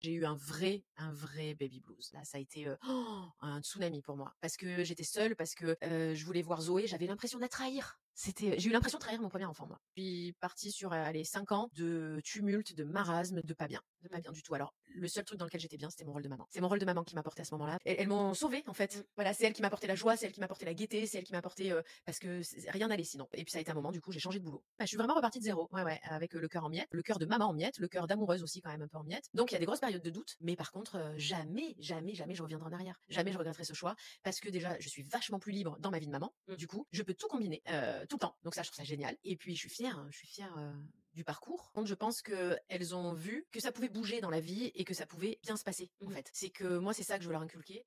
J'ai 0.00 0.12
eu 0.12 0.24
un 0.24 0.34
vrai, 0.34 0.84
un 0.96 1.12
vrai 1.12 1.54
baby 1.54 1.80
blues. 1.80 2.10
Là, 2.12 2.24
ça 2.24 2.38
a 2.38 2.40
été 2.40 2.66
un 3.40 3.60
tsunami 3.62 4.02
pour 4.02 4.16
moi 4.16 4.34
parce 4.40 4.56
que 4.56 4.82
j'étais 4.84 5.04
seule, 5.04 5.36
parce 5.36 5.54
que 5.54 5.76
je 5.82 6.24
voulais 6.24 6.42
voir 6.42 6.60
Zoé. 6.60 6.86
J'avais 6.86 7.06
l'impression 7.06 7.38
de 7.38 7.42
la 7.42 7.48
trahir. 7.48 8.00
C'était, 8.22 8.58
j'ai 8.58 8.68
eu 8.68 8.72
l'impression 8.74 8.98
de 8.98 9.02
trahir 9.02 9.22
mon 9.22 9.30
premier 9.30 9.46
enfant, 9.46 9.66
moi. 9.66 9.80
Puis 9.94 10.34
parti 10.40 10.70
sur 10.70 10.90
les 10.90 11.24
cinq 11.24 11.52
ans 11.52 11.70
de 11.72 12.20
tumulte, 12.22 12.76
de 12.76 12.84
marasme, 12.84 13.40
de 13.42 13.54
pas 13.54 13.66
bien, 13.66 13.80
de 14.02 14.08
pas 14.08 14.20
bien 14.20 14.30
du 14.30 14.42
tout. 14.42 14.54
Alors 14.54 14.74
le 14.88 15.08
seul 15.08 15.24
truc 15.24 15.38
dans 15.38 15.46
lequel 15.46 15.62
j'étais 15.62 15.78
bien, 15.78 15.88
c'était 15.88 16.04
mon 16.04 16.12
rôle 16.12 16.20
de 16.22 16.28
maman. 16.28 16.46
C'est 16.50 16.60
mon 16.60 16.68
rôle 16.68 16.80
de 16.80 16.84
maman 16.84 17.02
qui 17.02 17.14
m'a 17.14 17.22
porté 17.22 17.40
à 17.40 17.44
ce 17.46 17.54
moment-là. 17.54 17.78
Elles, 17.86 18.08
m'ont 18.08 18.34
sauvée 18.34 18.62
en 18.66 18.74
fait. 18.74 18.94
Mmh. 18.94 19.02
Voilà, 19.16 19.32
c'est 19.32 19.46
elle 19.46 19.54
qui 19.54 19.62
m'a 19.62 19.70
porté 19.70 19.86
la 19.86 19.94
joie, 19.94 20.18
c'est 20.18 20.26
elle 20.26 20.32
qui 20.32 20.40
m'a 20.40 20.48
porté 20.48 20.66
la 20.66 20.74
gaieté, 20.74 21.06
c'est 21.06 21.16
elle 21.16 21.24
qui 21.24 21.32
m'a 21.32 21.40
porté 21.40 21.74
parce 22.04 22.18
que 22.18 22.42
rien 22.70 22.88
n'allait 22.88 23.04
sinon. 23.04 23.26
Et 23.32 23.42
puis 23.42 23.52
ça 23.52 23.56
a 23.56 23.62
été 23.62 23.70
un 23.70 23.74
moment, 23.74 23.90
du 23.90 24.02
coup, 24.02 24.12
j'ai 24.12 24.20
changé 24.20 24.38
de 24.38 24.44
boulot. 24.44 24.62
Bah, 24.78 24.84
je 24.84 24.88
suis 24.88 24.98
vraiment 24.98 25.14
repartie 25.14 25.38
de 25.38 25.44
zéro. 25.44 25.70
Ouais, 25.72 25.82
ouais, 25.82 25.98
avec 26.02 26.34
le 26.34 26.46
cœur 26.46 26.66
en 26.66 26.68
miettes, 26.68 26.88
le 26.90 27.02
cœur 27.02 27.18
de 27.18 27.24
maman 27.24 27.46
en 27.46 27.54
miettes, 27.54 27.78
le 27.78 27.88
cœur 27.88 28.06
d'amoureuse 28.06 28.42
aussi 28.42 28.60
quand 28.60 28.70
même 28.70 28.82
un 28.82 28.88
peu 28.88 28.98
en 28.98 29.04
miettes. 29.04 29.30
Donc 29.32 29.50
il 29.50 29.54
y 29.54 29.56
a 29.56 29.60
des 29.60 29.66
grosses 29.66 29.80
périodes 29.80 30.02
de 30.02 30.10
doute, 30.10 30.36
mais 30.40 30.56
par 30.56 30.72
contre, 30.72 31.14
jamais, 31.16 31.74
jamais, 31.78 32.12
jamais 32.12 32.34
je 32.34 32.42
reviendrai 32.42 32.68
en 32.68 32.72
arrière. 32.74 33.00
Jamais 33.08 33.32
je 33.32 33.38
regretterai 33.38 33.64
ce 33.64 33.72
choix 33.72 33.94
parce 34.22 34.40
que 34.40 34.50
déjà, 34.50 34.78
je 34.78 34.90
suis 34.90 35.04
vachement 35.04 35.38
plus 35.38 35.52
libre 35.52 35.78
dans 35.78 35.90
ma 35.90 35.98
vie 35.98 36.06
de 36.06 36.12
maman. 36.12 36.34
Mmh. 36.48 36.56
Du 36.56 36.66
coup, 36.66 36.86
je 36.92 37.02
peux 37.02 37.14
tout 37.14 37.28
combiner 37.28 37.62
tout 38.10 38.16
le 38.16 38.20
temps. 38.20 38.36
Donc 38.42 38.54
ça, 38.54 38.62
je 38.62 38.68
trouve 38.68 38.76
ça 38.76 38.84
génial. 38.84 39.16
Et 39.24 39.36
puis 39.36 39.54
je 39.54 39.60
suis 39.60 39.70
fière, 39.70 39.98
hein, 39.98 40.08
je 40.10 40.18
suis 40.18 40.26
fière 40.26 40.54
du 41.14 41.24
parcours. 41.24 41.72
Je 41.84 41.94
pense 41.94 42.20
qu'elles 42.20 42.94
ont 42.94 43.14
vu 43.14 43.46
que 43.52 43.60
ça 43.60 43.72
pouvait 43.72 43.88
bouger 43.88 44.20
dans 44.20 44.30
la 44.30 44.40
vie 44.40 44.70
et 44.74 44.84
que 44.84 44.94
ça 44.94 45.06
pouvait 45.06 45.38
bien 45.42 45.56
se 45.56 45.64
passer, 45.64 45.90
en 46.04 46.10
mmh 46.10 46.12
fait. 46.12 46.30
C'est 46.32 46.50
que 46.50 46.78
moi, 46.78 46.92
c'est 46.92 47.02
ça 47.02 47.16
que 47.16 47.22
je 47.22 47.28
veux 47.28 47.32
leur 47.32 47.42
inculquer. 47.42 47.86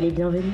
les 0.00 0.10
bienvenus. 0.10 0.52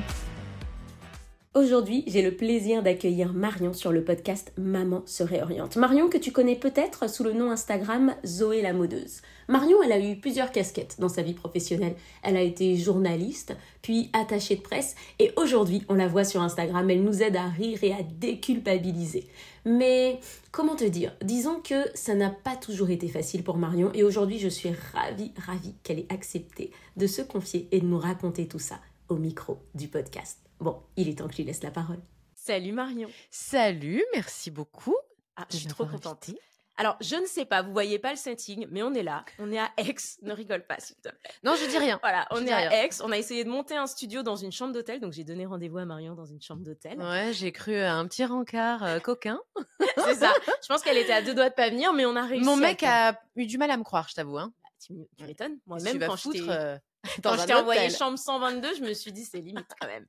Aujourd'hui, 1.53 2.03
j'ai 2.07 2.23
le 2.23 2.35
plaisir 2.35 2.81
d'accueillir 2.81 3.31
Marion 3.33 3.73
sur 3.73 3.91
le 3.91 4.03
podcast 4.03 4.51
Maman 4.57 5.03
se 5.05 5.21
réoriente. 5.21 5.75
Marion 5.75 6.09
que 6.09 6.17
tu 6.17 6.31
connais 6.31 6.55
peut-être 6.55 7.09
sous 7.09 7.23
le 7.23 7.33
nom 7.33 7.51
Instagram 7.51 8.15
Zoé 8.25 8.61
la 8.61 8.73
modeuse. 8.73 9.21
Marion, 9.47 9.77
elle 9.83 9.91
a 9.91 9.99
eu 9.99 10.15
plusieurs 10.15 10.51
casquettes 10.51 10.95
dans 10.97 11.09
sa 11.09 11.21
vie 11.21 11.33
professionnelle. 11.33 11.95
Elle 12.23 12.37
a 12.37 12.41
été 12.41 12.75
journaliste, 12.77 13.55
puis 13.81 14.09
attachée 14.13 14.55
de 14.55 14.61
presse, 14.61 14.95
et 15.19 15.31
aujourd'hui, 15.35 15.83
on 15.89 15.93
la 15.93 16.07
voit 16.07 16.23
sur 16.23 16.41
Instagram, 16.41 16.89
elle 16.89 17.03
nous 17.03 17.21
aide 17.21 17.35
à 17.35 17.49
rire 17.49 17.79
et 17.83 17.93
à 17.93 18.01
déculpabiliser. 18.01 19.27
Mais 19.65 20.19
comment 20.51 20.75
te 20.75 20.85
dire? 20.85 21.15
Disons 21.21 21.59
que 21.59 21.85
ça 21.93 22.15
n'a 22.15 22.29
pas 22.29 22.55
toujours 22.55 22.89
été 22.89 23.07
facile 23.09 23.43
pour 23.43 23.57
Marion, 23.57 23.91
et 23.93 24.03
aujourd'hui, 24.03 24.39
je 24.39 24.49
suis 24.49 24.71
ravie, 24.93 25.33
ravie 25.45 25.75
qu'elle 25.83 25.99
ait 25.99 26.07
accepté 26.09 26.71
de 26.97 27.05
se 27.05 27.21
confier 27.21 27.67
et 27.71 27.79
de 27.79 27.85
nous 27.85 27.99
raconter 27.99 28.47
tout 28.47 28.59
ça 28.59 28.79
au 29.13 29.17
micro 29.17 29.59
du 29.75 29.87
podcast. 29.87 30.39
Bon, 30.59 30.81
il 30.97 31.07
est 31.07 31.19
temps 31.19 31.27
que 31.27 31.33
je 31.33 31.37
lui 31.37 31.43
laisse 31.43 31.61
la 31.61 31.71
parole. 31.71 31.99
Salut 32.33 32.71
Marion. 32.71 33.09
Salut, 33.29 34.03
merci 34.13 34.49
beaucoup. 34.49 34.95
Ah, 35.35 35.45
je 35.51 35.57
suis 35.57 35.67
trop 35.67 35.85
contente. 35.85 36.31
Alors, 36.77 36.97
je 36.99 37.15
ne 37.15 37.27
sais 37.27 37.45
pas, 37.45 37.61
vous 37.61 37.71
voyez 37.71 37.99
pas 37.99 38.09
le 38.09 38.17
setting, 38.17 38.65
mais 38.71 38.81
on 38.81 38.95
est 38.95 39.03
là, 39.03 39.23
on 39.37 39.51
est 39.51 39.59
à 39.59 39.69
Aix, 39.77 39.93
ne 40.23 40.33
rigole 40.33 40.65
pas 40.65 40.79
s'il 40.79 40.95
te 40.95 41.09
plaît. 41.09 41.31
Non, 41.43 41.53
je 41.55 41.69
dis 41.69 41.77
rien. 41.77 41.99
Voilà, 42.01 42.25
on 42.31 42.43
est 42.43 42.51
à 42.51 42.83
Aix, 42.83 42.89
on 43.03 43.11
a 43.11 43.17
essayé 43.19 43.43
de 43.43 43.49
monter 43.49 43.75
un 43.75 43.85
studio 43.85 44.23
dans 44.23 44.35
une 44.35 44.51
chambre 44.51 44.73
d'hôtel, 44.73 44.99
donc 44.99 45.13
j'ai 45.13 45.23
donné 45.23 45.45
rendez-vous 45.45 45.77
à 45.77 45.85
Marion 45.85 46.15
dans 46.15 46.25
une 46.25 46.41
chambre 46.41 46.63
d'hôtel. 46.63 46.99
Ouais, 46.99 47.31
j'ai 47.33 47.51
cru 47.51 47.75
à 47.75 47.93
un 47.93 48.07
petit 48.07 48.25
rencard 48.25 48.83
euh, 48.83 48.99
coquin. 48.99 49.39
C'est 50.03 50.15
ça. 50.15 50.33
Je 50.63 50.67
pense 50.67 50.81
qu'elle 50.81 50.97
était 50.97 51.13
à 51.13 51.21
deux 51.21 51.35
doigts 51.35 51.49
de 51.49 51.55
pas 51.55 51.69
venir, 51.69 51.93
mais 51.93 52.07
on 52.07 52.15
a 52.15 52.25
réussi. 52.25 52.43
Mon 52.43 52.57
mec 52.57 52.81
a 52.81 53.21
eu 53.35 53.45
du 53.45 53.59
mal 53.59 53.69
à 53.69 53.77
me 53.77 53.83
croire, 53.83 54.09
je 54.09 54.15
t'avoue. 54.15 54.39
Hein. 54.39 54.51
Bah, 54.63 54.69
tu 54.83 54.93
m'étonnes. 55.23 55.59
Moi-même, 55.67 55.99
quand 55.99 56.15
je 56.15 56.79
quand 57.23 57.37
je 57.37 57.45
t'ai 57.45 57.53
envoyé 57.53 57.89
chambre 57.89 58.17
122, 58.17 58.75
je 58.75 58.81
me 58.81 58.93
suis 58.93 59.11
dit 59.11 59.25
c'est 59.25 59.41
limite 59.41 59.67
quand 59.79 59.87
même. 59.87 60.05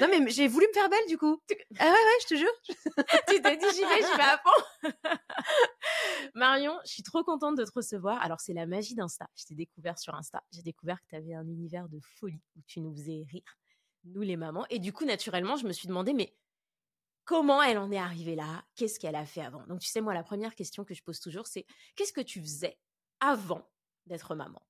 Non 0.00 0.06
mais 0.08 0.30
j'ai 0.30 0.46
voulu 0.46 0.66
me 0.68 0.72
faire 0.72 0.88
belle 0.88 1.06
du 1.08 1.18
coup. 1.18 1.42
Ah 1.78 1.86
ouais 1.86 1.90
ouais, 1.90 2.18
je 2.22 2.26
te 2.26 2.34
jure. 2.36 2.52
tu 3.28 3.42
t'es 3.42 3.56
dit 3.56 3.66
j'y 3.74 3.82
vais, 3.82 3.96
j'y 3.96 4.16
vais 4.16 4.22
à 4.22 4.38
fond. 4.38 4.90
Marion, 6.34 6.78
je 6.84 6.92
suis 6.92 7.02
trop 7.02 7.24
contente 7.24 7.56
de 7.56 7.64
te 7.64 7.72
recevoir. 7.74 8.22
Alors 8.22 8.40
c'est 8.40 8.52
la 8.52 8.66
magie 8.66 8.94
d'Insta. 8.94 9.26
Je 9.34 9.44
t'ai 9.46 9.54
découvert 9.54 9.98
sur 9.98 10.14
Insta. 10.14 10.42
J'ai 10.52 10.62
découvert 10.62 11.00
que 11.00 11.06
tu 11.08 11.16
avais 11.16 11.34
un 11.34 11.46
univers 11.46 11.88
de 11.88 11.98
folie 12.00 12.42
où 12.56 12.60
tu 12.66 12.80
nous 12.80 12.94
faisais 12.94 13.24
rire, 13.28 13.58
nous 14.04 14.22
les 14.22 14.36
mamans. 14.36 14.64
Et 14.70 14.78
du 14.78 14.92
coup 14.92 15.04
naturellement, 15.04 15.56
je 15.56 15.66
me 15.66 15.72
suis 15.72 15.88
demandé 15.88 16.12
mais 16.12 16.36
comment 17.24 17.60
elle 17.62 17.78
en 17.78 17.90
est 17.90 17.98
arrivée 17.98 18.36
là? 18.36 18.64
Qu'est-ce 18.76 19.00
qu'elle 19.00 19.16
a 19.16 19.26
fait 19.26 19.42
avant? 19.42 19.66
Donc 19.66 19.80
tu 19.80 19.88
sais 19.88 20.00
moi 20.00 20.14
la 20.14 20.22
première 20.22 20.54
question 20.54 20.84
que 20.84 20.94
je 20.94 21.02
pose 21.02 21.18
toujours 21.18 21.48
c'est 21.48 21.66
qu'est-ce 21.96 22.12
que 22.12 22.20
tu 22.20 22.40
faisais 22.40 22.78
avant 23.18 23.68
d'être 24.06 24.36
maman? 24.36 24.62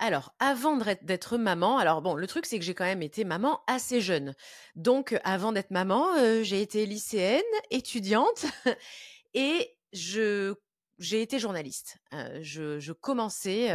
Alors, 0.00 0.34
avant 0.38 0.78
d'être 1.02 1.36
maman, 1.36 1.78
alors 1.78 2.00
bon, 2.00 2.14
le 2.14 2.26
truc 2.26 2.46
c'est 2.46 2.58
que 2.58 2.64
j'ai 2.64 2.74
quand 2.74 2.84
même 2.84 3.02
été 3.02 3.24
maman 3.24 3.60
assez 3.66 4.00
jeune. 4.00 4.34
Donc, 4.74 5.18
avant 5.24 5.52
d'être 5.52 5.70
maman, 5.70 6.06
j'ai 6.42 6.62
été 6.62 6.86
lycéenne, 6.86 7.42
étudiante, 7.70 8.46
et 9.34 9.76
je 9.92 10.54
j'ai 11.00 11.22
été 11.22 11.38
journaliste. 11.38 11.96
je, 12.12 12.92
commençais 12.92 13.70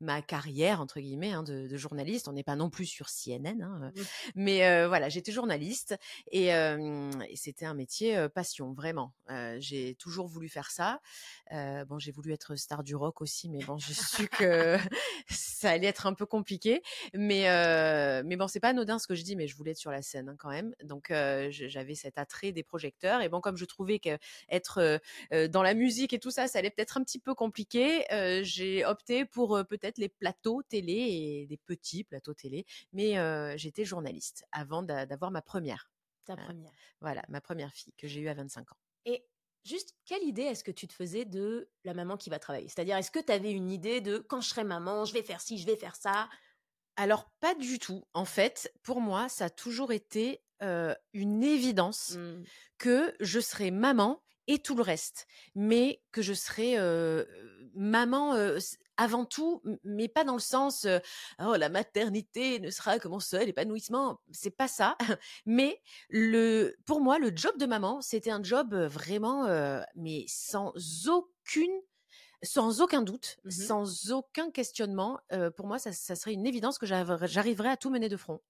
ma 0.00 0.22
carrière 0.22 0.80
entre 0.80 1.00
guillemets 1.00 1.32
hein, 1.32 1.42
de, 1.42 1.76
journaliste. 1.76 2.28
On 2.28 2.32
n'est 2.32 2.44
pas 2.44 2.56
non 2.56 2.70
plus 2.70 2.86
sur 2.86 3.08
CNN, 3.08 3.60
hein, 3.62 3.92
mmh. 3.94 4.02
mais 4.36 4.86
voilà, 4.86 5.08
j'étais 5.08 5.32
journaliste 5.32 5.96
et, 6.30 6.50
c'était 7.34 7.66
un 7.66 7.74
métier 7.74 8.28
passion 8.34 8.72
vraiment. 8.72 9.12
j'ai 9.58 9.96
toujours 9.96 10.28
voulu 10.28 10.48
faire 10.48 10.70
ça. 10.70 11.00
bon, 11.50 11.98
j'ai 11.98 12.12
voulu 12.12 12.32
être 12.32 12.54
star 12.54 12.84
du 12.84 12.94
rock 12.94 13.20
aussi, 13.20 13.48
mais 13.48 13.64
bon, 13.64 13.76
j'ai 13.78 13.94
su 13.94 14.28
que 14.28 14.78
ça 15.28 15.70
allait 15.70 15.88
être 15.88 16.06
un 16.06 16.14
peu 16.14 16.26
compliqué. 16.26 16.82
Mais 17.12 17.48
mais 18.22 18.36
bon, 18.36 18.46
c'est 18.46 18.60
pas 18.60 18.68
anodin 18.68 18.98
ce 19.00 19.08
que 19.08 19.16
je 19.16 19.22
dis, 19.22 19.34
mais 19.34 19.48
je 19.48 19.56
voulais 19.56 19.72
être 19.72 19.78
sur 19.78 19.90
la 19.90 20.02
scène 20.02 20.28
hein, 20.28 20.36
quand 20.38 20.50
même. 20.50 20.74
Donc 20.84 21.08
j'avais 21.10 21.96
cet 21.96 22.18
attrait 22.18 22.52
des 22.52 22.62
projecteurs 22.62 23.20
et 23.20 23.28
bon, 23.28 23.40
comme 23.40 23.56
je 23.56 23.64
trouvais 23.64 23.98
qu'être 23.98 25.00
dans 25.48 25.62
la 25.62 25.74
musique 25.74 26.12
et 26.12 26.20
tout 26.20 26.30
ça, 26.30 26.46
ça 26.46 26.60
allait 26.60 26.67
peut-être 26.70 26.96
un 26.96 27.04
petit 27.04 27.18
peu 27.18 27.34
compliqué. 27.34 28.04
j'ai 28.42 28.84
opté 28.84 29.24
pour 29.24 29.60
peut-être 29.68 29.98
les 29.98 30.08
plateaux 30.08 30.62
télé 30.62 30.92
et 30.92 31.46
des 31.46 31.56
petits 31.56 32.04
plateaux 32.04 32.34
télé, 32.34 32.64
mais 32.92 33.14
j'étais 33.58 33.84
journaliste 33.84 34.44
avant 34.52 34.82
d'avoir 34.82 35.30
ma 35.30 35.42
première. 35.42 35.90
Ta 36.24 36.36
première. 36.36 36.72
voilà, 37.00 37.22
ma 37.28 37.40
première 37.40 37.72
fille 37.72 37.94
que 37.96 38.06
j'ai 38.06 38.20
eue 38.20 38.28
à 38.28 38.34
25 38.34 38.72
ans. 38.72 38.76
Et 39.06 39.24
juste, 39.64 39.94
quelle 40.04 40.22
idée 40.22 40.42
est-ce 40.42 40.62
que 40.62 40.70
tu 40.70 40.86
te 40.86 40.92
faisais 40.92 41.24
de 41.24 41.70
la 41.84 41.94
maman 41.94 42.18
qui 42.18 42.28
va 42.28 42.38
travailler? 42.38 42.68
C'est-à-dire, 42.68 42.98
est-ce 42.98 43.10
que 43.10 43.18
tu 43.18 43.32
avais 43.32 43.50
une 43.50 43.70
idée 43.70 44.02
de 44.02 44.18
quand 44.18 44.42
je 44.42 44.48
serai 44.50 44.64
maman, 44.64 45.06
je 45.06 45.14
vais 45.14 45.22
faire 45.22 45.40
ci, 45.40 45.56
je 45.56 45.66
vais 45.66 45.76
faire 45.76 45.96
ça? 45.96 46.28
Alors 46.96 47.30
pas 47.40 47.54
du 47.54 47.78
tout. 47.78 48.04
En 48.12 48.24
fait, 48.24 48.72
pour 48.82 49.00
moi, 49.00 49.28
ça 49.28 49.46
a 49.46 49.50
toujours 49.50 49.92
été 49.92 50.42
une 50.60 51.44
évidence 51.44 52.16
mmh. 52.16 52.42
que 52.78 53.14
je 53.20 53.40
serais 53.40 53.70
maman 53.70 54.22
et 54.48 54.58
tout 54.58 54.74
le 54.74 54.82
reste, 54.82 55.26
mais 55.54 56.02
que 56.10 56.22
je 56.22 56.32
serai 56.32 56.76
maman 57.74 58.34
avant 58.96 59.24
tout, 59.24 59.62
mais 59.84 60.08
pas 60.08 60.24
dans 60.24 60.34
le 60.34 60.40
sens 60.40 60.86
oh 61.40 61.54
la 61.54 61.68
maternité 61.68 62.58
ne 62.58 62.70
sera 62.70 62.98
que 62.98 63.06
mon 63.06 63.20
seul 63.20 63.48
épanouissement, 63.48 64.20
c'est 64.32 64.50
pas 64.50 64.66
ça. 64.66 64.96
Mais 65.46 65.80
le 66.08 66.74
pour 66.84 67.00
moi 67.00 67.18
le 67.18 67.30
job 67.34 67.56
de 67.58 67.66
maman, 67.66 68.00
c'était 68.00 68.30
un 68.30 68.42
job 68.42 68.74
vraiment 68.74 69.46
mais 69.94 70.24
sans 70.26 70.72
aucune 71.08 71.80
sans 72.42 72.80
aucun 72.80 73.02
doute, 73.02 73.36
mmh 73.44 73.50
sans 73.50 74.12
aucun 74.12 74.50
questionnement, 74.50 75.18
pour 75.56 75.66
moi, 75.66 75.78
ça, 75.78 75.92
ça, 75.92 76.14
serait 76.14 76.32
une 76.32 76.46
évidence 76.46 76.78
que 76.78 76.86
j'arriverais 76.86 77.70
à 77.70 77.76
tout 77.76 77.90
mener 77.90 78.08
de 78.08 78.16
front. 78.16 78.40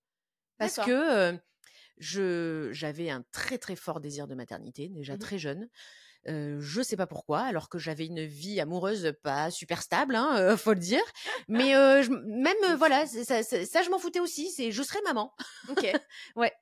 Parce 0.59 0.77
que 0.77 1.39
je 1.99 2.71
j'avais 2.73 3.11
un 3.11 3.25
très 3.33 3.59
très 3.59 3.77
fort 3.77 4.01
désir 4.01 4.27
de 4.27 4.35
maternité 4.35 4.89
déjà 4.89 5.15
mmh 5.15 5.19
très 5.19 5.39
jeune. 5.39 5.69
Euh, 6.27 6.59
je 6.61 6.83
sais 6.83 6.97
pas 6.97 7.07
pourquoi, 7.07 7.41
alors 7.41 7.69
que 7.69 7.79
j'avais 7.79 8.07
une 8.07 8.25
vie 8.25 8.61
amoureuse 8.61 9.15
pas 9.23 9.51
super 9.51 9.83
stable, 9.83 10.17
hein, 10.17 10.57
faut 10.57 10.75
le 10.75 10.81
dire. 10.81 11.03
Mais 11.49 11.73
même 11.73 12.77
voilà, 12.77 13.07
ça, 13.07 13.43
ça, 13.43 13.83
je 13.83 13.91
m'en 13.91 13.99
foutais 13.99 14.21
aussi. 14.21 14.51
C'est 14.51 14.73
je 14.73 14.83
serai 14.83 15.01
maman. 15.03 15.33
Ok. 15.69 15.87
ouais. 16.37 16.53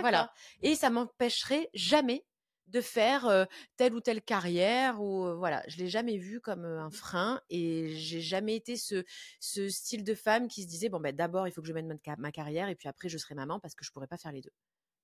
Voilà. 0.00 0.32
Et 0.62 0.74
ça 0.74 0.90
m'empêcherait 0.90 1.70
jamais 1.72 2.26
de 2.68 2.80
faire 2.80 3.46
telle 3.76 3.94
ou 3.94 4.00
telle 4.00 4.22
carrière 4.22 5.00
ou 5.00 5.36
voilà 5.36 5.62
je 5.68 5.78
l'ai 5.78 5.88
jamais 5.88 6.18
vu 6.18 6.40
comme 6.40 6.64
un 6.64 6.90
frein 6.90 7.40
et 7.48 7.94
j'ai 7.94 8.20
jamais 8.20 8.56
été 8.56 8.76
ce, 8.76 9.04
ce 9.38 9.68
style 9.68 10.02
de 10.02 10.14
femme 10.14 10.48
qui 10.48 10.62
se 10.62 10.68
disait 10.68 10.88
bon 10.88 11.00
ben 11.00 11.14
d'abord 11.14 11.46
il 11.46 11.52
faut 11.52 11.62
que 11.62 11.68
je 11.68 11.72
mène 11.72 11.86
ma, 11.86 12.16
ma, 12.16 12.32
carrière 12.32 12.68
et 12.68 12.74
puis 12.74 12.88
après 12.88 13.08
je 13.08 13.18
serai 13.18 13.34
maman 13.34 13.60
parce 13.60 13.74
que 13.74 13.84
je 13.84 13.92
pourrais 13.92 14.08
pas 14.08 14.18
faire 14.18 14.32
les 14.32 14.40
deux 14.40 14.50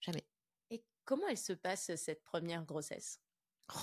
jamais. 0.03 0.27
Et 0.71 0.85
comment 1.05 1.29
elle 1.29 1.39
se 1.39 1.53
passe 1.53 1.95
cette 1.97 2.23
première 2.25 2.65
grossesse? 2.65 3.21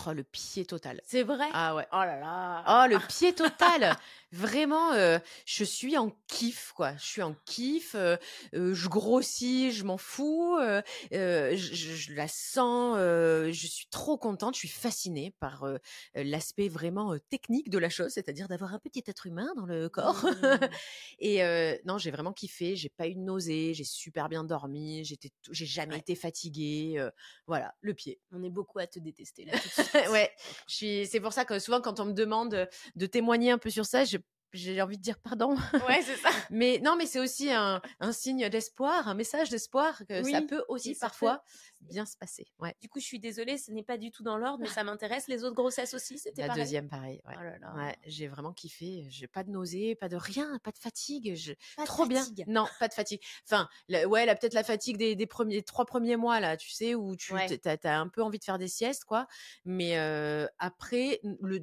Oh, 0.07 0.13
le 0.13 0.23
pied 0.23 0.65
total. 0.65 1.01
C'est 1.05 1.23
vrai? 1.23 1.47
Ah 1.53 1.75
ouais. 1.75 1.87
Oh 1.91 1.97
là 1.97 2.19
là 2.19 2.63
Oh, 2.67 2.87
le 2.89 2.99
pied 3.07 3.33
total 3.33 3.95
Vraiment, 4.31 4.91
euh, 4.93 5.17
je 5.47 5.63
suis 5.63 5.97
en 5.97 6.11
kiff, 6.27 6.71
quoi. 6.75 6.95
Je 6.97 7.03
suis 7.05 7.21
en 7.23 7.33
kiff. 7.45 7.95
euh, 7.95 8.15
euh, 8.53 8.75
je 8.75 8.87
grossis, 8.87 9.71
je 9.71 9.83
m'en 9.83 9.97
fous. 9.97 10.55
euh, 10.61 10.83
euh, 11.13 11.55
je, 11.57 11.73
je- 11.73 11.95
je 11.95 12.13
la 12.13 12.27
sens. 12.27 12.95
euh, 12.99 13.51
je 13.51 13.65
suis 13.67 13.87
trop 13.87 14.17
contente. 14.19 14.53
Je 14.53 14.59
suis 14.59 14.67
fascinée 14.67 15.33
par 15.39 15.63
euh, 15.63 15.77
l'aspect 16.13 16.67
vraiment 16.69 17.13
euh, 17.13 17.17
technique 17.29 17.71
de 17.71 17.79
la 17.79 17.89
chose, 17.89 18.11
c'est-à-dire 18.13 18.47
d'avoir 18.47 18.75
un 18.75 18.79
petit 18.79 19.03
être 19.07 19.25
humain 19.25 19.51
dans 19.55 19.65
le 19.65 19.89
corps. 19.89 20.23
Mmh. 20.23 20.59
Et 21.19 21.43
euh, 21.43 21.75
non, 21.85 21.97
j'ai 21.97 22.11
vraiment 22.11 22.31
kiffé. 22.33 22.75
J'ai 22.75 22.89
pas 22.89 23.07
eu 23.07 23.15
de 23.15 23.19
nausée. 23.21 23.73
J'ai 23.73 23.83
super 23.83 24.29
bien 24.29 24.43
dormi. 24.43 25.03
J'étais, 25.05 25.31
j'ai 25.49 25.65
jamais 25.65 25.93
Ouais. 25.95 25.99
été 26.01 26.13
fatiguée. 26.13 26.95
euh, 26.99 27.09
voilà, 27.47 27.73
le 27.81 27.95
pied. 27.95 28.19
On 28.31 28.43
est 28.43 28.49
beaucoup 28.51 28.77
à 28.77 28.85
te 28.85 28.99
détester 28.99 29.43
là 29.45 29.53
tout 29.57 29.67
de 29.67 29.73
suite. 29.73 29.75
ouais, 30.11 30.31
je 30.67 30.73
suis. 30.75 31.07
C'est 31.07 31.19
pour 31.19 31.33
ça 31.33 31.45
que 31.45 31.59
souvent, 31.59 31.81
quand 31.81 31.99
on 31.99 32.05
me 32.05 32.13
demande 32.13 32.67
de 32.95 33.05
témoigner 33.05 33.51
un 33.51 33.57
peu 33.57 33.69
sur 33.69 33.85
ça, 33.85 34.05
je- 34.05 34.17
j'ai 34.51 34.81
envie 34.81 34.97
de 34.97 35.01
dire 35.03 35.19
pardon. 35.19 35.55
Ouais, 35.87 36.01
c'est 36.03 36.17
ça. 36.17 36.29
Mais 36.49 36.79
non, 36.83 36.95
mais 36.95 37.05
c'est 37.05 37.19
aussi 37.19 37.51
un, 37.51 37.81
un 37.99 38.11
signe 38.11 38.49
d'espoir, 38.49 39.07
un 39.07 39.13
message 39.13 39.49
d'espoir 39.49 39.99
que 40.07 40.23
ça 40.31 40.41
peut 40.47 40.63
aussi 40.69 40.89
parfois 40.99 41.43
bien 41.81 42.05
se 42.05 42.17
passer. 42.17 42.45
Ouais. 42.59 42.75
Du 42.81 42.89
coup, 42.89 42.99
je 42.99 43.05
suis 43.05 43.19
désolée, 43.19 43.57
ce 43.57 43.71
n'est 43.71 43.83
pas 43.83 43.97
du 43.97 44.11
tout 44.11 44.23
dans 44.23 44.37
l'ordre, 44.37 44.59
mais 44.61 44.67
ça 44.69 44.83
m'intéresse. 44.83 45.27
Les 45.27 45.43
autres 45.43 45.55
grossesses 45.55 45.93
aussi, 45.93 46.17
c'était 46.17 46.41
La 46.41 46.47
pareil. 46.47 46.63
deuxième, 46.63 46.89
pareil. 46.89 47.21
Ouais. 47.27 47.35
Oh. 47.73 47.77
Ouais, 47.77 47.95
j'ai 48.05 48.27
vraiment 48.27 48.53
kiffé. 48.53 49.05
J'ai 49.09 49.27
pas 49.27 49.43
de 49.43 49.49
nausée, 49.51 49.95
pas 49.95 50.09
de 50.09 50.15
rien, 50.15 50.59
pas 50.63 50.71
de 50.71 50.77
fatigue. 50.77 51.35
Je... 51.35 51.53
Pas 51.75 51.83
de 51.83 51.87
Trop 51.87 52.05
bien. 52.05 52.21
fatigue. 52.21 52.45
Non, 52.47 52.65
pas 52.79 52.87
de 52.87 52.93
fatigue. 52.93 53.21
Enfin, 53.45 53.67
la- 53.87 54.07
ouais, 54.07 54.25
là, 54.25 54.35
peut-être 54.35 54.53
la 54.53 54.63
fatigue 54.63 54.97
des, 54.97 55.15
des 55.15 55.27
premiers, 55.27 55.63
trois 55.63 55.85
premiers 55.85 56.15
mois, 56.17 56.39
là, 56.39 56.57
tu 56.57 56.69
sais, 56.69 56.95
où 56.95 57.15
tu 57.15 57.33
as, 57.35 57.99
un 57.99 58.07
peu 58.07 58.21
envie 58.23 58.39
de 58.39 58.43
faire 58.43 58.57
des 58.59 58.67
siestes, 58.67 59.05
quoi. 59.05 59.27
Mais 59.65 59.97
euh, 59.97 60.47
après, 60.57 61.19
le, 61.41 61.61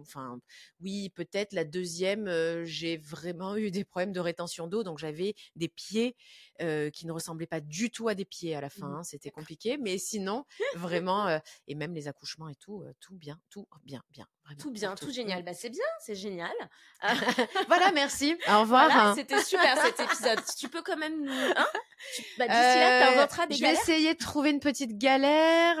enfin, 0.00 0.40
oui, 0.80 1.10
peut-être 1.10 1.52
la 1.52 1.64
deuxième, 1.64 2.26
euh, 2.28 2.64
j'ai 2.64 2.96
vraiment 2.98 3.56
eu 3.56 3.70
des 3.70 3.84
problèmes 3.84 4.12
de 4.12 4.20
rétention 4.20 4.66
d'eau, 4.66 4.82
donc 4.82 4.98
j'avais 4.98 5.34
des 5.56 5.68
pieds 5.68 6.16
euh, 6.62 6.90
qui 6.90 7.06
ne 7.06 7.12
ressemblaient 7.12 7.46
pas 7.46 7.60
du 7.60 7.90
tout 7.90 8.08
à 8.08 8.14
des 8.14 8.24
pieds 8.24 8.54
à 8.54 8.60
la 8.60 8.70
fin. 8.70 8.88
Mmh, 8.88 8.94
hein, 8.96 9.02
C'était 9.02 9.30
compliqué, 9.30 9.76
mais 9.78 9.98
sinon, 9.98 10.44
vraiment, 10.74 11.26
euh, 11.26 11.38
et 11.66 11.74
même 11.74 11.94
les 11.94 12.08
accouchements 12.08 12.48
et 12.48 12.54
tout, 12.54 12.82
euh, 12.82 12.92
tout 13.00 13.14
bien, 13.14 13.38
tout 13.50 13.66
bien, 13.84 14.02
bien, 14.10 14.26
vraiment. 14.44 14.60
Tout 14.60 14.70
bien, 14.70 14.94
tout 14.94 15.10
génial. 15.10 15.42
Bah, 15.42 15.54
c'est 15.54 15.70
bien, 15.70 15.84
c'est 16.00 16.14
génial. 16.14 16.52
voilà, 17.68 17.90
merci. 17.92 18.36
Au 18.48 18.60
revoir. 18.60 18.86
Voilà, 18.90 19.08
hein. 19.10 19.14
c'était 19.14 19.42
super 19.42 19.76
cet 19.82 20.00
épisode. 20.00 20.40
Tu 20.58 20.68
peux 20.68 20.82
quand 20.82 20.96
même. 20.96 21.28
Hein 21.28 21.66
Tu- 22.14 22.22
bah, 22.38 22.46
D'ici 22.46 22.58
là, 22.58 23.06
t'inventeras 23.12 23.46
des 23.46 23.54
je 23.54 23.60
vais 23.60 23.66
galères. 23.68 23.80
essayer 23.82 24.14
de 24.14 24.18
trouver 24.18 24.50
une 24.50 24.60
petite 24.60 24.96
galère. 24.98 25.76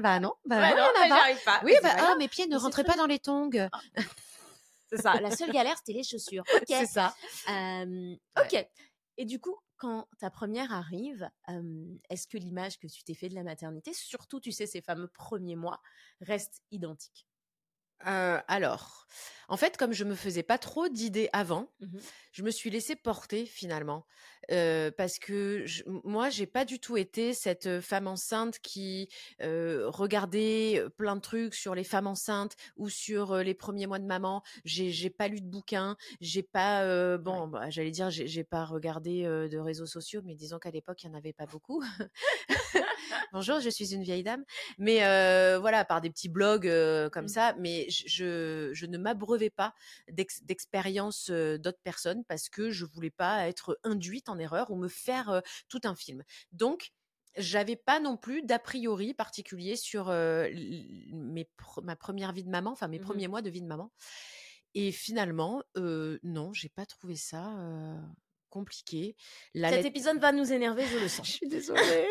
Bah 0.00 0.18
non, 0.20 0.32
bah 0.44 0.56
Ouais, 0.60 0.70
non, 0.70 0.76
non, 0.76 0.86
bah, 0.94 1.00
pas. 1.00 1.06
j'y 1.06 1.12
arrive 1.12 1.44
pas. 1.44 1.60
Oui, 1.64 1.74
bah 1.82 1.90
ah, 1.98 2.14
mes 2.18 2.28
pieds 2.28 2.46
ne 2.46 2.56
rentraient 2.56 2.84
pas 2.84 2.96
dans 2.96 3.06
les 3.06 3.18
tongs. 3.18 3.50
C'est 4.90 5.00
ça. 5.00 5.14
La 5.20 5.30
seule 5.30 5.50
galère, 5.52 5.76
c'était 5.78 5.94
les 5.98 6.04
chaussures. 6.04 6.44
Ok. 6.54 6.64
C'est 6.68 6.86
ça. 6.86 7.14
Euh, 7.48 8.14
ok. 8.38 8.66
Et 9.16 9.24
du 9.24 9.40
coup, 9.40 9.56
quand 9.82 10.08
ta 10.18 10.30
première 10.30 10.72
arrive, 10.72 11.28
euh, 11.50 11.96
est-ce 12.10 12.28
que 12.28 12.38
l'image 12.38 12.78
que 12.78 12.86
tu 12.86 13.04
t'es 13.04 13.14
fait 13.14 13.28
de 13.28 13.34
la 13.34 13.42
maternité, 13.44 13.92
surtout, 13.94 14.40
tu 14.40 14.52
sais, 14.52 14.66
ces 14.66 14.80
fameux 14.82 15.08
premiers 15.08 15.56
mois, 15.56 15.80
reste 16.20 16.62
identique? 16.70 17.26
Euh, 18.06 18.40
alors, 18.48 19.06
en 19.48 19.56
fait, 19.56 19.76
comme 19.76 19.92
je 19.92 20.02
me 20.04 20.16
faisais 20.16 20.42
pas 20.42 20.58
trop 20.58 20.88
d'idées 20.88 21.28
avant, 21.32 21.68
Mhm. 21.80 22.12
Je 22.32 22.42
me 22.42 22.50
suis 22.50 22.70
laissée 22.70 22.96
porter 22.96 23.46
finalement, 23.46 24.06
Euh, 24.50 24.90
parce 24.90 25.20
que 25.20 25.64
je- 25.66 25.84
moi, 25.86 26.28
j'ai 26.28 26.46
pas 26.46 26.64
du 26.64 26.80
tout 26.80 26.96
été 26.96 27.32
cette 27.32 27.80
femme 27.80 28.08
enceinte 28.08 28.58
qui 28.58 29.08
euh, 29.40 29.84
regardait 29.88 30.82
plein 30.96 31.14
de 31.14 31.20
trucs 31.20 31.54
sur 31.54 31.76
les 31.76 31.84
femmes 31.84 32.08
enceintes 32.08 32.56
ou 32.76 32.88
sur 32.88 33.36
les 33.36 33.54
premiers 33.54 33.86
mois 33.86 34.00
de 34.00 34.04
maman. 34.04 34.42
J'ai 34.64 34.90
j'ai 34.90 35.10
pas 35.10 35.28
lu 35.28 35.40
de 35.40 35.46
bouquins, 35.46 35.96
j'ai 36.20 36.42
pas 36.42 36.82
euh, 36.82 37.18
bon, 37.18 37.46
bah, 37.46 37.70
j'allais 37.70 37.92
dire 37.92 38.10
j'ai 38.10 38.44
pas 38.44 38.64
regardé 38.64 39.22
de 39.22 39.58
réseaux 39.58 39.86
sociaux, 39.86 40.22
mais 40.24 40.34
disons 40.34 40.58
qu'à 40.58 40.72
l'époque 40.72 41.02
il 41.04 41.06
y 41.06 41.10
en 41.10 41.14
avait 41.14 41.32
pas 41.32 41.46
beaucoup. 41.46 41.80
Bonjour, 43.32 43.60
je 43.60 43.68
suis 43.70 43.94
une 43.94 44.02
vieille 44.02 44.22
dame. 44.22 44.44
Mais 44.78 45.04
euh, 45.04 45.58
voilà, 45.60 45.84
par 45.84 46.00
des 46.00 46.10
petits 46.10 46.28
blogs 46.28 46.66
euh, 46.68 47.08
comme 47.10 47.22
Mmh. 47.22 47.28
ça. 47.28 47.54
Mais 47.58 47.86
je, 47.90 48.70
je, 48.72 48.86
ne 48.86 48.98
m'abreuvais 48.98 49.50
pas 49.50 49.74
d'ex- 50.10 50.42
d'expériences 50.42 51.30
d'autres 51.30 51.80
personnes 51.84 52.21
parce 52.24 52.48
que 52.48 52.70
je 52.70 52.84
voulais 52.84 53.10
pas 53.10 53.48
être 53.48 53.78
induite 53.84 54.28
en 54.28 54.38
erreur 54.38 54.70
ou 54.70 54.76
me 54.76 54.88
faire 54.88 55.28
euh, 55.30 55.40
tout 55.68 55.80
un 55.84 55.94
film. 55.94 56.22
Donc, 56.52 56.92
j'avais 57.36 57.76
pas 57.76 57.98
non 58.00 58.16
plus 58.18 58.42
d'a 58.42 58.58
priori 58.58 59.14
particulier 59.14 59.76
sur 59.76 60.10
euh, 60.10 60.48
mes 60.52 61.44
pr- 61.58 61.82
ma 61.82 61.96
première 61.96 62.32
vie 62.32 62.44
de 62.44 62.50
maman, 62.50 62.72
enfin 62.72 62.88
mes 62.88 62.98
Mhm. 62.98 63.04
premiers 63.04 63.28
mois 63.28 63.40
de 63.42 63.48
vie 63.50 63.62
de 63.62 63.66
maman. 63.66 63.90
Et 64.74 64.92
finalement, 64.92 65.62
euh, 65.76 66.18
non, 66.22 66.52
j'ai 66.52 66.68
pas 66.68 66.84
trouvé 66.86 67.16
ça 67.16 67.56
euh, 67.58 67.98
compliqué. 68.50 69.16
La 69.54 69.68
Cet 69.68 69.76
lettre- 69.78 69.88
épisode 69.88 70.18
va 70.18 70.32
nous 70.32 70.52
énerver, 70.52 70.84
je 70.86 70.98
le 70.98 71.08
sens. 71.08 71.26
je 71.26 71.32
suis 71.32 71.48
désolée. 71.48 72.06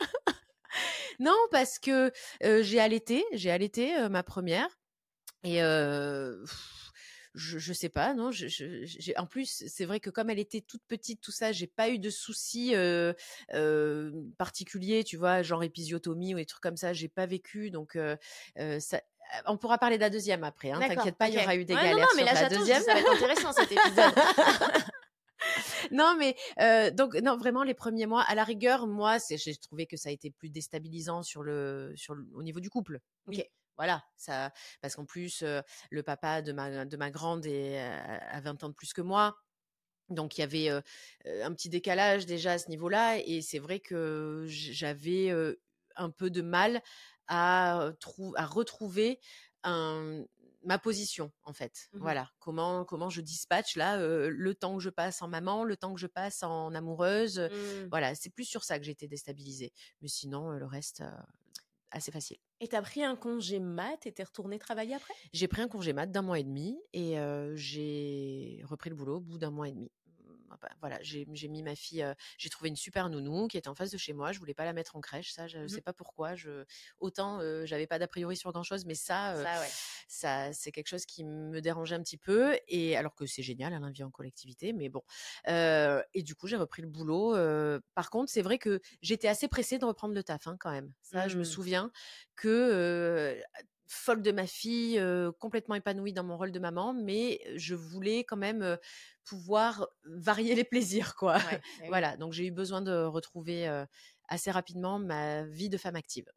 non, 1.20 1.36
parce 1.50 1.78
que 1.78 2.12
j'ai 2.40 2.80
allaité, 2.80 3.24
j'ai 3.32 3.50
allaité 3.50 4.08
ma 4.08 4.22
première. 4.22 4.68
Et 5.44 5.60
pff, 5.60 6.87
je, 7.34 7.58
je 7.58 7.72
sais 7.72 7.88
pas, 7.88 8.14
non. 8.14 8.30
Je, 8.32 8.48
je- 8.48 9.12
en 9.16 9.26
plus, 9.26 9.64
c'est 9.66 9.84
vrai 9.84 10.00
que 10.00 10.10
comme 10.10 10.30
elle 10.30 10.38
était 10.38 10.60
toute 10.60 10.82
petite, 10.88 11.20
tout 11.20 11.30
ça, 11.32 11.52
j'ai 11.52 11.66
pas 11.66 11.88
eu 11.90 11.98
de 11.98 12.10
soucis 12.10 12.74
euh, 12.74 13.12
euh, 13.54 14.12
particuliers, 14.38 15.04
tu 15.04 15.16
vois, 15.16 15.42
genre 15.42 15.62
épisiotomie 15.62 16.34
ou 16.34 16.38
des 16.38 16.46
trucs 16.46 16.62
comme 16.62 16.76
ça. 16.76 16.92
J'ai 16.92 17.08
pas 17.08 17.26
vécu, 17.26 17.70
donc 17.70 17.96
euh, 17.96 18.16
ça. 18.80 19.00
On 19.46 19.58
pourra 19.58 19.76
parler 19.76 19.96
de 19.96 20.00
la 20.02 20.08
deuxième 20.10 20.42
après. 20.42 20.70
Hein, 20.70 20.80
T'inquiète 20.80 21.16
pas, 21.16 21.28
il 21.28 21.34
y 21.34 21.38
aura 21.38 21.54
eu 21.54 21.64
des 21.66 21.74
Ouais, 21.74 21.82
galères 21.82 21.96
non, 21.98 22.02
non, 22.02 22.08
mais 22.16 22.24
sur 22.24 22.34
là, 22.34 22.42
la 22.42 22.48
deuxième. 22.48 22.82
ça 22.82 22.94
va 22.94 23.00
être 23.00 23.12
intéressant 23.12 23.52
cet 23.52 23.70
épisode. 23.70 24.14
non, 25.92 26.16
mais 26.18 26.34
euh, 26.60 26.90
donc 26.90 27.14
non, 27.14 27.36
vraiment 27.36 27.62
les 27.62 27.74
premiers 27.74 28.06
mois, 28.06 28.22
à 28.22 28.34
la 28.34 28.44
rigueur, 28.44 28.86
moi, 28.86 29.18
j'ai 29.30 29.54
trouvé 29.56 29.86
que 29.86 29.96
ça 29.96 30.08
a 30.08 30.12
été 30.12 30.30
plus 30.30 30.48
déstabilisant 30.50 31.22
sur 31.22 31.42
le, 31.42 31.92
sur 31.94 32.14
le- 32.14 32.26
au 32.34 32.42
niveau 32.42 32.60
du 32.60 32.70
couple. 32.70 33.00
Ok. 33.26 33.44
Voilà, 33.78 34.04
ça, 34.16 34.52
parce 34.82 34.96
qu'en 34.96 35.06
plus, 35.06 35.42
euh, 35.42 35.62
le 35.90 36.02
papa 36.02 36.42
de 36.42 36.52
ma, 36.52 36.84
de 36.84 36.96
ma 36.96 37.10
grande 37.10 37.46
est 37.46 37.78
à 37.78 38.40
20 38.40 38.62
ans 38.64 38.68
de 38.68 38.74
plus 38.74 38.92
que 38.92 39.00
moi. 39.00 39.38
Donc 40.10 40.38
il 40.38 40.40
y 40.40 40.44
avait 40.44 40.70
euh, 40.70 40.80
un 41.44 41.52
petit 41.54 41.68
décalage 41.68 42.26
déjà 42.26 42.52
à 42.52 42.58
ce 42.58 42.68
niveau-là, 42.70 43.18
et 43.18 43.42
c'est 43.42 43.58
vrai 43.58 43.78
que 43.80 44.44
j'avais 44.48 45.30
euh, 45.30 45.60
un 45.96 46.10
peu 46.10 46.30
de 46.30 46.40
mal 46.42 46.82
à, 47.26 47.90
trou- 48.00 48.34
à 48.36 48.46
retrouver 48.46 49.20
un, 49.64 50.24
ma 50.64 50.78
position 50.78 51.30
en 51.44 51.52
fait. 51.52 51.88
Mhm. 51.92 52.00
Voilà, 52.00 52.30
comment 52.38 52.84
comment 52.86 53.10
je 53.10 53.20
dispatche 53.20 53.76
là 53.76 53.98
euh, 54.00 54.30
le 54.30 54.54
temps 54.54 54.78
que 54.78 54.82
je 54.82 54.90
passe 54.90 55.20
en 55.20 55.28
maman, 55.28 55.62
le 55.62 55.76
temps 55.76 55.92
que 55.94 56.00
je 56.00 56.06
passe 56.06 56.42
en 56.42 56.74
amoureuse. 56.74 57.38
Mm. 57.40 57.88
Voilà, 57.90 58.14
c'est 58.14 58.30
plus 58.30 58.44
sur 58.46 58.64
ça 58.64 58.78
que 58.78 58.84
j'ai 58.86 58.92
été 58.92 59.08
déstabilisée. 59.08 59.72
Mais 60.00 60.08
sinon, 60.08 60.50
le 60.52 60.64
reste, 60.66 61.02
assez 61.90 62.10
facile. 62.12 62.38
Et 62.60 62.68
t'as 62.68 62.82
pris 62.82 63.04
un 63.04 63.14
congé 63.14 63.60
mat 63.60 64.04
et 64.06 64.12
t'es 64.12 64.24
retournée 64.24 64.58
travailler 64.58 64.94
après? 64.94 65.14
J'ai 65.32 65.46
pris 65.46 65.62
un 65.62 65.68
congé 65.68 65.92
mat 65.92 66.06
d'un 66.06 66.22
mois 66.22 66.40
et 66.40 66.44
demi 66.44 66.76
et 66.92 67.16
j'ai 67.54 68.62
repris 68.64 68.90
le 68.90 68.96
boulot 68.96 69.16
au 69.16 69.20
bout 69.20 69.38
d'un 69.38 69.50
mois 69.50 69.68
et 69.68 69.72
demi. 69.72 69.92
Bah, 70.60 70.68
Voilà, 70.80 70.98
j'ai 71.02 71.26
mis 71.26 71.62
ma 71.62 71.74
fille, 71.76 72.02
euh, 72.02 72.14
j'ai 72.38 72.48
trouvé 72.48 72.68
une 72.70 72.76
super 72.76 73.08
nounou 73.10 73.48
qui 73.48 73.56
était 73.58 73.68
en 73.68 73.74
face 73.74 73.90
de 73.90 73.98
chez 73.98 74.12
moi. 74.12 74.32
Je 74.32 74.38
voulais 74.38 74.54
pas 74.54 74.64
la 74.64 74.72
mettre 74.72 74.96
en 74.96 75.00
crèche, 75.00 75.32
ça, 75.32 75.46
je 75.46 75.66
Mhm. 75.66 75.68
sais 75.68 75.80
pas 75.82 75.92
pourquoi. 75.92 76.34
Je, 76.34 76.64
autant 76.98 77.40
euh, 77.40 77.66
j'avais 77.66 77.86
pas 77.86 77.98
d'a 77.98 78.08
priori 78.08 78.36
sur 78.36 78.52
grand 78.52 78.62
chose, 78.62 78.84
mais 78.86 78.94
ça, 78.94 79.34
euh, 79.36 79.44
Ça, 79.44 79.60
ouais. 79.60 79.76
ça 80.08 80.52
c'est 80.52 80.72
quelque 80.72 80.88
chose 80.88 81.06
qui 81.06 81.24
me 81.24 81.60
dérangeait 81.60 81.94
un 81.96 82.02
petit 82.02 82.18
peu. 82.18 82.56
Et 82.68 82.96
alors 82.96 83.14
que 83.14 83.26
c'est 83.26 83.42
génial, 83.42 83.72
elle 83.72 83.92
vit 83.92 84.04
en 84.04 84.10
collectivité, 84.10 84.72
mais 84.72 84.88
bon. 84.88 85.02
Et 85.46 86.22
du 86.22 86.34
coup, 86.34 86.46
j'ai 86.46 86.56
repris 86.56 86.82
le 86.82 86.88
boulot. 86.88 87.34
par 87.94 88.10
contre, 88.10 88.30
c'est 88.30 88.42
vrai 88.42 88.58
que 88.58 88.80
j'étais 89.02 89.28
assez 89.28 89.48
pressée 89.48 89.78
de 89.78 89.84
reprendre 89.84 90.14
le 90.14 90.22
taf, 90.22 90.46
hein, 90.46 90.56
quand 90.58 90.70
même. 90.70 90.92
Ça, 91.02 91.28
je 91.28 91.38
me 91.38 91.44
Mhm. 91.44 91.44
souviens 91.44 91.90
que 92.36 93.40
folle 93.88 94.22
de 94.22 94.30
ma 94.30 94.46
fille, 94.46 94.98
euh, 94.98 95.32
complètement 95.32 95.74
épanouie 95.74 96.12
dans 96.12 96.22
mon 96.22 96.36
rôle 96.36 96.52
de 96.52 96.58
maman, 96.58 96.92
mais 96.92 97.40
je 97.56 97.74
voulais 97.74 98.20
quand 98.20 98.36
même 98.36 98.62
euh, 98.62 98.76
pouvoir 99.24 99.88
varier 100.04 100.54
les 100.54 100.64
plaisirs, 100.64 101.16
quoi. 101.16 101.38
Ouais, 101.38 101.60
eh. 101.82 101.88
Voilà, 101.88 102.16
donc 102.16 102.34
j'ai 102.34 102.46
eu 102.46 102.50
besoin 102.50 102.82
de 102.82 103.04
retrouver 103.04 103.66
euh, 103.66 103.86
assez 104.28 104.50
rapidement 104.50 104.98
ma 104.98 105.44
vie 105.44 105.70
de 105.70 105.78
femme 105.78 105.96
active. 105.96 106.30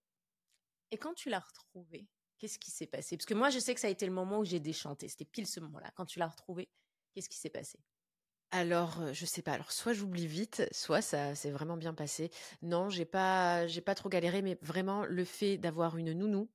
Et 0.91 0.98
quand 0.98 1.13
tu 1.13 1.29
l'as 1.29 1.39
retrouvée, 1.39 2.08
qu'est-ce 2.39 2.58
qui 2.58 2.72
s'est 2.72 2.88
passé? 2.88 3.17
Parce 3.17 3.25
que 3.25 3.34
moi, 3.34 3.50
je 3.50 3.60
sais 3.60 3.75
que 3.75 3.81
ça 3.81 3.88
a 3.88 3.91
été 3.91 4.05
le 4.05 4.13
moment 4.13 4.39
où 4.39 4.46
j'ai 4.46 4.60
déchanté. 4.60 5.10
C'était 5.10 5.25
pile 5.25 5.48
ce 5.48 5.60
moment-là. 5.60 5.91
Quand 5.96 6.05
tu 6.05 6.20
l'as 6.20 6.27
retrouvée, 6.27 6.70
qu'est-ce 7.13 7.29
qui 7.29 7.38
s'est 7.38 7.50
passé? 7.50 7.79
Alors, 8.53 9.13
je 9.13 9.25
sais 9.25 9.41
pas. 9.41 9.53
Alors, 9.53 9.72
soit 9.72 9.93
j'oublie 9.93 10.27
vite, 10.27 10.67
soit 10.74 11.01
ça 11.01 11.36
s'est 11.36 11.51
vraiment 11.51 11.77
bien 11.77 11.93
passé. 11.93 12.29
Non, 12.62 12.89
j'ai 12.89 13.05
pas, 13.05 13.65
j'ai 13.67 13.79
pas 13.79 13.96
trop 13.96 14.10
galéré, 14.10 14.41
mais 14.41 14.58
vraiment 14.62 15.05
le 15.05 15.24
fait 15.24 15.58
d'avoir 15.58 15.96
une 15.96 16.12
nounou 16.12 16.50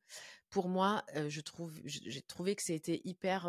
pour 0.51 0.69
moi, 0.69 1.05
je 1.29 1.41
trouve, 1.41 1.73
j'ai 1.85 2.23
trouvé 2.23 2.55
que 2.55 2.63
c'était 2.63 3.01
hyper, 3.05 3.43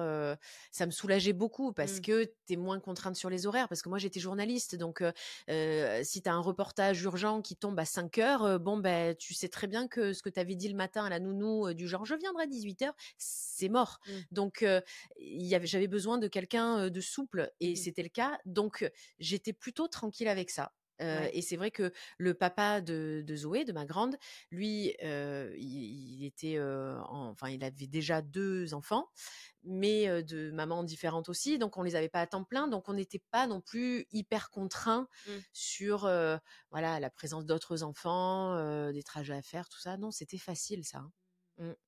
ça 0.72 0.86
me 0.86 0.92
soulageait 0.92 1.34
beaucoup 1.34 1.74
parce 1.74 1.98
mmh. 1.98 2.01
que 2.01 2.25
tu 2.46 2.54
es 2.54 2.56
moins 2.56 2.80
contrainte 2.80 3.16
sur 3.16 3.30
les 3.30 3.46
horaires. 3.48 3.68
Parce 3.70 3.82
que 3.82 3.89
moi, 3.89 3.98
j'étais 3.98 4.20
journaliste, 4.20 4.75
donc 4.75 5.04
si 5.48 6.22
tu 6.22 6.30
as 6.30 6.34
un 6.34 6.39
reportage 6.39 7.01
urgent 7.04 7.42
qui 7.42 7.56
tombe 7.56 7.80
à 7.80 7.86
5 7.86 8.18
heures, 8.18 8.60
bon, 8.60 8.77
ben, 8.77 9.16
tu 9.16 9.34
sais 9.34 9.50
très 9.50 9.68
bien 9.68 9.88
que 9.88 10.13
ce 10.13 10.22
que 10.22 10.30
tu 10.30 10.39
avais 10.39 10.56
dit 10.56 10.70
le 10.70 10.75
matin 10.75 11.06
à 11.06 11.10
la 11.10 11.20
nounou 11.20 11.74
du 11.74 11.88
genre, 11.88 12.06
je 12.06 12.16
viendrai 12.16 12.44
à 12.44 12.48
18 12.48 12.82
heures, 12.84 12.96
c'est 13.18 13.70
mort. 13.70 14.00
Mmh. 14.08 14.12
Donc, 14.32 14.66
j'avais 15.51 15.88
besoin 15.88 16.18
de 16.18 16.27
quelqu'un 16.27 16.89
de 16.89 17.01
souple 17.01 17.51
et 17.60 17.74
mmh. 17.74 17.75
c'était 17.75 18.04
le 18.04 18.10
cas. 18.10 18.38
Donc, 18.46 18.89
j'étais 19.20 19.54
plutôt 19.54 19.88
tranquille 19.88 20.27
avec 20.27 20.50
ça. 20.50 20.74
Et 21.00 21.42
c'est 21.42 21.58
vrai 21.58 21.72
que 21.72 21.92
le 22.18 22.34
papa 22.34 22.82
de, 22.82 23.24
Zoé, 23.36 23.66
de 23.66 23.74
ma 23.74 23.86
grande, 23.86 24.18
lui, 24.51 24.96
il, 25.01 26.25
était, 26.25 26.60
enfin, 27.10 27.50
il 27.50 27.63
avait 27.63 27.88
déjà 27.88 28.22
deux 28.22 28.74
enfants, 28.74 29.10
mais 29.63 30.24
de 30.24 30.51
mamans 30.51 30.84
différentes 30.84 31.30
aussi, 31.30 31.60
donc 31.60 31.77
on 31.77 31.84
les 31.84 31.96
avait 31.96 32.10
pas 32.10 32.22
à 32.22 32.27
temps 32.27 32.44
plein, 32.44 32.68
donc 32.68 32.89
on 32.89 32.94
n'était 32.94 33.22
pas 33.32 33.48
non 33.48 33.62
plus 33.62 34.06
hyper 34.12 34.50
contraint 34.50 35.08
mmh. 35.27 35.32
sur, 35.54 36.00
voilà, 36.72 37.00
la 37.00 37.10
présence 37.10 37.46
d'autres 37.46 37.84
enfants, 37.84 38.92
des 38.92 39.04
trajets 39.04 39.36
à 39.36 39.42
faire, 39.42 39.70
tout 39.70 39.80
ça. 39.80 39.98
Non, 39.98 40.12
c'était 40.12 40.38
facile 40.38 40.84
ça. 40.84 41.00
Hein. 41.00 41.12
Mmh 41.60 41.87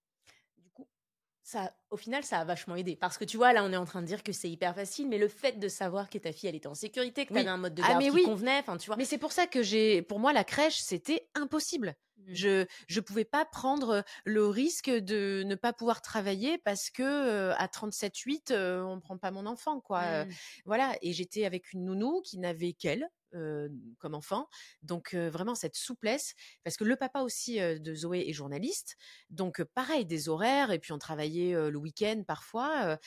ça, 1.49 1.73
au 1.89 1.97
final, 1.97 2.23
ça 2.23 2.39
a 2.39 2.45
vachement 2.45 2.75
aidé. 2.75 2.95
Parce 2.95 3.17
que 3.17 3.25
tu 3.25 3.37
vois, 3.37 3.53
là, 3.53 3.63
on 3.63 3.73
est 3.73 3.77
en 3.77 3.85
train 3.85 4.01
de 4.01 4.07
dire 4.07 4.21
que 4.21 4.31
c'est 4.31 4.49
hyper 4.49 4.75
facile, 4.75 5.07
mais 5.07 5.17
le 5.17 5.27
fait 5.27 5.53
de 5.53 5.67
savoir 5.67 6.09
que 6.09 6.19
ta 6.19 6.31
fille, 6.31 6.47
elle 6.47 6.55
était 6.55 6.67
en 6.67 6.75
sécurité, 6.75 7.25
que 7.25 7.33
tu 7.33 7.39
un 7.39 7.57
mode 7.57 7.73
de 7.73 7.81
ah, 7.83 7.99
garde 7.99 8.15
qui 8.15 8.23
convenait, 8.23 8.59
enfin, 8.59 8.77
tu 8.77 8.85
vois. 8.85 8.97
Mais 8.97 9.05
c'est 9.05 9.17
pour 9.17 9.31
ça 9.31 9.47
que 9.47 9.63
j'ai, 9.63 10.03
pour 10.03 10.19
moi, 10.19 10.31
la 10.31 10.43
crèche, 10.43 10.77
c'était 10.79 11.27
impossible. 11.33 11.95
Je 12.27 12.65
je 12.87 12.99
pouvais 12.99 13.25
pas 13.25 13.45
prendre 13.45 14.03
le 14.25 14.47
risque 14.47 14.89
de 14.89 15.43
ne 15.45 15.55
pas 15.55 15.73
pouvoir 15.73 16.01
travailler 16.01 16.57
parce 16.57 16.89
que 16.89 17.51
à 17.51 17.67
37 17.67 18.17
8 18.17 18.51
on 18.51 18.99
prend 18.99 19.17
pas 19.17 19.31
mon 19.31 19.45
enfant 19.45 19.79
quoi. 19.79 20.25
Mmh. 20.25 20.29
voilà 20.65 20.95
et 21.01 21.13
j'étais 21.13 21.45
avec 21.45 21.73
une 21.73 21.85
nounou 21.85 22.21
qui 22.21 22.37
n'avait 22.37 22.73
qu'elle 22.73 23.09
comme 23.31 24.15
enfant. 24.15 24.47
Donc 24.81 25.13
vraiment 25.13 25.53
cette 25.53 25.75
souplesse, 25.75 26.33
parce 26.63 26.77
que 26.77 26.83
le 26.83 26.95
papa 26.95 27.21
aussi 27.21 27.59
de 27.59 27.93
Zoé 27.93 28.25
est 28.27 28.33
journaliste, 28.33 28.95
donc 29.29 29.63
pareil 29.63 30.05
des 30.05 30.29
horaires 30.29 30.71
et 30.71 30.79
puis 30.79 30.93
on 30.93 30.97
travaillait 30.97 31.53
le 31.69 31.77
week-end 31.77 32.23
parfois. 32.25 32.97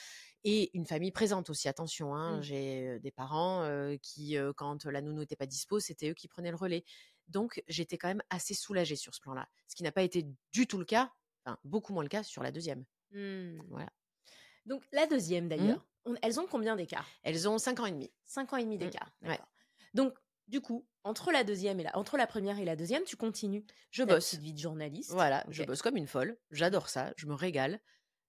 et 0.44 0.70
une 0.76 0.86
famille 0.86 1.12
présente 1.12 1.50
aussi, 1.50 1.68
attention, 1.68 2.14
hein, 2.14 2.38
mmh. 2.38 2.42
j'ai 2.42 2.98
des 3.00 3.10
parents 3.10 3.68
qui, 4.00 4.36
quand 4.56 4.84
la 4.84 5.00
nounou 5.00 5.20
n'était 5.20 5.36
pas 5.36 5.46
dispo, 5.46 5.80
c'était 5.80 6.10
eux 6.10 6.14
qui 6.14 6.28
prenaient 6.28 6.50
le 6.50 6.56
relais. 6.56 6.84
Donc 7.32 7.62
j'étais 7.66 7.98
quand 7.98 8.08
même 8.08 8.22
assez 8.30 8.54
soulagée 8.54 8.96
sur 8.96 9.14
ce 9.14 9.20
plan-là, 9.20 9.48
ce 9.68 9.74
qui 9.74 9.82
n'a 9.82 9.92
pas 9.92 10.02
été 10.02 10.26
du 10.52 10.66
tout 10.66 10.78
le 10.78 10.84
cas, 10.84 11.10
enfin 11.44 11.58
beaucoup 11.64 11.92
moins 11.92 12.02
le 12.02 12.08
cas 12.08 12.22
sur 12.22 12.42
la 12.42 12.52
deuxième. 12.52 12.84
Mmh. 13.10 13.60
Voilà. 13.70 13.90
Donc 14.66 14.84
la 14.92 15.06
deuxième 15.06 15.46
mmh. 15.46 15.48
d'ailleurs, 15.48 15.86
elles 16.22 16.38
ont 16.40 16.46
combien 16.46 16.76
d'écart? 16.76 17.08
Elles 17.22 17.48
ont 17.48 17.58
5 17.58 17.80
ans 17.80 17.86
et 17.86 17.92
demi. 17.92 18.12
5 18.26 18.52
ans 18.52 18.56
et 18.56 18.64
demi 18.64 18.78
d'écart, 18.78 19.10
d'accord. 19.22 19.48
Donc, 19.94 20.14
du 20.48 20.60
coup, 20.60 20.86
entre 21.04 21.32
la 21.32 21.44
deuxième 21.44 21.80
et 21.80 21.84
la, 21.84 21.96
entre 21.96 22.16
la 22.16 22.26
première 22.26 22.58
et 22.58 22.64
la 22.64 22.76
deuxième, 22.76 23.04
tu 23.04 23.16
continues. 23.16 23.64
Je 23.90 24.04
bosse. 24.04 24.34
vie 24.34 24.52
de 24.52 24.58
journaliste. 24.58 25.10
Voilà, 25.10 25.44
je 25.48 25.62
bosse 25.64 25.82
comme 25.82 25.96
une 25.96 26.06
folle. 26.06 26.36
J'adore 26.50 26.88
ça. 26.88 27.12
Je 27.16 27.26
me 27.26 27.34
régale. 27.34 27.80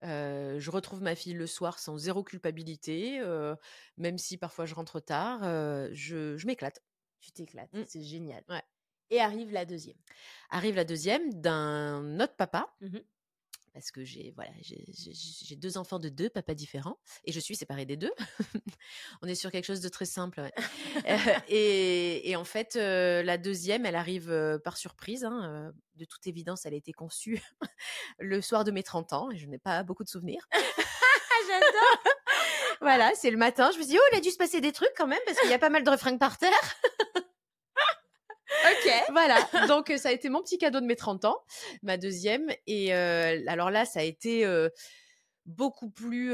Euh, 0.04 0.60
je 0.60 0.70
retrouve 0.70 1.02
ma 1.02 1.16
fille 1.16 1.34
le 1.34 1.48
soir 1.48 1.80
sans 1.80 1.98
zéro 1.98 2.24
culpabilité, 2.24 3.20
euh, 3.20 3.56
même 3.98 4.18
si 4.18 4.38
parfois 4.38 4.66
je 4.66 4.76
rentre 4.76 5.00
tard. 5.00 5.42
Euh, 5.44 5.90
je, 5.94 6.38
je 6.38 6.46
m'éclate. 6.46 6.84
Tu 7.22 7.32
t'éclates. 7.32 7.74
Mmh. 7.74 7.84
C'est 7.88 8.04
génial. 8.04 8.44
Ouais. 8.50 8.64
Et 9.10 9.20
arrive 9.20 9.52
la 9.52 9.66
deuxième. 9.66 9.98
Arrive 10.50 10.76
la 10.76 10.86
deuxième 10.86 11.34
d'un 11.34 12.20
autre 12.20 12.36
papa. 12.36 12.74
Mmh 12.82 13.00
parce 13.74 13.90
que 13.92 14.04
j'ai 14.04 14.32
voilà, 14.36 14.52
j'ai 14.62 15.56
deux 15.56 15.78
enfants 15.78 15.98
de 16.00 16.10
deux 16.10 16.30
papas 16.30 16.54
différents 16.54 17.00
et 17.26 17.32
je 17.32 17.40
suis 17.40 17.56
séparée 17.56 17.86
des 17.86 17.98
deux. 17.98 18.12
On 19.22 19.28
est 19.28 19.36
sur 19.36 19.52
quelque 19.52 19.66
chose 19.66 19.82
de 19.82 19.90
très 19.90 20.06
simple. 20.06 20.42
Euh, 20.42 21.18
et, 21.48 22.36
en 22.36 22.44
fait, 22.44 22.76
euh, 22.76 23.24
la 23.24 23.38
deuxième, 23.38 23.86
elle 23.86 23.96
arrive 23.96 24.30
euh, 24.30 24.60
par 24.60 24.78
surprise. 24.78 25.26
Hein, 25.26 25.74
de 25.96 26.06
toute 26.06 26.26
évidence, 26.28 26.66
elle 26.66 26.74
a 26.74 26.78
été 26.78 26.94
conçue 26.94 27.42
le 28.20 28.42
soir 28.42 28.64
de 28.64 28.72
mes 28.72 28.84
30 28.84 29.14
ans 29.14 29.32
et 29.32 29.38
je 29.38 29.48
n'ai 29.48 29.58
pas 29.60 29.84
beaucoup 29.84 30.04
de 30.04 30.10
souvenirs. 30.10 30.48
J'adore. 31.48 32.14
voilà, 32.80 33.12
c'est 33.16 33.32
le 33.32 33.38
matin. 33.38 33.72
Je 33.74 33.80
me 33.80 33.84
dis, 33.84 33.98
oh, 33.98 34.04
il 34.12 34.18
a 34.18 34.22
dû 34.22 34.30
se 34.30 34.38
passer 34.38 34.62
des 34.62 34.72
trucs 34.72 34.94
quand 34.96 35.08
même 35.08 35.20
parce 35.26 35.40
qu'il 35.40 35.50
y 35.50 35.54
a 35.54 35.60
pas 35.60 35.70
mal 35.70 35.84
de 35.84 35.90
refrains 35.90 36.18
par 36.18 36.38
terre. 36.38 36.52
Ok. 38.64 38.92
Voilà. 39.12 39.68
Donc 39.68 39.92
ça 39.98 40.10
a 40.10 40.12
été 40.12 40.30
mon 40.30 40.42
petit 40.42 40.58
cadeau 40.58 40.80
de 40.80 40.86
mes 40.86 40.96
30 40.96 41.26
ans, 41.26 41.38
ma 41.82 41.98
deuxième. 41.98 42.50
Et 42.68 42.94
alors 42.94 43.72
là, 43.72 43.86
ça 43.86 44.00
a 44.00 44.04
été 44.04 44.46
beaucoup 45.46 45.90
plus 45.90 46.34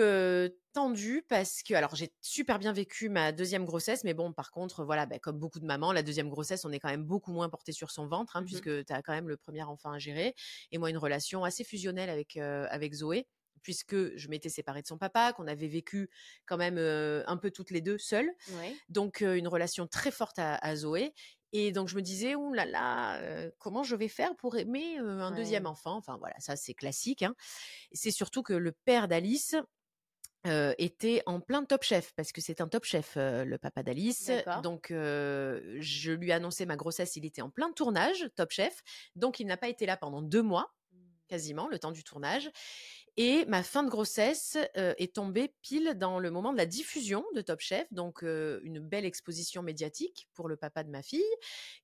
tendu 0.74 1.24
parce 1.28 1.64
que 1.64 1.74
alors 1.74 1.96
j'ai 1.96 2.14
super 2.22 2.60
bien 2.60 2.74
vécu 2.74 3.10
ma 3.10 3.32
deuxième 3.32 3.66
grossesse 3.66 4.04
mais 4.04 4.14
bon 4.14 4.34
par 4.34 4.52
contre 4.52 4.84
voilà 4.86 5.08
bah, 5.08 5.18
comme 5.18 5.40
beaucoup 5.40 5.60
de 5.60 5.66
mamans 5.66 5.92
la 5.92 6.04
deuxième 6.04 6.30
grossesse 6.30 6.64
on 6.64 6.72
est 6.72 6.80
quand 6.80 6.90
même 6.90 7.04
beaucoup 7.04 7.32
moins 7.32 7.50
porté 7.50 7.72
sur 7.72 7.90
son 7.90 8.08
ventre 8.08 8.36
hein, 8.36 8.42
mmh 8.42 8.46
puisque 8.46 8.86
tu 8.86 8.94
as 8.94 9.02
quand 9.02 9.14
même 9.14 9.28
le 9.28 9.38
premier 9.38 9.64
enfant 9.64 9.92
à 9.92 9.98
gérer 9.98 10.36
et 10.72 10.78
moi 10.78 10.90
une 10.92 10.98
relation 10.98 11.44
assez 11.44 11.64
fusionnelle 11.64 12.10
avec 12.10 12.38
avec 12.38 12.94
Zoé 12.94 13.28
puisque 13.62 14.16
je 14.16 14.28
m'étais 14.30 14.48
séparée 14.48 14.82
de 14.82 14.88
son 14.88 14.98
papa, 14.98 15.34
qu'on 15.34 15.46
avait 15.46 15.68
vécu 15.68 16.10
quand 16.46 16.56
même 16.56 16.78
un 16.78 17.38
peu 17.38 17.52
toutes 17.52 17.72
les 17.72 17.82
deux 17.82 17.98
seules. 17.98 18.32
Donc 18.88 19.20
une 19.22 19.48
relation 19.48 19.86
très 19.86 20.12
forte 20.12 20.40
à, 20.40 20.76
Zoé. 20.78 21.14
Et 21.52 21.72
donc 21.72 21.88
je 21.88 21.96
me 21.96 22.02
disais, 22.02 22.36
ouh 22.36 22.54
là 22.54 22.66
là, 22.66 23.20
comment 23.58 23.84
je 23.84 23.96
vais 23.96 24.08
faire 24.08 24.36
pour 24.36 24.58
aimer 24.58 24.98
un 24.98 25.32
deuxième 25.32 25.66
enfant? 25.66 25.96
Enfin 25.96 26.18
voilà, 26.18 26.36
ça 26.40 26.56
c'est 26.56 26.74
classique. 26.74 27.24
Hein. 27.24 27.36
C'est 27.92 28.12
surtout 28.12 28.44
que 28.44 28.54
le 28.54 28.72
père 28.72 29.08
d'Alice 29.08 29.56
était 30.46 31.22
en 31.26 31.42
plein 31.42 31.66
top 31.66 31.84
chef 31.84 32.14
parce 32.14 32.32
que 32.32 32.40
c'est 32.40 32.62
un 32.62 32.68
top 32.68 32.86
chef 32.86 33.14
le 33.16 33.58
papa 33.58 33.84
d'Alice. 33.84 34.32
Donc 34.64 34.88
je 34.90 36.12
lui 36.12 36.30
ai 36.30 36.34
annoncé 36.34 36.66
ma 36.66 36.76
grossesse, 36.76 37.16
il 37.16 37.26
était 37.26 37.42
en 37.42 37.50
plein 37.50 37.72
tournage, 37.72 38.30
top 38.36 38.52
chef. 38.52 38.82
Donc 39.16 39.40
il 39.40 39.48
n'a 39.48 39.58
pas 39.58 39.70
été 39.70 39.86
là 39.86 39.98
pendant 39.98 40.22
deux 40.22 40.44
mois 40.44 40.74
mmh. 40.92 40.98
quasiment, 41.28 41.68
le 41.68 41.80
temps 41.80 41.92
du 41.92 42.04
tournage. 42.04 42.50
Et 43.22 43.44
ma 43.48 43.64
fin 43.64 43.84
de 43.84 43.90
grossesse 43.90 44.58
est 44.76 45.16
tombée 45.16 45.54
pile 45.62 45.96
dans 45.98 46.20
le 46.20 46.32
moment 46.32 46.54
de 46.54 46.58
la 46.58 46.66
diffusion 46.66 47.26
de 47.36 47.42
Top 47.42 47.60
Chef, 47.60 47.86
donc 47.92 48.22
une 48.22 48.80
belle 48.80 49.04
exposition 49.04 49.62
médiatique 49.62 50.30
pour 50.34 50.48
le 50.48 50.56
papa 50.56 50.86
de 50.86 50.90
ma 50.90 51.02
fille, 51.02 51.22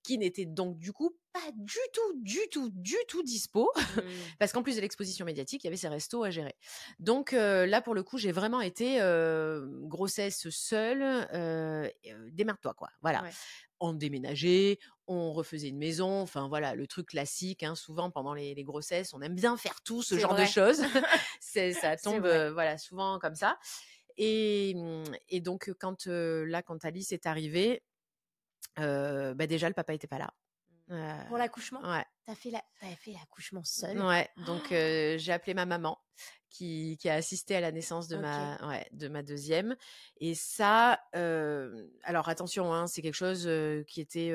qui 0.01 0.17
n'était 0.17 0.45
donc 0.45 0.77
du 0.77 0.93
coup 0.93 1.17
pas 1.33 1.51
du 1.53 1.77
tout, 1.91 2.21
du 2.21 2.39
tout, 2.49 2.69
du 2.69 2.95
tout 3.09 3.21
dispo, 3.21 3.69
mmh. 3.75 4.01
parce 4.39 4.53
qu'en 4.53 4.63
plus 4.63 4.77
de 4.77 4.81
l'exposition 4.81 5.25
médiatique, 5.25 5.65
il 5.65 5.67
y 5.67 5.69
avait 5.69 5.75
ses 5.75 5.89
restos 5.89 6.23
à 6.23 6.29
gérer. 6.29 6.55
Donc 6.99 7.33
là, 7.33 7.81
pour 7.81 7.95
le 7.95 8.03
coup, 8.03 8.17
j'ai 8.17 8.31
vraiment 8.31 8.61
été 8.61 8.99
grossesse 9.83 10.47
seule, 10.49 11.27
démarre-toi 12.31 12.73
quoi. 12.75 12.91
Voilà 13.01 13.25
on 13.89 13.93
déménageait, 13.93 14.79
on 15.07 15.33
refaisait 15.33 15.69
une 15.69 15.77
maison, 15.77 16.21
enfin 16.21 16.47
voilà, 16.47 16.75
le 16.75 16.87
truc 16.87 17.07
classique. 17.09 17.63
Hein, 17.63 17.75
souvent 17.75 18.11
pendant 18.11 18.33
les, 18.33 18.55
grossesses, 18.63 19.13
on 19.13 19.21
aime 19.21 19.35
bien 19.35 19.57
faire 19.57 19.81
tout 19.81 20.01
ce 20.01 20.17
genre 20.17 20.35
de 20.35 20.45
choses. 20.45 20.81
ça 21.39 21.95
tombe 21.97 22.27
voilà 22.53 22.77
souvent 22.77 23.19
comme 23.19 23.35
ça. 23.35 23.57
Et, 24.17 24.73
mmh, 24.75 25.39
donc 25.39 25.73
quand 25.79 26.07
là, 26.07 26.61
quand 26.61 26.85
Alice 26.85 27.11
est 27.11 27.25
arrivée, 27.25 27.83
bah, 28.77 29.47
déjà 29.47 29.67
le 29.67 29.75
papa 29.75 29.93
était 29.93 30.07
pas 30.07 30.19
là. 30.19 30.33
Pour 30.87 31.37
l'accouchement? 31.37 31.81
Ouais. 31.81 32.05
T'as 32.25 32.35
fait 32.35 32.51
l'accouchement 32.51 33.63
seule? 33.63 33.99
Ouais. 34.01 34.29
Donc 34.45 34.67
j'ai 34.69 35.31
appelé 35.31 35.53
ma 35.53 35.65
maman 35.65 35.99
qui, 36.49 36.97
a 37.05 37.13
assisté 37.13 37.55
à 37.55 37.61
la 37.61 37.71
naissance 37.71 38.07
de 38.07 38.17
ma 38.17 38.57
de 38.91 39.07
ma 39.07 39.23
deuxième. 39.23 39.75
Et 40.17 40.35
ça, 40.35 40.99
alors 42.03 42.29
attention, 42.29 42.73
hein, 42.73 42.87
c'est 42.87 43.01
quelque 43.01 43.15
chose 43.15 43.49
qui 43.87 44.01
était 44.01 44.31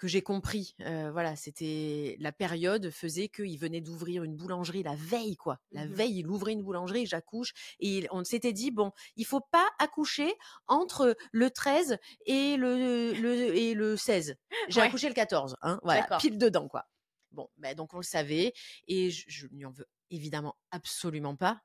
que 0.00 0.08
j'ai 0.08 0.22
compris. 0.22 0.74
voilà, 0.78 1.36
c'était 1.36 2.16
la 2.18 2.32
période 2.32 2.90
faisait 2.90 3.28
qu'il 3.28 3.58
venait 3.58 3.82
d'ouvrir 3.82 4.24
une 4.24 4.34
boulangerie 4.34 4.82
la 4.82 4.94
veille, 4.94 5.36
quoi. 5.36 5.58
La 5.72 5.84
mmh 5.84 5.92
veille, 5.92 6.18
il 6.20 6.26
ouvrait 6.26 6.52
une 6.52 6.62
boulangerie, 6.62 7.04
j'accouche. 7.04 7.52
Et 7.80 8.06
on 8.10 8.24
s'était 8.24 8.54
dit, 8.54 8.70
bon, 8.70 8.92
il 9.16 9.26
faut 9.26 9.42
pas 9.52 9.68
accoucher 9.78 10.32
entre 10.66 11.14
le 11.32 11.50
13 11.50 11.98
et 12.24 12.56
le, 12.56 13.12
le 13.12 13.54
et 13.54 13.74
le 13.74 13.96
16. 13.96 14.36
J'ai 14.68 14.80
accouché 14.80 15.08
le 15.08 15.14
14, 15.14 15.56
hein, 15.60 15.78
voilà, 15.82 16.18
pile 16.18 16.38
dedans, 16.38 16.68
quoi. 16.68 16.86
Bon, 17.32 17.48
ben 17.58 17.76
donc 17.76 17.94
on 17.94 17.98
le 17.98 18.02
savait 18.02 18.52
et 18.88 19.10
je, 19.10 19.24
je 19.28 19.46
lui 19.46 19.64
en 19.64 19.70
veux 19.70 19.86
évidemment 20.10 20.56
absolument 20.70 21.36
pas. 21.36 21.60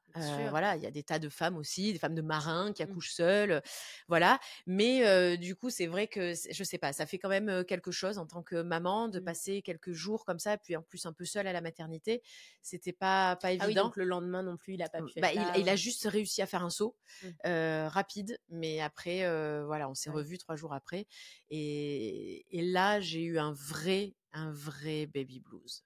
voilà, 0.50 0.75
il 0.75 0.82
y 0.82 0.86
a 0.86 0.92
des 0.92 1.04
tas 1.04 1.20
de 1.20 1.30
femmes 1.30 1.58
aussi, 1.58 1.92
des 1.94 2.00
femmes 2.00 2.16
de 2.16 2.22
marins 2.22 2.72
qui 2.74 2.84
mmh. 2.84 2.90
accouchent 2.90 3.14
seules, 3.14 3.62
voilà. 4.08 4.40
Mais 4.66 5.38
du 5.38 5.56
coup, 5.56 5.70
c'est 5.70 5.88
vrai 5.88 6.08
que 6.08 6.34
je 6.34 6.64
sais 6.64 6.78
pas, 6.78 6.94
ça 6.94 7.06
fait 7.06 7.18
quand 7.18 7.30
même 7.30 7.66
quelque 7.66 7.92
chose 7.92 8.18
en 8.18 8.25
tant 8.25 8.42
que 8.42 8.62
maman 8.62 9.10
de 9.10 9.20
mmh. 9.20 9.24
passer 9.24 9.62
quelques 9.62 9.92
jours 9.92 10.25
comme 10.25 10.40
ça, 10.40 10.58
puis 10.58 10.75
en 10.75 10.82
plus 10.82 11.06
un 11.06 11.14
peu 11.14 11.25
seule 11.25 11.48
à 11.48 11.54
la 11.54 11.62
maternité, 11.62 12.22
c'était 12.62 12.94
pas 12.94 13.36
pas 13.36 13.52
évident. 13.52 13.66
Ah 13.66 13.68
oui, 13.68 13.75
donc 13.75 13.98
le 13.98 14.06
lendemain 14.06 14.44
non 14.44 14.58
plus, 14.58 14.75
il 14.75 14.82
a 14.82 14.90
pas 14.90 15.02
pu. 15.02 15.20
Bah, 15.20 15.30
il, 15.56 15.70
a 15.70 15.75
juste 15.75 16.06
réussi 16.06 16.42
à 16.42 16.46
faire 16.46 16.64
un 16.64 16.70
saut 16.70 16.96
mmh. 17.24 17.88
rapide, 17.88 18.40
mais 18.50 18.80
après, 18.82 19.25
voilà, 19.66 19.90
on 19.90 19.96
s'est 19.96 20.10
revus 20.10 20.38
trois 20.38 20.56
jours 20.56 20.74
après, 20.74 21.08
et, 21.50 22.46
et 22.58 22.62
là 22.62 23.00
j'ai 23.00 23.22
eu 23.22 23.38
un 23.38 23.54
vrai 23.54 24.16
un 24.36 24.52
vrai 24.52 25.08
baby 25.08 25.40
blues. 25.40 25.84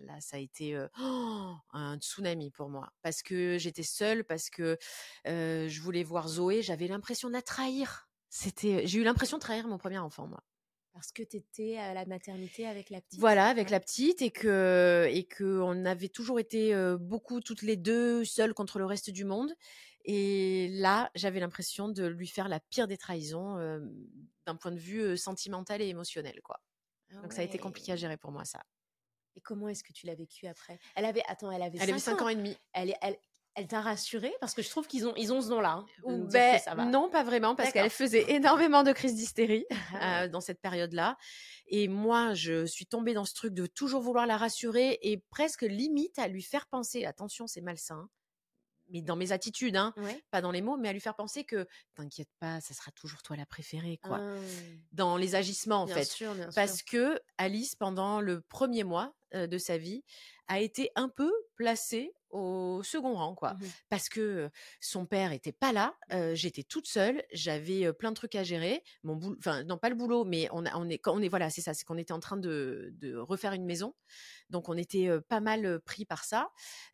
Là, 0.00 0.20
ça 0.20 0.36
a 0.36 0.40
été 0.40 0.78
oh, 1.00 1.54
un 1.72 1.98
tsunami 1.98 2.50
pour 2.50 2.68
moi 2.68 2.92
parce 3.02 3.22
que 3.22 3.58
j'étais 3.58 3.82
seule, 3.82 4.24
parce 4.24 4.50
que 4.50 4.76
je 5.24 5.80
voulais 5.80 6.02
voir 6.02 6.28
Zoé. 6.28 6.62
J'avais 6.62 6.88
l'impression 6.88 7.28
de 7.28 7.34
la 7.34 7.42
trahir. 7.42 8.08
C'était, 8.28 8.86
j'ai 8.86 8.98
eu 8.98 9.04
l'impression 9.04 9.36
de 9.36 9.42
trahir 9.42 9.68
mon 9.68 9.78
premier 9.78 9.98
enfant, 9.98 10.26
moi. 10.26 10.42
Parce 10.92 11.10
que 11.10 11.22
tu 11.22 11.36
étais 11.36 11.76
à 11.76 11.92
la 11.92 12.06
maternité 12.06 12.66
avec 12.66 12.90
la 12.90 13.00
petite. 13.00 13.18
Voilà, 13.18 13.46
avec 13.46 13.70
la 13.70 13.80
petite 13.80 14.22
et 14.22 14.30
que 14.30 15.08
et 15.10 15.24
que 15.24 15.60
on 15.60 15.84
avait 15.84 16.08
toujours 16.08 16.38
été 16.38 16.72
beaucoup 17.00 17.40
toutes 17.40 17.62
les 17.62 17.76
deux 17.76 18.24
seules 18.24 18.54
contre 18.54 18.78
le 18.78 18.86
reste 18.86 19.10
du 19.10 19.24
monde. 19.24 19.52
Et 20.04 20.68
là, 20.70 21.10
j'avais 21.14 21.40
l'impression 21.40 21.88
de 21.88 22.04
lui 22.06 22.28
faire 22.28 22.48
la 22.48 22.60
pire 22.60 22.86
des 22.86 22.98
trahisons 22.98 23.56
d'un 24.46 24.56
point 24.56 24.70
de 24.70 24.78
vue 24.78 25.16
sentimental 25.16 25.82
et 25.82 25.88
émotionnel, 25.88 26.40
quoi. 26.42 26.60
Ah 27.10 27.22
Donc 27.22 27.32
ça 27.32 27.40
a 27.40 27.44
été 27.44 27.58
compliqué 27.58 27.92
à 27.92 27.96
gérer 27.96 28.16
pour 28.16 28.30
moi 28.30 28.44
ça. 28.44 28.62
Et 29.36 29.40
comment 29.40 29.68
est-ce 29.68 29.82
que 29.82 29.92
tu 29.92 30.06
l'as 30.06 30.14
vécu 30.14 30.46
après? 30.46 30.78
Elle 30.94 31.04
avait 31.04 31.22
attends, 31.28 31.50
elle 31.50 31.62
avait 31.62 31.78
elle 31.80 31.90
avait 31.90 31.98
5 31.98 32.22
ans. 32.22 32.28
et 32.28 32.36
demi. 32.36 32.56
Elle 32.72 32.94
elle 33.02 33.16
elle 33.56 33.68
t'a 33.68 33.80
rassurée? 33.80 34.34
Parce 34.40 34.52
que 34.52 34.62
je 34.62 34.70
trouve 34.70 34.86
qu'ils 34.86 35.06
ont 35.06 35.14
ils 35.16 35.32
ont 35.32 35.40
ce 35.40 35.48
nom-là. 35.48 35.84
Hein, 36.06 36.26
ben, 36.32 36.90
non, 36.90 37.08
pas 37.08 37.22
vraiment 37.22 37.54
parce 37.54 37.72
qu'elle 37.72 37.90
faisait 37.90 38.32
énormément 38.32 38.82
de 38.82 38.92
crises 38.92 39.14
d'hystérie 39.14 39.64
ah 39.94 40.24
euh, 40.24 40.28
dans 40.28 40.40
cette 40.40 40.60
période-là. 40.60 41.16
Et 41.68 41.88
moi, 41.88 42.34
je 42.34 42.66
suis 42.66 42.86
tombée 42.86 43.14
dans 43.14 43.24
ce 43.24 43.34
truc 43.34 43.54
de 43.54 43.66
toujours 43.66 44.00
vouloir 44.00 44.26
la 44.26 44.36
rassurer 44.36 44.98
et 45.02 45.18
presque 45.30 45.62
limite 45.62 46.18
à 46.18 46.28
lui 46.28 46.42
faire 46.42 46.66
penser 46.66 47.04
attention, 47.04 47.46
c'est 47.46 47.60
malsain 47.60 48.08
mais 48.88 49.02
dans 49.02 49.16
mes 49.16 49.32
attitudes, 49.32 49.76
hein, 49.76 49.94
pas 50.30 50.40
dans 50.40 50.50
les 50.50 50.62
mots, 50.62 50.76
mais 50.76 50.88
à 50.88 50.92
lui 50.92 51.00
faire 51.00 51.16
penser 51.16 51.44
que 51.44 51.66
t'inquiète 51.94 52.30
pas, 52.38 52.60
ça 52.60 52.74
sera 52.74 52.90
toujours 52.92 53.22
toi 53.22 53.36
la 53.36 53.46
préférée, 53.46 53.98
quoi. 54.02 54.18
Ah. 54.20 54.36
Dans 54.92 55.16
les 55.16 55.34
agissements, 55.34 55.82
en 55.82 55.86
fait. 55.86 56.24
Parce 56.54 56.82
que 56.82 57.18
Alice, 57.38 57.74
pendant 57.74 58.20
le 58.20 58.40
premier 58.40 58.84
mois 58.84 59.14
de 59.32 59.58
sa 59.58 59.78
vie, 59.78 60.04
a 60.46 60.60
été 60.60 60.90
un 60.94 61.08
peu 61.08 61.32
placée 61.56 62.14
au 62.34 62.82
second 62.82 63.14
rang, 63.14 63.34
quoi. 63.34 63.54
Mmh 63.54 63.66
Parce 63.88 64.08
que 64.08 64.50
son 64.80 65.06
père 65.06 65.32
était 65.32 65.52
pas 65.52 65.72
là, 65.72 65.94
j'étais 66.34 66.64
toute 66.64 66.86
seule, 66.86 67.22
j'avais 67.32 67.92
plein 67.92 68.10
de 68.10 68.16
trucs 68.16 68.34
à 68.34 68.42
gérer. 68.42 68.82
Mon 69.04 69.16
boulot, 69.16 69.36
enfin 69.38 69.62
non 69.64 69.78
pas 69.78 69.88
le 69.88 69.94
boulot, 69.94 70.24
mais 70.24 70.48
on, 70.52 70.66
a, 70.66 70.76
on 70.76 70.88
est, 70.88 70.98
quand 70.98 71.14
on 71.14 71.22
est, 71.22 71.28
voilà, 71.28 71.50
c'est 71.50 71.60
ça, 71.60 71.74
c'est 71.74 71.84
qu'on 71.84 71.96
était 71.96 72.12
en 72.12 72.20
train 72.20 72.36
de, 72.36 72.92
de, 73.00 73.16
refaire 73.16 73.52
une 73.52 73.64
maison, 73.64 73.94
donc 74.50 74.68
on 74.68 74.76
était 74.76 75.08
pas 75.28 75.40
mal 75.40 75.80
pris 75.80 76.04
par 76.04 76.24
ça. 76.24 76.50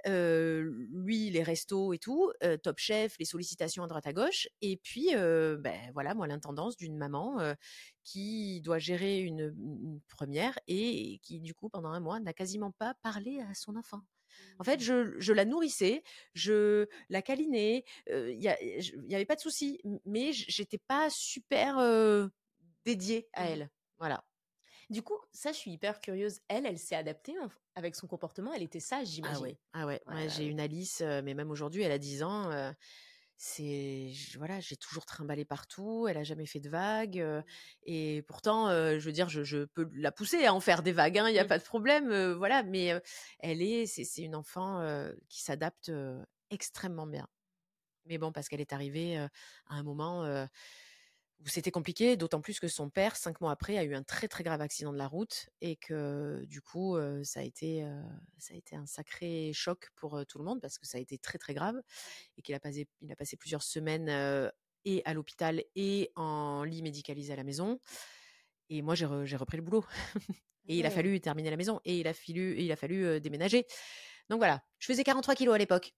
lui, 0.07 1.31
les 1.31 1.43
restos 1.43 1.95
et 1.95 1.99
tout, 1.99 2.31
Top 2.63 2.79
Chef, 2.79 3.17
les 3.19 3.25
sollicitations 3.25 3.83
à 3.83 3.87
droite 3.87 4.07
à 4.07 4.13
gauche, 4.13 4.49
et 4.61 4.77
puis 4.77 5.09
ben 5.15 5.91
voilà, 5.95 6.15
moi 6.15 6.27
l'intendance 6.27 6.77
d'une 6.77 6.97
maman 6.97 7.39
qui 8.05 8.61
doit 8.61 8.79
gérer 8.79 9.21
une, 9.21 9.55
une 9.59 10.01
première 10.09 10.59
et 10.67 11.19
qui 11.23 11.41
du 11.41 11.55
coup 11.55 11.69
pendant 11.69 11.91
un 11.91 12.01
mois 12.01 12.21
n'a 12.21 12.33
quasiment 12.33 12.73
pas 12.73 12.95
parlé 13.03 13.41
à 13.41 13.55
son 13.55 13.77
enfant. 13.77 14.03
En 14.59 14.65
fait, 14.65 14.77
mmh. 14.77 15.19
je, 15.19 15.33
la 15.33 15.45
nourrissais, 15.45 16.03
je 16.35 16.87
la 17.09 17.23
câlinais, 17.23 17.85
il 18.09 18.39
n'y 18.39 19.15
avait 19.15 19.27
pas 19.27 19.37
de 19.37 19.41
souci, 19.41 19.81
mais 20.05 20.33
j'étais 20.33 20.79
pas 20.79 21.09
super 21.11 21.77
dédiée 22.85 23.29
à 23.33 23.45
mmh. 23.45 23.49
elle. 23.49 23.71
Voilà. 23.99 24.25
Du 24.89 25.03
coup, 25.03 25.19
ça, 25.33 25.53
je 25.53 25.59
suis 25.59 25.71
hyper 25.71 26.01
curieuse. 26.01 26.41
Elle, 26.49 26.67
elle 26.67 26.79
s'est 26.79 26.97
adaptée 26.97 27.35
avec 27.77 27.95
son 27.95 28.09
comportement. 28.09 28.53
Elle 28.53 28.65
était 28.65 28.81
sage, 28.81 29.07
ah 29.07 29.11
j'imagine. 29.11 29.57
Ah 29.73 29.87
ouais. 29.87 30.01
Ah 30.07 30.17
ouais. 30.17 30.29
j'ai 30.29 30.47
une 30.47 30.59
Alice, 30.59 31.01
mais 31.01 31.35
même 31.35 31.51
aujourd'hui, 31.51 31.83
elle 31.83 31.93
a 31.93 31.99
10 31.99 32.23
ans 32.25 32.51
c'est 33.43 34.13
voilà 34.37 34.61
j'ai 34.61 34.77
toujours 34.77 35.07
trimballé 35.07 35.47
partout 35.47 36.07
elle 36.07 36.19
a 36.19 36.25
jamais 36.25 36.45
fait 36.45 36.61
de 36.61 36.69
vagues 36.69 37.25
et 37.85 38.21
pourtant 38.29 38.69
je 38.69 38.99
veux 38.99 39.13
dire 39.13 39.31
je, 39.31 39.65
peux 39.65 39.89
la 39.95 40.13
pousser 40.13 40.45
à 40.45 40.53
en 40.53 40.61
faire 40.61 40.83
des 40.83 40.93
vagues 40.93 41.17
il 41.17 41.21
hein, 41.21 41.31
n'y 41.31 41.39
a 41.39 41.45
mmh. 41.45 41.49
pas 41.49 41.59
de 41.59 41.65
problème 41.65 42.33
voilà 42.33 42.63
mais 42.63 42.93
elle 43.39 43.63
est 43.63 43.87
c'est 43.87 44.23
une 44.23 44.35
enfant 44.35 44.87
qui 45.31 45.41
s'adapte 45.41 45.91
extrêmement 46.51 47.07
bien 47.07 47.27
mais 48.05 48.19
bon 48.19 48.31
parce 48.31 48.51
qu'elle 48.51 48.61
est 48.61 48.75
arrivée 48.75 49.17
à 49.17 49.31
un 49.69 49.83
moment 49.85 50.47
c'était 51.47 51.71
compliqué, 51.71 52.17
d'autant 52.17 52.41
plus 52.41 52.61
que 52.61 52.69
son 52.69 52.91
père, 52.91 53.17
cinq 53.17 53.41
mois 53.41 53.53
après, 53.53 53.79
a 53.79 53.85
eu 53.85 53.95
un 53.95 54.03
très 54.03 54.29
très 54.29 54.45
grave 54.45 54.61
accident 54.61 54.93
de 54.93 54.99
la 54.99 55.07
route 55.07 55.49
et 55.61 55.77
que 55.77 56.45
du 56.47 56.61
coup, 56.61 56.97
ça 57.23 57.41
a 57.41 57.43
été 57.43 57.85
ça 58.39 58.55
a 58.55 58.57
été 58.57 58.77
un 58.77 58.87
sacré 58.87 59.53
choc 59.55 59.89
pour 59.97 60.25
tout 60.27 60.39
le 60.39 60.45
monde 60.45 60.61
parce 60.61 60.79
que 60.79 60.87
ça 60.87 60.99
a 60.99 61.01
été 61.01 61.19
très 61.19 61.39
très 61.39 61.55
grave 61.55 61.81
et 62.37 62.43
qu'il 62.43 62.55
a 62.55 62.61
passé 62.61 62.89
il 63.01 63.11
a 63.11 63.17
passé 63.17 63.37
plusieurs 63.37 63.63
semaines 63.63 64.51
et 64.85 65.03
à 65.05 65.15
l'hôpital 65.15 65.63
et 65.77 66.11
en 66.17 66.65
lit 66.65 66.83
médicalisé 66.83 67.33
à 67.33 67.37
la 67.37 67.45
maison. 67.45 67.81
Et 68.69 68.83
moi, 68.83 68.95
j'ai, 68.95 69.07
repris 69.07 69.57
le 69.57 69.63
boulot. 69.63 69.85
et 70.69 70.79
il 70.79 70.87
a 70.87 70.91
fallu 70.91 71.21
terminer 71.21 71.51
la 71.51 71.57
maison 71.57 71.81
et 71.85 71.99
il 71.99 72.07
a 72.07 72.15
fallu, 72.15 72.61
il 72.61 72.71
a 72.71 72.77
fallu 72.77 73.21
déménager. 73.21 73.67
Donc 74.29 74.39
voilà, 74.39 74.63
je 74.79 74.87
faisais 74.87 75.03
43 75.03 75.35
kilos 75.35 75.55
à 75.55 75.59
l'époque. 75.59 75.93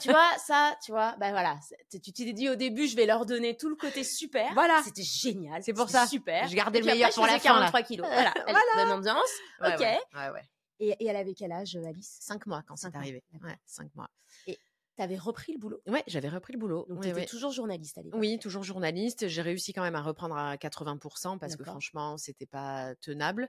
Tu 0.00 0.10
vois, 0.10 0.38
ça, 0.38 0.76
tu 0.84 0.92
vois, 0.92 1.16
ben 1.18 1.30
voilà, 1.30 1.58
tu 1.90 2.12
t'es 2.12 2.32
dit 2.32 2.48
au 2.48 2.54
début, 2.54 2.86
je 2.86 2.96
vais 2.96 3.06
leur 3.06 3.26
donner 3.26 3.56
tout 3.56 3.68
le 3.68 3.76
côté 3.76 4.04
super. 4.04 4.52
Voilà. 4.54 4.82
C'était 4.84 5.02
génial. 5.02 5.62
C'est 5.62 5.72
pour 5.72 5.88
ça. 5.88 6.06
Super. 6.06 6.48
Je 6.48 6.56
gardais 6.56 6.80
le 6.80 6.86
meilleur 6.86 7.10
pour 7.10 7.26
la 7.26 7.32
fin. 7.32 7.38
43 7.38 7.82
kilos. 7.82 8.06
Voilà. 8.06 8.32
voilà. 8.44 8.60
Bonne 8.76 8.92
ambiance. 8.92 9.30
ok. 9.60 9.80
Ouais, 9.80 10.30
ouais. 10.30 10.50
Et, 10.82 10.96
et, 10.98 11.06
elle 11.06 11.16
avait 11.16 11.34
quel 11.34 11.52
âge, 11.52 11.76
Alice? 11.76 12.16
Cinq 12.20 12.46
mois 12.46 12.62
quand 12.66 12.76
c'est 12.76 12.94
arrivé. 12.94 13.22
Ouais, 13.42 13.56
cinq 13.66 13.94
mois. 13.94 14.08
Et 14.46 14.58
T'avais 15.00 15.16
repris 15.16 15.54
le 15.54 15.58
boulot? 15.58 15.80
Ouais, 15.86 16.04
j'avais 16.06 16.28
repris 16.28 16.52
le 16.52 16.58
boulot. 16.58 16.84
Donc, 16.90 17.02
tu 17.02 17.24
toujours 17.24 17.52
journaliste 17.52 17.96
à 17.96 18.02
l'époque 18.02 18.20
Oui, 18.20 18.38
toujours 18.38 18.64
journaliste. 18.64 19.28
J'ai 19.28 19.40
réussi 19.40 19.72
quand 19.72 19.80
même 19.80 19.94
à 19.94 20.02
reprendre 20.02 20.36
à 20.36 20.56
80% 20.56 21.38
parce 21.38 21.56
que 21.56 21.64
franchement, 21.64 22.18
c'était 22.18 22.44
pas 22.44 22.94
tenable. 22.96 23.48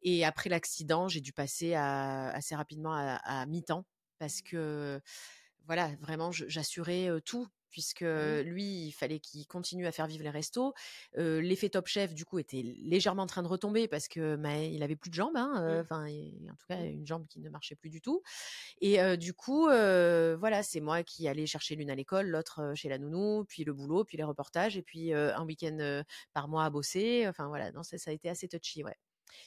Et 0.00 0.24
après 0.24 0.48
l'accident, 0.48 1.06
j'ai 1.06 1.20
dû 1.20 1.34
passer 1.34 1.74
à, 1.74 2.30
assez 2.30 2.54
rapidement 2.54 2.94
à, 2.94 3.16
à 3.16 3.44
mi-temps 3.44 3.84
parce 4.18 4.42
que 4.42 5.00
voilà, 5.66 5.90
vraiment, 6.00 6.30
j'assurais 6.32 7.08
tout 7.24 7.46
puisque 7.68 8.06
lui, 8.44 8.86
il 8.86 8.92
fallait 8.92 9.18
qu'il 9.18 9.46
continue 9.46 9.86
à 9.86 9.92
faire 9.92 10.06
vivre 10.06 10.24
les 10.24 10.30
restos. 10.30 10.72
L'effet 11.14 11.68
Top 11.68 11.88
Chef, 11.88 12.14
du 12.14 12.24
coup, 12.24 12.38
était 12.38 12.62
légèrement 12.62 13.24
en 13.24 13.26
train 13.26 13.42
de 13.42 13.48
retomber 13.48 13.86
parce 13.86 14.08
que 14.08 14.36
bah, 14.36 14.56
il 14.56 14.82
avait 14.82 14.96
plus 14.96 15.10
de 15.10 15.14
jambes, 15.14 15.36
hein, 15.36 15.60
mmh. 15.60 15.80
enfin, 15.80 16.06
en 16.06 16.56
tout 16.56 16.66
cas, 16.68 16.82
une 16.82 17.06
jambe 17.06 17.26
qui 17.26 17.38
ne 17.40 17.50
marchait 17.50 17.74
plus 17.74 17.90
du 17.90 18.00
tout. 18.00 18.22
Et 18.80 19.16
du 19.18 19.34
coup, 19.34 19.64
voilà, 19.64 20.62
c'est 20.62 20.80
moi 20.80 21.02
qui 21.02 21.28
allais 21.28 21.44
chercher 21.44 21.74
l'une 21.74 21.90
à 21.90 21.94
l'école, 21.94 22.28
l'autre 22.28 22.72
chez 22.74 22.88
la 22.88 22.96
nounou, 22.96 23.44
puis 23.44 23.64
le 23.64 23.74
boulot, 23.74 24.04
puis 24.04 24.16
les 24.16 24.24
reportages, 24.24 24.78
et 24.78 24.82
puis 24.82 25.12
un 25.12 25.44
week-end 25.44 26.02
par 26.32 26.48
mois 26.48 26.64
à 26.64 26.70
bosser. 26.70 27.26
Enfin 27.28 27.48
voilà, 27.48 27.72
non, 27.72 27.82
ça, 27.82 27.98
ça 27.98 28.10
a 28.10 28.14
été 28.14 28.30
assez 28.30 28.48
touchy, 28.48 28.84
ouais. 28.84 28.96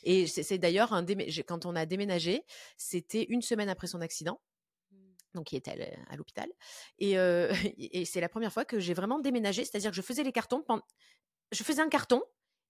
Et 0.04 0.28
c'est 0.28 0.60
d'ailleurs 0.60 0.90
quand 1.48 1.66
on 1.66 1.76
a 1.76 1.88
déménagé, 1.88 2.44
c'était 2.78 3.24
une 3.24 3.42
semaine 3.42 3.70
après 3.70 3.88
son 3.88 4.02
accident 4.02 4.40
donc 5.40 5.52
il 5.54 5.56
était 5.56 5.96
à 6.10 6.16
l'hôpital. 6.18 6.50
Et, 7.00 7.14
et 7.78 8.06
c'est 8.06 8.22
la 8.22 8.30
première 8.30 8.52
fois 8.52 8.66
que 8.66 8.80
j'ai 8.80 8.94
vraiment 8.94 9.20
déménagé, 9.20 9.64
c'est-à-dire 9.64 9.92
que 9.92 9.96
je 9.96 10.02
faisais 10.02 10.24
les 10.24 10.32
cartons, 10.34 10.64
je 11.52 11.64
faisais 11.64 11.82
un 11.82 11.90
carton 11.90 12.22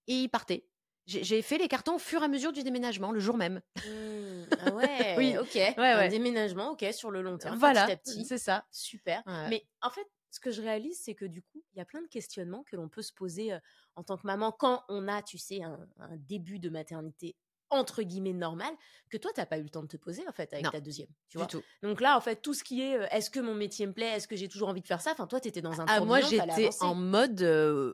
et 0.08 0.14
il 0.14 0.30
partait. 0.30 0.68
J'ai 1.06 1.42
fait 1.42 1.58
les 1.58 1.68
cartons 1.68 1.96
au 1.96 2.00
fur 2.00 2.22
et 2.22 2.26
à 2.26 2.28
mesure 2.28 2.54
du 2.54 2.62
déménagement, 2.62 3.12
le 3.12 3.20
jour 3.20 3.36
même. 3.36 3.62
Mmh. 3.78 4.46
Ah 4.62 4.72
ouais, 4.74 5.16
oui, 5.18 5.38
ok. 5.38 5.56
Ouais, 5.56 5.74
ouais. 5.78 5.94
Un 5.94 6.08
déménagement, 6.08 6.72
ok, 6.72 6.86
sur 6.92 7.12
le 7.12 7.22
long 7.22 7.38
terme. 7.38 7.58
Voilà, 7.58 7.88
c'est 8.04 8.38
ça. 8.38 8.66
Super. 8.72 9.24
Mais 9.50 9.66
en 9.82 9.90
fait, 9.90 10.06
ce 10.32 10.40
que 10.40 10.52
je 10.52 10.62
réalise, 10.62 11.00
c'est 11.04 11.16
que 11.16 11.26
du 11.26 11.42
coup, 11.42 11.64
il 11.74 11.78
y 11.78 11.82
a 11.82 11.86
plein 11.86 12.02
de 12.02 12.08
questionnements 12.08 12.64
que 12.64 12.76
l'on 12.76 12.90
peut 12.90 13.02
se 13.02 13.14
poser 13.14 13.58
en 13.96 14.04
tant 14.04 14.18
que 14.18 14.28
maman 14.28 14.52
quand 14.52 14.84
on 14.88 15.08
a, 15.08 15.24
tu 15.24 15.38
sais, 15.38 15.64
un, 15.64 15.80
un 15.98 16.16
début 16.18 16.60
de 16.60 16.70
maternité 16.70 17.36
entre 17.70 18.04
guillemets 18.04 18.34
normal 18.34 18.74
que 19.10 19.18
toi 19.18 19.32
t'as 19.34 19.46
pas 19.46 19.58
eu 19.58 19.64
le 19.64 19.70
temps 19.70 19.84
de 19.84 19.88
te 19.88 19.98
poser 19.98 20.28
en 20.28 20.32
fait 20.32 20.54
avec 20.54 20.72
ta 20.72 20.82
deuxième 20.82 21.10
tu 21.30 21.38
vois? 21.38 21.48
tout. 21.48 21.64
donc 21.82 22.02
là 22.02 22.18
en 22.18 22.22
fait 22.22 22.42
tout 22.42 22.54
ce 22.54 22.64
qui 22.64 22.82
est 22.82 23.00
est-ce 23.12 23.30
que 23.30 23.40
mon 23.40 23.56
métier 23.56 23.86
me 23.88 23.94
plaît 23.94 24.10
est-ce 24.10 24.28
que 24.28 24.36
j'ai 24.36 24.48
toujours 24.48 24.70
envie 24.70 24.82
de 24.82 24.88
faire 24.88 25.02
ça 25.02 25.12
enfin 25.12 25.28
toi 25.28 25.40
t'étais 25.40 25.62
dans 25.62 25.80
un 25.82 25.86
ah 25.88 26.02
moi 26.02 26.22
j'étais 26.22 26.70
en 26.82 26.96
mode 26.96 27.42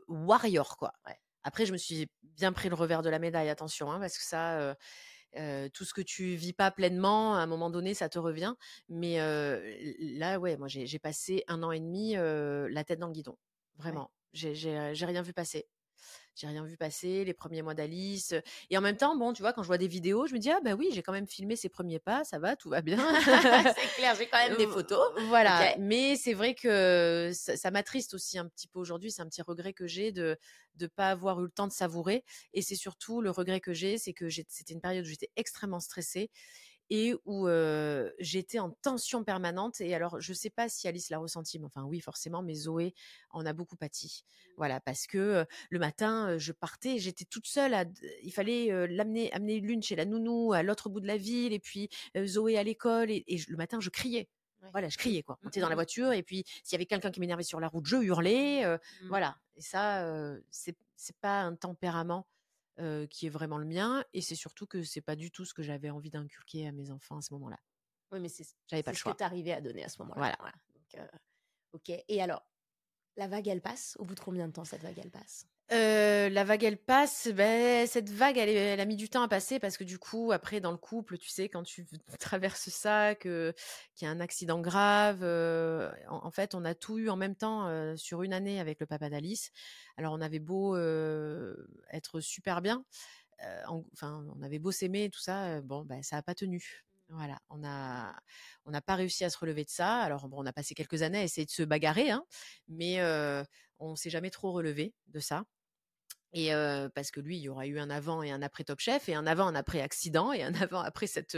warrior 0.08 0.76
quoi. 0.76 0.92
Après 1.42 1.64
je 1.66 1.72
me 1.72 1.78
suis 1.78 2.08
bien 2.22 2.52
pris 2.52 2.68
le 2.68 2.74
revers 2.74 3.02
de 3.02 3.10
la 3.10 3.18
médaille 3.18 3.48
attention 3.48 3.90
hein, 3.90 4.00
parce 4.00 4.18
que 4.18 4.24
ça 4.24 4.76
tout 5.72 5.84
ce 5.84 5.94
que 5.94 6.00
tu 6.00 6.34
vis 6.34 6.52
pas 6.52 6.70
pleinement 6.70 7.36
à 7.36 7.40
un 7.40 7.46
moment 7.46 7.70
donné 7.70 7.94
ça 7.94 8.08
te 8.08 8.18
revient. 8.18 8.54
Mais 8.88 9.18
là 9.98 10.38
ouais 10.38 10.56
moi 10.56 10.68
j'ai 10.68 10.98
passé 10.98 11.44
un 11.48 11.62
an 11.62 11.72
et 11.72 11.80
demi 11.80 12.14
la 12.14 12.84
tête 12.84 12.98
dans 12.98 13.08
le 13.08 13.12
guidon. 13.12 13.36
Vraiment. 13.76 14.10
J'ai 14.32 15.06
rien 15.06 15.22
vu 15.22 15.32
passer 15.32 15.68
j'ai 16.36 16.46
rien 16.46 16.64
vu 16.64 16.76
passer, 16.76 17.24
les 17.24 17.34
premiers 17.34 17.62
mois 17.62 17.74
d'Alice. 17.74 18.34
Et 18.70 18.76
en 18.76 18.82
même 18.82 18.96
temps, 18.96 19.16
bon, 19.16 19.32
tu 19.32 19.42
vois, 19.42 19.52
quand 19.52 19.62
je 19.62 19.66
vois 19.66 19.78
des 19.78 19.88
vidéos, 19.88 20.26
je 20.26 20.34
me 20.34 20.38
dis, 20.38 20.50
ah 20.50 20.60
bah 20.62 20.74
oui, 20.74 20.90
j'ai 20.92 21.02
quand 21.02 21.12
même 21.12 21.26
filmé 21.26 21.56
ses 21.56 21.68
premiers 21.68 21.98
pas, 21.98 22.24
ça 22.24 22.38
va, 22.38 22.56
tout 22.56 22.68
va 22.68 22.82
bien. 22.82 22.98
c'est 23.76 23.94
clair, 23.96 24.14
j'ai 24.16 24.28
quand 24.28 24.38
même 24.38 24.56
des 24.56 24.66
photos. 24.66 25.12
Voilà. 25.28 25.74
Mais 25.78 26.16
c'est 26.16 26.34
vrai 26.34 26.54
que 26.54 27.30
ça, 27.32 27.70
m'attriste 27.70 28.14
aussi 28.14 28.38
un 28.38 28.46
petit 28.46 28.68
peu 28.68 28.78
aujourd'hui. 28.78 29.10
C'est 29.10 29.22
un 29.22 29.28
petit 29.28 29.42
regret 29.42 29.72
que 29.72 29.86
j'ai 29.86 30.12
de 30.12 30.36
ne 30.78 30.86
pas 30.86 31.10
avoir 31.10 31.40
eu 31.40 31.44
le 31.44 31.50
temps 31.50 31.66
de 31.66 31.72
savourer. 31.72 32.22
Et 32.52 32.60
c'est 32.60 32.76
surtout 32.76 33.22
le 33.22 33.30
regret 33.30 33.60
que 33.60 33.72
j'ai, 33.72 33.96
c'est 33.96 34.12
que 34.12 34.28
c'était 34.28 34.74
une 34.74 34.80
période 34.80 35.04
où 35.04 35.08
j'étais 35.08 35.30
extrêmement 35.36 35.80
stressée 35.80 36.30
et 36.90 37.14
où 37.24 37.48
j'étais 38.18 38.58
en 38.58 38.70
tension 38.82 39.24
permanente. 39.24 39.80
Et 39.80 39.94
alors, 39.94 40.20
je 40.20 40.32
sais 40.32 40.50
pas 40.50 40.68
si 40.68 40.88
Alice 40.88 41.10
l'a 41.10 41.18
ressenti, 41.18 41.58
mais 41.58 41.66
enfin 41.66 41.84
oui, 41.84 42.00
forcément, 42.00 42.42
mais 42.42 42.54
Zoé 42.54 42.94
en 43.30 43.44
a 43.46 43.52
beaucoup 43.52 43.76
pâti. 43.76 44.24
Voilà, 44.56 44.80
parce 44.80 45.06
que 45.06 45.44
le 45.70 45.78
matin, 45.78 46.38
je 46.38 46.52
partais, 46.52 46.98
j'étais 46.98 47.24
toute 47.24 47.46
seule. 47.46 47.90
il 48.22 48.32
fallait 48.32 48.86
l'amener, 48.88 49.32
amener 49.32 49.60
l'une 49.60 49.82
chez 49.82 49.96
la 49.96 50.04
nounou 50.04 50.52
à 50.52 50.62
l'autre 50.62 50.88
bout 50.88 51.00
de 51.00 51.06
la 51.06 51.16
ville, 51.16 51.52
et 51.52 51.60
puis 51.60 51.88
Zoé 52.24 52.56
à 52.58 52.62
l'école. 52.62 53.10
Et, 53.10 53.24
le 53.48 53.56
matin, 53.56 53.80
je 53.80 53.90
criais. 53.90 54.28
Voilà, 54.72 54.88
je 54.88 54.98
criais 54.98 55.22
quoi. 55.22 55.38
On 55.44 55.48
était 55.48 55.60
dans 55.60 55.68
la 55.68 55.76
mmh, 55.76 55.76
mmh, 55.76 55.76
mmh. 55.76 55.76
voiture 55.76 56.12
et 56.12 56.22
puis 56.24 56.42
s'il 56.64 56.72
y 56.72 56.74
avait 56.74 56.86
quelqu'un 56.86 57.12
qui 57.12 57.20
m'énervait 57.20 57.44
sur 57.44 57.60
la 57.60 57.68
route, 57.68 57.86
je 57.86 57.96
hurlais. 57.96 58.64
Voilà. 59.08 59.36
Et 59.54 59.62
ça, 59.62 60.04
c'est 60.50 60.76
c'est 60.96 61.16
pas 61.18 61.42
un 61.42 61.54
tempérament 61.54 62.26
qui 63.10 63.26
est 63.26 63.30
vraiment 63.30 63.58
le 63.58 63.66
mien. 63.66 64.04
Et 64.12 64.20
c'est 64.20 64.34
surtout 64.34 64.66
que 64.66 64.82
c'est 64.82 65.00
pas 65.00 65.16
du 65.16 65.30
tout 65.30 65.44
ce 65.44 65.54
que 65.54 65.62
j'avais 65.62 65.90
envie 65.90 66.10
d'inculquer 66.10 66.66
à 66.66 66.72
mes 66.72 66.90
enfants 66.90 67.18
à 67.18 67.22
ce 67.22 67.32
moment-là. 67.34 67.58
Oui, 68.12 68.20
mais 68.20 68.28
c'est 68.28 68.44
j'avais 68.68 68.82
pas 68.82 68.92
le 68.92 68.96
choix. 68.96 69.12
ce 69.12 69.14
que 69.14 69.18
tu 69.18 69.24
arrivais 69.24 69.52
à 69.52 69.60
donner 69.60 69.84
à 69.84 69.88
ce 69.88 70.00
moment-là. 70.02 70.36
Voilà. 70.38 70.54
Donc, 70.74 71.08
ok. 71.72 72.04
Et 72.08 72.22
alors, 72.22 72.42
la 73.16 73.28
vague, 73.28 73.48
elle 73.48 73.62
passe 73.62 73.96
Au 73.98 74.04
bout 74.04 74.14
de 74.14 74.20
combien 74.20 74.46
de 74.46 74.52
temps 74.52 74.64
cette 74.64 74.82
vague, 74.82 74.98
elle 74.98 75.10
passe? 75.10 75.46
La 75.70 76.44
vague, 76.44 76.64
elle 76.64 76.76
passe. 76.78 77.28
Cette 77.86 78.10
vague, 78.10 78.38
elle, 78.38 78.80
a 78.80 78.84
mis 78.84 78.96
du 78.96 79.08
temps 79.08 79.22
à 79.22 79.28
passer 79.28 79.58
parce 79.58 79.76
que 79.76 79.84
du 79.84 79.98
coup, 79.98 80.32
après, 80.32 80.60
dans 80.60 80.70
le 80.70 80.76
couple, 80.76 81.18
tu 81.18 81.28
sais, 81.28 81.48
quand 81.48 81.62
tu 81.62 81.86
traverses 82.20 82.68
ça, 82.68 83.14
qu'il 83.14 83.54
y 84.02 84.04
a 84.06 84.10
un 84.10 84.20
accident 84.20 84.60
grave, 84.60 85.22
en, 86.08 86.30
fait, 86.30 86.54
on 86.54 86.64
a 86.64 86.74
tout 86.74 86.98
eu 86.98 87.08
en 87.08 87.16
même 87.16 87.36
temps 87.36 87.96
sur 87.96 88.22
une 88.22 88.32
année 88.32 88.60
avec 88.60 88.80
le 88.80 88.86
papa 88.86 89.10
d'Alice. 89.10 89.50
Alors, 89.96 90.12
on 90.12 90.20
avait 90.20 90.38
beau 90.38 90.76
être 91.90 92.20
super 92.20 92.62
bien, 92.62 92.84
enfin, 93.66 94.24
on 94.36 94.42
avait 94.42 94.58
beau 94.58 94.72
s'aimer, 94.72 95.10
tout 95.10 95.20
ça, 95.20 95.60
bon, 95.62 95.84
ben, 95.84 96.02
ça 96.02 96.16
a 96.16 96.22
pas 96.22 96.34
tenu. 96.34 96.86
Voilà, 97.08 97.38
on 97.50 97.62
on 98.64 98.70
n'a 98.70 98.80
pas 98.80 98.96
réussi 98.96 99.24
à 99.24 99.30
se 99.30 99.38
relever 99.38 99.64
de 99.64 99.70
ça. 99.70 99.98
Alors 100.00 100.28
bon, 100.28 100.42
on 100.42 100.46
a 100.46 100.52
passé 100.52 100.74
quelques 100.74 101.02
années 101.02 101.18
à 101.18 101.22
essayer 101.22 101.44
de 101.44 101.50
se 101.50 101.62
bagarrer, 101.62 102.10
hein, 102.10 102.24
mais 102.68 103.00
on 103.78 103.96
s'est 103.96 104.10
jamais 104.10 104.30
trop 104.30 104.52
relevé 104.52 104.94
de 105.08 105.20
ça. 105.20 105.44
Et 106.32 106.50
parce 106.94 107.10
que 107.10 107.20
lui, 107.20 107.36
il 107.36 107.42
y 107.42 107.48
aura 107.48 107.66
eu 107.66 107.78
un 107.78 107.88
avant 107.88 108.22
et 108.22 108.30
un 108.30 108.42
après 108.42 108.64
Top 108.64 108.78
Chef, 108.78 109.08
et 109.08 109.14
un 109.14 109.26
avant, 109.26 109.46
un 109.46 109.54
après 109.54 109.80
accident, 109.80 110.32
et 110.32 110.42
un 110.42 110.52
avant 110.70 110.80
après 110.80 111.06
cette. 111.06 111.36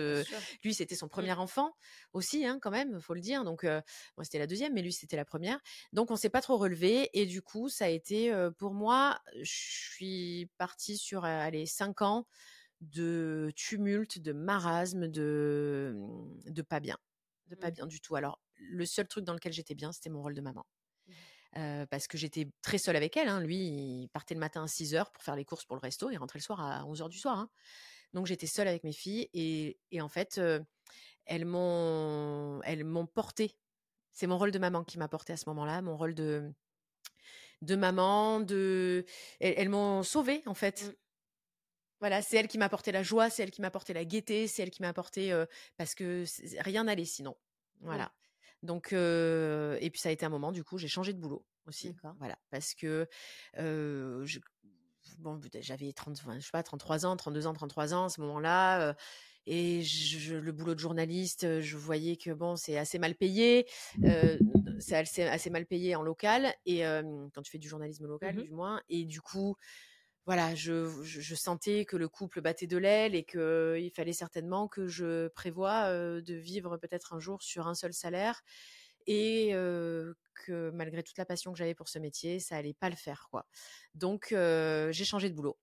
lui, 0.65 0.75
c'était 0.75 0.97
son 0.97 1.07
mmh. 1.07 1.11
premier 1.11 1.33
enfant 1.35 1.73
aussi, 2.13 2.45
hein, 2.45 2.59
quand 2.61 2.71
même, 2.71 3.01
faut 3.01 3.15
le 3.15 3.21
dire. 3.21 3.45
Donc, 3.45 3.63
moi, 3.63 4.25
c'était 4.25 4.39
la 4.39 4.47
deuxième, 4.49 4.75
mais 4.75 4.83
lui, 4.83 4.93
c'était 4.93 5.17
la 5.17 5.25
première. 5.25 5.61
Donc, 5.93 6.11
on 6.11 6.17
s'est 6.17 6.31
pas 6.31 6.41
trop 6.41 6.57
relevé, 6.57 7.11
et 7.13 7.27
du 7.27 7.43
coup, 7.43 7.69
ça 7.69 7.85
a 7.85 7.89
été 7.89 8.33
pour 8.59 8.75
moi. 8.75 9.21
Je 9.41 9.53
suis 9.53 10.51
partie 10.59 10.97
sur 10.97 11.25
allez 11.25 11.67
cinq 11.67 12.03
ans 12.03 12.27
de 12.81 13.53
tumulte, 13.57 14.19
de 14.21 14.33
marasme, 14.33 15.09
de 15.09 15.95
mmh, 15.97 16.51
de 16.51 16.63
pas 16.63 16.81
bien, 16.81 16.97
de 17.49 17.57
pas 17.57 17.71
mmh. 17.71 17.75
bien 17.75 17.87
du 17.87 18.01
tout. 18.01 18.17
Alors, 18.17 18.41
le 18.57 18.87
seul 18.87 19.09
truc 19.09 19.25
dans 19.25 19.35
lequel 19.35 19.53
j'étais 19.53 19.75
bien, 19.75 19.93
c'était 19.93 20.11
mon 20.11 20.23
rôle 20.23 20.35
de 20.35 20.41
maman. 20.41 20.65
Mmh. 21.57 21.87
parce 21.91 22.07
que 22.07 22.19
j'étais 22.19 22.47
très 22.63 22.79
seule 22.79 22.97
avec 22.97 23.17
elle. 23.17 23.29
Hein. 23.29 23.41
Lui, 23.41 23.57
il 23.57 24.09
partait 24.13 24.35
le 24.35 24.41
matin 24.41 24.65
à 24.65 24.69
6 24.69 24.95
heures 24.95 25.11
pour 25.11 25.23
faire 25.23 25.37
les 25.37 25.45
courses 25.45 25.65
pour 25.65 25.77
le 25.77 25.81
resto 25.81 26.11
et 26.11 26.17
rentrait 26.17 26.39
le 26.39 26.45
soir 26.45 26.61
à 26.61 26.85
11 26.85 27.03
heures 27.03 27.09
du 27.09 27.19
soir. 27.19 27.39
Hein. 27.39 27.51
Donc 28.13 28.27
j'étais 28.27 28.47
seule 28.47 28.69
avec 28.69 28.85
mes 28.85 28.93
filles 28.93 29.29
et, 29.35 29.79
et 29.91 30.01
en 30.01 30.09
fait, 30.09 30.41
elles 31.27 31.45
m'ont 31.45 32.61
elles 32.63 32.85
m'ont 32.85 33.07
porté. 33.07 33.57
C'est 34.13 34.27
mon 34.27 34.39
rôle 34.39 34.51
de 34.51 34.59
maman 34.59 34.85
qui 34.85 34.99
m'a 34.99 35.09
porté 35.09 35.33
à 35.33 35.37
ce 35.37 35.49
moment-là, 35.49 35.83
mon 35.83 35.97
rôle 35.97 36.15
de 36.15 36.53
de 37.63 37.77
maman, 37.77 38.41
de 38.41 39.05
elles, 39.41 39.69
m'ont 39.69 40.03
sauvée 40.03 40.43
en 40.47 40.55
fait. 40.55 40.97
Voilà, 42.01 42.23
c'est 42.23 42.37
elle 42.37 42.47
qui 42.47 42.59
m'a 42.59 42.67
apporté 42.67 42.93
la 42.93 43.03
joie, 43.03 43.31
c'est 43.31 43.43
elle 43.43 43.51
qui 43.51 43.61
m'a 43.61 43.69
apporté 43.69 43.93
la 43.93 44.05
gaieté, 44.05 44.47
c'est 44.47 44.63
elle 44.63 44.71
qui 44.71 44.83
m'a 44.83 44.89
apporté 44.89 45.35
parce 45.77 45.95
que 45.95 46.25
rien 46.61 46.85
n'allait 46.85 47.05
sinon. 47.05 47.37
Voilà. 47.81 48.13
Donc 48.63 48.93
et 48.93 49.91
puis 49.91 50.01
ça 50.01 50.09
a 50.09 50.13
été 50.13 50.27
un 50.27 50.31
moment 50.31 50.53
du 50.53 50.65
coup 50.65 50.79
j'ai 50.79 50.89
changé 50.89 51.13
de 51.13 51.19
boulot 51.19 51.45
aussi. 51.67 51.95
Voilà 52.19 52.39
parce 52.51 52.75
que 52.75 53.07
bon 55.19 55.41
j'avais 55.61 55.93
30 55.93 56.21
je 56.39 56.41
sais 56.41 56.51
pas 56.53 56.63
33 56.63 57.07
ans, 57.07 57.17
32 57.17 57.47
ans, 57.47 57.53
33 57.53 57.95
ans 57.95 58.05
à 58.05 58.09
ce 58.09 58.21
moment-là 58.21 58.95
et 59.47 59.83
le 60.31 60.51
boulot 60.51 60.75
de 60.75 60.81
journaliste, 60.81 61.61
je 61.61 61.77
voyais 61.77 62.17
que 62.17 62.31
bon 62.31 62.57
c'est 62.57 62.77
assez 62.77 62.99
mal 62.99 63.15
payé, 63.15 63.67
c'est 64.79 64.95
assez, 64.95 65.51
mal 65.51 65.65
payé 65.65 65.97
en 65.97 66.03
local 66.03 66.55
et 66.67 66.83
quand 67.33 67.43
tu 67.43 67.51
fais 67.51 67.59
du 67.59 67.69
journalisme 67.69 68.07
local 68.07 68.37
mmh 68.37 68.43
du 68.43 68.51
moins 68.51 68.83
et 68.91 69.05
du 69.05 69.21
coup 69.21 69.57
voilà, 70.29 70.55
je, 70.55 71.35
sentais 71.35 71.87
que 71.87 71.97
le 71.97 72.07
couple 72.07 72.43
battait 72.43 72.67
de 72.67 72.77
l'aile 72.77 73.15
et 73.15 73.25
qu'il 73.25 73.91
fallait 73.97 74.13
certainement 74.13 74.69
que 74.69 74.87
je 74.87 75.29
prévoie 75.29 75.91
de 75.91 76.35
vivre 76.35 76.77
peut-être 76.77 77.15
un 77.15 77.19
jour 77.19 77.43
sur 77.43 77.67
un 77.67 77.75
seul 77.75 77.95
salaire 77.95 78.43
et 79.07 79.53
que 79.53 80.71
malgré 80.75 81.03
toute 81.03 81.17
la 81.17 81.25
passion 81.25 81.51
que 81.51 81.57
j'avais 81.57 81.75
pour 81.75 81.89
ce 81.89 81.99
métier, 81.99 82.41
ça 82.41 82.57
allait 82.57 82.75
pas 82.75 82.91
le 82.91 82.95
faire 82.95 83.29
quoi. 83.31 83.47
Donc 83.95 84.27
j'ai 84.29 85.05
changé 85.07 85.31
de 85.31 85.35
boulot. 85.35 85.57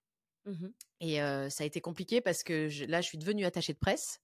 Mmh 0.46 0.70
et 1.02 1.18
ça 1.18 1.64
a 1.64 1.66
été 1.68 1.80
compliqué 1.80 2.20
parce 2.20 2.42
que 2.42 2.68
là, 2.88 3.02
je 3.02 3.08
suis 3.08 3.20
devenue 3.20 3.46
attachée 3.46 3.74
de 3.74 3.78
presse 3.78 4.20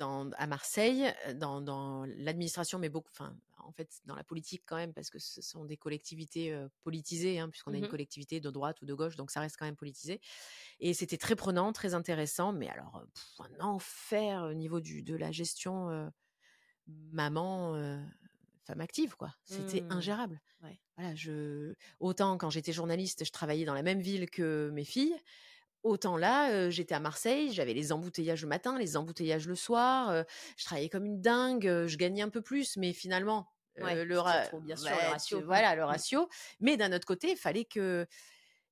à 0.00 0.46
Marseille, 0.46 1.12
dans, 1.34 1.60
dans 1.60 2.04
l'administration, 2.16 2.78
mais 2.78 2.88
beaucoup, 2.88 3.10
enfin, 3.10 3.36
en 3.58 3.72
fait, 3.72 4.00
dans 4.04 4.14
la 4.14 4.24
politique 4.24 4.62
quand 4.66 4.76
même, 4.76 4.92
parce 4.92 5.10
que 5.10 5.18
ce 5.18 5.40
sont 5.40 5.64
des 5.64 5.76
collectivités 5.76 6.56
politisées, 6.82 7.38
hein, 7.38 7.48
puisqu'on 7.48 7.72
a 7.72 7.76
une 7.76 7.84
mmh 7.84 7.88
collectivité 7.88 8.40
de 8.40 8.50
droite 8.50 8.80
ou 8.82 8.86
de 8.86 8.94
gauche, 8.94 9.16
donc 9.16 9.30
ça 9.30 9.40
reste 9.40 9.56
quand 9.56 9.64
même 9.64 9.76
politisé. 9.76 10.20
Et 10.80 10.94
c'était 10.94 11.16
très 11.16 11.36
prenant, 11.36 11.72
très 11.72 11.94
intéressant, 11.94 12.52
mais 12.52 12.68
alors, 12.68 13.04
un 13.38 13.64
enfer 13.64 14.42
au 14.42 14.54
niveau 14.54 14.80
du, 14.80 15.02
de 15.02 15.14
la 15.14 15.32
gestion 15.32 16.10
maman, 16.86 17.74
femme 18.64 18.80
active, 18.80 19.16
quoi. 19.16 19.34
C'était 19.44 19.82
mmh. 19.82 19.92
ingérable. 19.92 20.40
Voilà, 20.96 21.14
je... 21.14 21.74
Autant 22.00 22.38
quand 22.38 22.50
j'étais 22.50 22.72
journaliste, 22.72 23.24
je 23.24 23.32
travaillais 23.32 23.64
dans 23.64 23.74
la 23.74 23.82
même 23.82 24.00
ville 24.00 24.30
que 24.30 24.70
mes 24.72 24.84
filles. 24.84 25.16
Autant 25.84 26.16
là, 26.16 26.70
j'étais 26.70 26.94
à 26.94 27.00
Marseille, 27.00 27.52
j'avais 27.52 27.74
les 27.74 27.92
embouteillages 27.92 28.42
le 28.42 28.48
matin, 28.48 28.78
les 28.78 28.96
embouteillages 28.96 29.46
le 29.46 29.54
soir, 29.54 30.24
je 30.56 30.64
travaillais 30.64 30.88
comme 30.88 31.04
une 31.04 31.20
dingue, 31.20 31.84
je 31.86 31.96
gagnais 31.96 32.22
un 32.22 32.30
peu 32.30 32.40
plus, 32.40 32.76
mais 32.76 32.92
finalement, 32.92 33.46
le, 33.76 34.60
bien 34.60 34.76
sûr, 34.76 34.90
le 34.90 35.10
ratio. 35.10 35.40
voilà, 35.44 35.74
le 35.74 35.82
mmh. 35.82 35.86
ratio. 35.86 36.28
Mais 36.60 36.76
d'un 36.76 36.92
autre 36.92 37.06
côté, 37.06 37.32
il 37.32 37.36
fallait 37.36 37.64
que, 37.64 38.06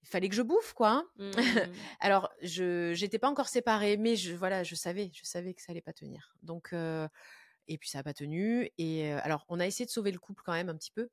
il 0.03 0.09
fallait 0.09 0.29
que 0.29 0.35
je 0.35 0.43
bouffe, 0.43 0.73
quoi. 0.73 0.91
Hein. 0.91 1.09
Mmh. 1.17 1.31
Alors, 2.01 2.31
je 2.43 2.99
n'étais 3.01 3.19
pas 3.19 3.29
encore 3.29 3.49
séparée, 3.49 3.97
mais 3.97 4.17
je, 4.17 4.35
voilà, 4.35 4.63
je 4.63 4.75
savais, 4.75 5.11
je 5.13 5.25
savais 5.25 5.55
que 5.55 5.63
ça 5.63 5.73
allait 5.73 5.83
pas 5.83 5.93
tenir. 5.93 6.35
Donc, 6.43 6.73
et 6.73 7.79
puis 7.79 7.89
ça 7.89 7.99
n'a 7.99 8.05
pas 8.05 8.15
tenu. 8.15 8.71
Et 8.79 9.13
alors, 9.13 9.45
on 9.49 9.61
a 9.61 9.67
essayé 9.67 9.87
de 9.87 9.91
sauver 9.91 10.13
le 10.13 10.19
couple 10.19 10.43
quand 10.45 10.53
même 10.53 10.69
un 10.69 10.77
petit 10.77 10.93
peu. 10.93 11.09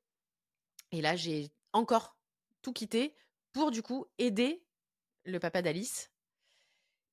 Et 0.92 1.00
là, 1.00 1.16
j'ai 1.16 1.50
encore 1.72 2.16
tout 2.62 2.72
quitté 2.72 3.14
pour 3.52 3.70
du 3.70 3.82
coup 3.82 4.06
aider 4.18 4.64
le 5.24 5.38
papa 5.38 5.62
d'Alice. 5.62 6.10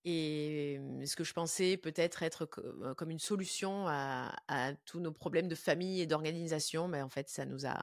Et 0.06 0.80
ce 1.06 1.18
que 1.18 1.26
je 1.26 1.34
pensais 1.34 1.76
peut-être 1.76 2.24
être 2.24 2.46
comme 2.46 3.12
une 3.12 3.20
solution 3.20 3.88
à, 3.88 4.32
tous 4.86 5.00
nos 5.00 5.12
problèmes 5.12 5.50
de 5.50 5.56
famille 5.56 6.00
et 6.00 6.06
d'organisation, 6.06 6.88
mais 6.88 7.02
en 7.02 7.10
fait, 7.10 7.28
ça 7.28 7.44
nous 7.44 7.66
a 7.66 7.82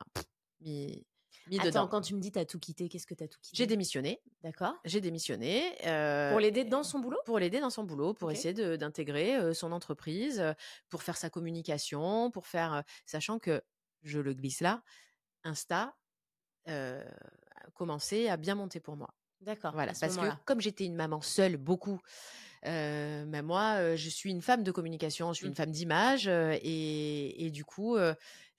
mis, 0.61 1.07
mis 1.49 1.61
Attends, 1.61 1.87
quand 1.87 2.01
tu 2.01 2.15
me 2.15 2.21
dis 2.21 2.33
t'as 2.33 2.47
tout 2.47 2.59
quitté, 2.59 2.89
qu'est-ce 2.89 3.07
que 3.07 3.13
t'as 3.13 3.29
tout 3.29 3.39
quitté? 3.43 3.57
J'ai 3.59 3.67
démissionné. 3.67 4.23
D'accord. 4.43 4.75
J'ai 4.87 5.03
démissionné. 5.03 5.77
pour 6.31 6.41
l'aider 6.41 6.65
dans 6.65 6.83
son 6.83 6.99
boulot? 6.99 7.19
Pour 7.27 7.39
l'aider 7.39 7.61
dans 7.61 7.69
son 7.69 7.85
boulot, 7.85 8.15
pour 8.15 8.31
essayer 8.31 8.55
d'intégrer 8.79 9.53
son 9.53 9.71
entreprise, 9.71 10.43
pour 10.89 11.03
faire 11.03 11.19
sa 11.19 11.29
communication, 11.29 12.31
pour 12.31 12.47
faire. 12.47 12.85
sachant 13.05 13.39
que, 13.39 13.63
je 14.03 14.19
le 14.21 14.33
glisse 14.33 14.61
là, 14.61 14.83
Insta 15.43 15.95
a 16.67 17.03
commencé 17.75 18.29
à 18.29 18.39
bien 18.39 18.55
monter 18.55 18.81
pour 18.81 18.97
moi. 18.97 19.15
D'accord. 19.45 19.73
Voilà, 19.73 19.93
parce 19.99 20.17
que 20.17 20.27
comme 20.45 20.61
j'étais 20.61 20.85
une 20.85 20.97
maman 20.97 21.21
seule, 21.21 21.57
beaucoup, 21.57 22.01
euh, 22.67 23.25
bah, 23.27 23.43
moi, 23.43 23.97
je 23.97 24.09
suis 24.09 24.31
une 24.31 24.43
femme 24.43 24.63
de 24.63 24.71
communication, 24.71 25.33
je 25.33 25.39
suis 25.39 25.47
une 25.47 25.53
mmh. 25.53 25.57
femme 25.57 25.71
d'image, 25.71 26.29
et, 26.29 27.47
et, 27.47 27.51
du 27.51 27.65
coup, 27.65 27.97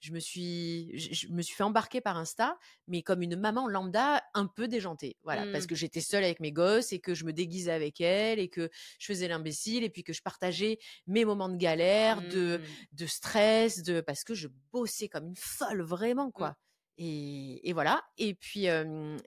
je 0.00 0.12
me 0.12 0.20
suis, 0.20 0.98
je, 0.98 1.28
me 1.28 1.42
suis 1.42 1.54
fait 1.54 1.62
embarquer 1.62 2.00
par 2.00 2.16
Insta, 2.16 2.58
mais 2.86 3.02
comme 3.02 3.22
une 3.22 3.36
maman 3.36 3.66
lambda, 3.66 4.22
un 4.34 4.46
peu 4.46 4.68
déjantée, 4.68 5.16
voilà, 5.24 5.44
parce 5.50 5.64
mmh. 5.64 5.68
que 5.68 5.74
j'étais 5.74 6.00
seule 6.00 6.24
avec 6.24 6.40
mes 6.40 6.52
gosses 6.52 6.92
et 6.92 7.00
que 7.00 7.14
je 7.14 7.24
me 7.24 7.32
déguisais 7.32 7.72
avec 7.72 8.00
elles 8.00 8.38
et 8.38 8.48
que 8.48 8.70
je 8.98 9.06
faisais 9.06 9.28
l'imbécile 9.28 9.84
et 9.84 9.90
puis 9.90 10.04
que 10.04 10.12
je 10.12 10.22
partageais 10.22 10.78
mes 11.06 11.24
moments 11.24 11.48
de 11.48 11.56
galère, 11.56 12.22
de, 12.22 12.58
mmh. 12.58 12.62
de 12.92 13.06
stress, 13.06 13.82
de 13.82 14.00
parce 14.00 14.24
que 14.24 14.34
je 14.34 14.48
bossais 14.72 15.08
comme 15.08 15.26
une 15.26 15.36
folle, 15.36 15.82
vraiment 15.82 16.30
quoi. 16.30 16.56
Et, 16.98 17.72
voilà. 17.72 18.02
Et 18.16 18.34
puis, 18.34 18.66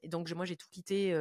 donc, 0.06 0.32
moi, 0.32 0.46
j'ai 0.46 0.56
tout 0.56 0.68
quitté. 0.72 1.14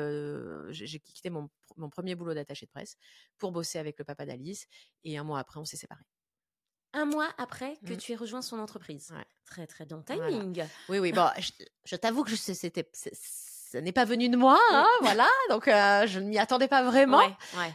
j'ai 0.71 1.01
quitté 1.01 1.31
mon, 1.31 1.49
premier 1.91 2.15
boulot 2.15 2.35
d'attaché 2.35 2.67
de 2.67 2.71
presse 2.71 2.97
pour 3.39 3.53
bosser 3.53 3.79
avec 3.79 3.99
le 3.99 4.05
papa 4.05 4.27
d'Alice. 4.27 4.67
Et 5.05 5.19
un 5.19 5.25
mois 5.25 5.39
après, 5.39 5.61
on 5.61 5.65
s'est 5.65 5.77
séparés. 5.77 6.05
Un 6.95 7.05
mois 7.05 7.29
après 7.37 7.77
que 7.87 7.93
mmh. 7.93 7.97
tu 7.99 8.13
aies 8.13 8.17
rejoint 8.17 8.41
son 8.41 8.59
entreprise. 8.59 9.13
Très, 9.45 9.67
très 9.67 9.85
bon 9.85 10.03
timing. 10.03 10.65
Oui, 10.89 10.99
oui. 10.99 11.13
Bon, 11.13 11.29
je, 11.85 11.97
t'avoue 11.97 12.25
que 12.25 12.35
c'était 12.35 12.89
ça 13.71 13.83
n'est 13.83 13.93
pas 13.93 14.07
venu 14.07 14.29
de 14.31 14.37
moi, 14.37 14.59
hein, 14.73 14.87
voilà. 15.03 15.29
Donc, 15.51 15.67
je 15.67 16.19
ne 16.19 16.27
m'y 16.27 16.39
attendais 16.39 16.69
pas 16.69 16.83
vraiment. 16.83 17.23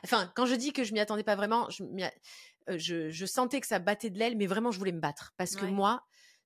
Enfin, 0.03 0.31
quand 0.35 0.45
je 0.45 0.55
dis 0.55 0.73
que 0.73 0.83
je 0.83 0.93
m'y 0.93 0.99
attendais 0.99 1.23
pas 1.23 1.35
vraiment, 1.35 1.69
je, 1.69 1.83
je, 2.77 3.09
je, 3.09 3.25
sentais 3.25 3.61
que 3.61 3.67
ça 3.67 3.79
battait 3.79 4.09
de 4.09 4.17
l'aile, 4.17 4.35
mais 4.35 4.47
vraiment, 4.47 4.71
je 4.71 4.79
voulais 4.79 4.91
me 4.91 4.99
battre. 4.99 5.33
Parce 5.37 5.55
que 5.55 5.65
moi, 5.65 6.03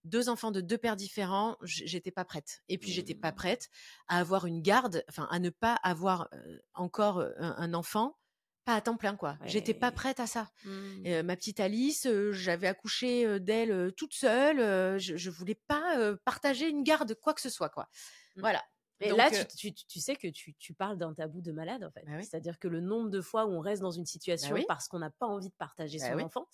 deux 0.08 0.30
enfants 0.30 0.52
de 0.52 0.62
deux 0.62 0.78
pères 0.78 0.96
différents, 0.96 1.58
j'étais 1.62 2.12
pas 2.12 2.26
prête. 2.26 2.62
Et 2.70 2.78
puis, 2.78 2.92
j'étais 2.92 3.16
pas 3.16 3.32
mmh. 3.32 3.36
prête 3.36 3.70
à 4.08 4.20
avoir 4.20 4.46
une 4.46 4.62
garde, 4.62 5.04
enfin, 5.10 5.28
à 5.30 5.40
ne 5.40 5.50
pas 5.50 5.76
avoir 5.84 6.30
encore 6.74 7.24
un, 7.38 7.74
enfant 7.74 8.18
pas 8.66 8.76
à 8.76 8.82
temps 8.82 8.98
plein 8.98 9.16
quoi. 9.16 9.38
J'étais 9.46 9.74
pas 9.74 9.94
prête 9.94 10.20
à 10.20 10.28
ça. 10.28 10.50
Mmh. 10.66 11.22
ma 11.22 11.38
petite 11.38 11.62
Alice, 11.62 12.06
j'avais 12.32 12.68
accouché 12.68 13.40
d'elle 13.40 13.94
toute 13.96 14.14
seule. 14.14 15.00
je, 15.00 15.16
je 15.16 15.30
voulais 15.30 15.56
pas 15.68 16.16
partager 16.26 16.68
une 16.68 16.84
garde 16.84 17.16
quoi 17.16 17.34
que 17.34 17.40
ce 17.40 17.50
soit 17.50 17.70
quoi. 17.70 17.88
Mmh. 18.36 18.42
Voilà. 18.42 18.62
Et 19.00 19.12
là, 19.12 19.30
tu, 19.30 19.74
tu, 19.74 20.00
sais 20.00 20.16
que 20.16 20.28
tu, 20.28 20.56
tu 20.56 20.74
parles 20.74 20.98
d'un 20.98 21.14
tabou 21.14 21.42
de 21.42 21.52
malade, 21.52 21.84
en 21.84 21.92
fait. 21.92 22.04
Bah 22.06 22.22
C'est-à-dire 22.22 22.58
que 22.58 22.68
le 22.68 22.82
nombre 22.82 23.10
de 23.10 23.22
fois 23.22 23.46
où 23.46 23.52
on 23.52 23.60
reste 23.60 23.82
dans 23.82 23.92
une 23.92 24.04
bah 24.04 24.08
situation 24.08 24.58
parce 24.68 24.88
qu'on 24.88 25.00
n'a 25.00 25.12
pas 25.12 25.28
envie 25.28 25.50
de 25.50 25.56
partager 25.56 26.00
bah 26.00 26.12
son 26.12 26.20
enfant, 26.20 26.48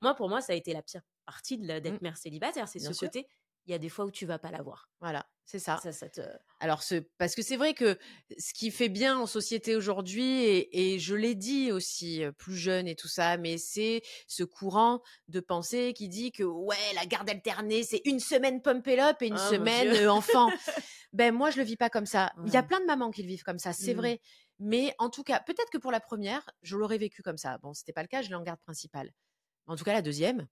moi, 0.00 0.14
pour 0.14 0.28
moi, 0.28 0.40
ça 0.40 0.54
a 0.54 0.56
été 0.56 0.72
la 0.72 0.82
pire 0.82 1.02
partie 1.24 1.58
d'être 1.58 1.90
mmh. 1.90 1.98
mère 2.02 2.16
célibataire. 2.16 2.68
C'est 2.68 2.78
ce 2.78 2.98
côté, 2.98 3.26
il 3.66 3.72
y 3.72 3.74
a 3.74 3.78
des 3.78 3.88
fois 3.88 4.04
où 4.04 4.10
tu 4.10 4.26
vas 4.26 4.38
pas 4.38 4.50
l'avoir. 4.50 4.88
Voilà, 5.00 5.24
c'est 5.44 5.58
ça. 5.58 5.78
ça, 5.78 6.08
te... 6.08 6.20
Alors, 6.58 6.82
ce... 6.82 6.96
parce 7.18 7.34
que 7.34 7.42
c'est 7.42 7.56
vrai 7.56 7.74
que 7.74 7.96
ce 8.36 8.52
qui 8.54 8.70
fait 8.70 8.88
bien 8.88 9.18
en 9.18 9.26
société 9.26 9.76
aujourd'hui, 9.76 10.68
et, 10.72 10.98
je 10.98 11.14
l'ai 11.14 11.34
dit 11.34 11.70
aussi 11.70 12.24
plus 12.38 12.56
jeune 12.56 12.88
et 12.88 12.96
tout 12.96 13.08
ça, 13.08 13.36
mais 13.36 13.58
c'est 13.58 14.02
ce 14.26 14.42
courant 14.42 15.00
de 15.28 15.40
pensée 15.40 15.92
qui 15.94 16.08
dit 16.08 16.32
que 16.32 16.42
ouais, 16.42 16.76
la 16.94 17.06
garde 17.06 17.30
alternée, 17.30 17.84
c'est 17.84 18.02
une 18.04 18.20
semaine 18.20 18.62
pump 18.62 18.86
up 18.88 19.22
et 19.22 19.26
une 19.28 19.34
oh 19.34 19.50
semaine 19.50 20.08
enfant. 20.08 20.50
ben 21.12 21.32
moi, 21.32 21.50
je 21.50 21.58
le 21.58 21.64
vis 21.64 21.76
pas 21.76 21.90
comme 21.90 22.06
ça. 22.06 22.32
Il 22.46 22.52
y 22.52 22.56
a 22.56 22.62
plein 22.62 22.80
de 22.80 22.86
mamans 22.86 23.10
qui 23.10 23.22
le 23.22 23.28
vivent 23.28 23.44
comme 23.44 23.58
ça, 23.58 23.72
c'est 23.72 23.94
mmh. 23.94 23.98
vrai. 23.98 24.20
Mais 24.58 24.94
en 24.98 25.10
tout 25.10 25.22
cas, 25.22 25.40
peut-être 25.40 25.70
que 25.70 25.78
pour 25.78 25.92
la 25.92 26.00
première, 26.00 26.48
je 26.62 26.76
l'aurais 26.76 26.98
vécu 26.98 27.22
comme 27.22 27.38
ça. 27.38 27.58
Bon, 27.58 27.74
c'était 27.74 27.92
pas 27.92 28.02
le 28.02 28.08
cas, 28.08 28.22
je 28.22 28.28
l'ai 28.28 28.34
en 28.34 28.42
garde 28.42 28.60
principale. 28.60 29.12
En 29.66 29.76
tout 29.76 29.84
cas, 29.84 29.92
la 29.92 30.02
deuxième, 30.02 30.46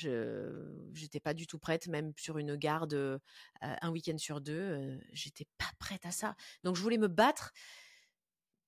je 0.00 1.00
n'étais 1.00 1.20
pas 1.20 1.34
du 1.34 1.46
tout 1.46 1.58
prête, 1.58 1.88
même 1.88 2.12
sur 2.16 2.38
une 2.38 2.56
garde 2.56 3.20
un 3.60 3.90
week-end 3.90 4.18
sur 4.18 4.40
deux, 4.40 4.98
j'étais 5.12 5.46
pas 5.58 5.70
prête 5.78 6.06
à 6.06 6.10
ça. 6.10 6.34
Donc 6.64 6.76
je 6.76 6.82
voulais 6.82 6.98
me 6.98 7.08
battre 7.08 7.52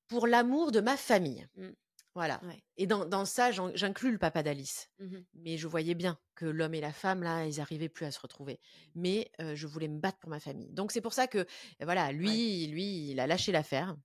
pour 0.08 0.26
l'amour 0.26 0.72
de 0.72 0.80
ma 0.80 0.96
famille. 0.96 1.46
Mmh. 1.56 1.68
Voilà. 2.14 2.42
Et 2.76 2.86
dans, 2.86 3.06
dans 3.06 3.24
ça, 3.24 3.50
j'inclus 3.52 4.12
le 4.12 4.18
papa 4.18 4.42
d'Alice. 4.42 4.90
Mmh 4.98 5.16
Mais 5.34 5.56
je 5.56 5.66
voyais 5.66 5.94
bien 5.94 6.18
que 6.34 6.44
l'homme 6.44 6.74
et 6.74 6.80
la 6.80 6.92
femme, 6.92 7.22
là, 7.22 7.46
ils 7.46 7.56
n'arrivaient 7.56 7.88
plus 7.88 8.04
à 8.04 8.10
se 8.10 8.20
retrouver. 8.20 8.60
Mais 8.94 9.30
je 9.38 9.66
voulais 9.66 9.88
me 9.88 9.98
battre 9.98 10.18
pour 10.18 10.28
ma 10.28 10.40
famille. 10.40 10.70
Donc 10.72 10.92
c'est 10.92 11.00
pour 11.00 11.14
ça 11.14 11.26
que, 11.26 11.46
voilà, 11.80 12.12
lui, 12.12 12.66
lui, 12.66 13.10
il 13.10 13.20
a 13.20 13.26
lâché 13.26 13.50
l'affaire. 13.52 13.96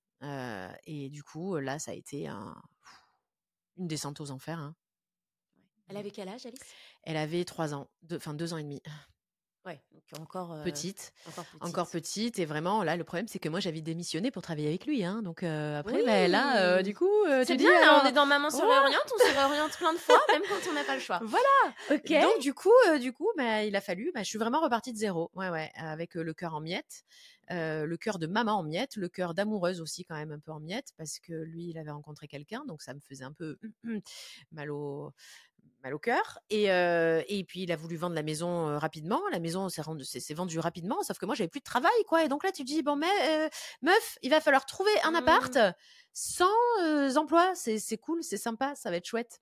et 0.86 1.10
du 1.10 1.24
coup, 1.24 1.58
là, 1.58 1.80
ça 1.80 1.92
a 1.92 1.96
été 1.96 2.28
un, 2.28 2.56
une 3.78 3.88
descente 3.88 4.22
aux 4.22 4.32
enfers. 4.32 4.60
Hein. 4.60 4.76
Elle 5.90 5.98
avait 5.98 6.12
quel 6.12 6.28
âge, 6.28 6.46
Alice? 6.46 6.60
Elle 7.04 7.18
avait 7.18 7.46
trois 7.46 7.74
ans, 7.74 7.90
enfin 8.14 8.34
deux 8.34 8.54
ans 8.54 8.58
et 8.58 8.64
demi. 8.64 8.82
Ouais, 9.66 9.82
donc 9.92 10.22
encore 10.22 10.64
petite, 10.64 11.12
encore 11.60 11.90
petite, 11.90 12.40
et 12.40 12.46
vraiment 12.46 12.84
là 12.84 12.96
le 12.96 13.04
problème 13.04 13.28
c'est 13.28 13.38
que 13.38 13.50
moi 13.50 13.60
j'avais 13.60 13.82
démissionné 13.82 14.32
pour 14.32 14.42
travailler 14.42 14.70
avec 14.70 14.86
lui, 14.86 15.04
hein, 15.04 15.22
donc 15.22 15.44
après 15.44 16.06
ben, 16.06 16.32
là 16.32 16.82
du 16.84 16.96
coup 16.96 17.12
c'est 17.44 17.58
bien, 17.58 17.78
là, 17.82 18.02
on 18.02 18.08
est 18.08 18.14
dans 18.14 18.26
maman 18.26 18.50
se 18.50 18.62
réoriente, 18.62 19.12
on 19.14 19.18
se 19.18 19.36
réoriente 19.36 19.78
plein 19.78 19.92
de 19.92 19.98
fois, 19.98 20.22
même 20.32 20.44
quand 20.48 20.70
on 20.70 20.74
n'a 20.74 20.86
pas 20.86 20.96
le 20.96 21.02
choix. 21.02 21.20
Voilà. 21.22 21.74
Ok. 21.92 22.10
Donc 22.10 22.40
du 22.40 22.54
coup, 22.54 22.72
du 23.02 23.12
coup, 23.12 23.30
bah, 23.36 23.66
il 23.66 23.76
a 23.76 23.82
fallu, 23.82 24.12
bah, 24.14 24.24
je 24.24 24.30
suis 24.30 24.40
vraiment 24.40 24.62
repartie 24.62 24.94
de 24.94 24.98
zéro, 24.98 25.32
ouais 25.36 25.50
ouais, 25.50 25.70
avec 25.76 26.14
le 26.16 26.34
cœur 26.34 26.54
en 26.56 26.62
miettes, 26.62 27.04
le 27.50 27.96
cœur 27.98 28.20
de 28.20 28.28
maman 28.28 28.54
en 28.54 28.64
miettes, 28.64 28.96
le 28.96 29.10
cœur 29.10 29.34
d'amoureuse 29.34 29.82
aussi 29.82 30.06
quand 30.06 30.16
même 30.16 30.32
un 30.32 30.40
peu 30.40 30.54
en 30.54 30.62
miettes 30.62 30.94
parce 30.96 31.20
que 31.20 31.34
lui 31.34 31.72
il 31.72 31.78
avait 31.78 31.92
rencontré 31.92 32.30
quelqu'un, 32.30 32.64
donc 32.64 32.82
ça 32.82 32.94
me 32.94 33.02
faisait 33.02 33.26
un 33.26 33.34
peu 33.34 33.58
mal 34.54 34.72
au 34.72 35.12
mal 35.84 35.94
au 35.94 36.00
cœur. 36.00 36.40
Et, 36.50 36.66
et 36.66 37.44
puis, 37.48 37.64
il 37.64 37.72
a 37.72 37.76
voulu 37.76 37.96
vendre 37.96 38.16
la 38.16 38.24
maison 38.24 38.78
rapidement. 38.78 39.22
La 39.32 39.40
maison 39.40 39.70
s'est 39.70 40.34
vendue 40.34 40.60
rapidement, 40.60 41.04
sauf 41.04 41.18
que 41.18 41.26
moi, 41.26 41.36
j'avais 41.36 41.50
plus 41.50 41.60
de 41.60 41.66
travail, 41.66 42.04
quoi. 42.08 42.24
Et 42.24 42.28
donc 42.28 42.44
là, 42.44 42.52
tu 42.52 42.64
te 42.64 42.68
dis, 42.68 42.84
bon, 42.84 42.96
mais 42.96 43.50
meuf, 43.82 44.18
il 44.22 44.30
va 44.30 44.42
falloir 44.42 44.66
trouver 44.66 44.92
un 45.04 45.16
appart 45.16 45.56
mmh. 45.56 45.74
sans 46.14 47.18
emploi. 47.18 47.54
C'est 47.56 47.98
cool, 47.98 48.24
c'est 48.24 48.38
sympa, 48.38 48.76
ça 48.76 48.90
va 48.90 48.98
être 48.98 49.06
chouette. 49.06 49.42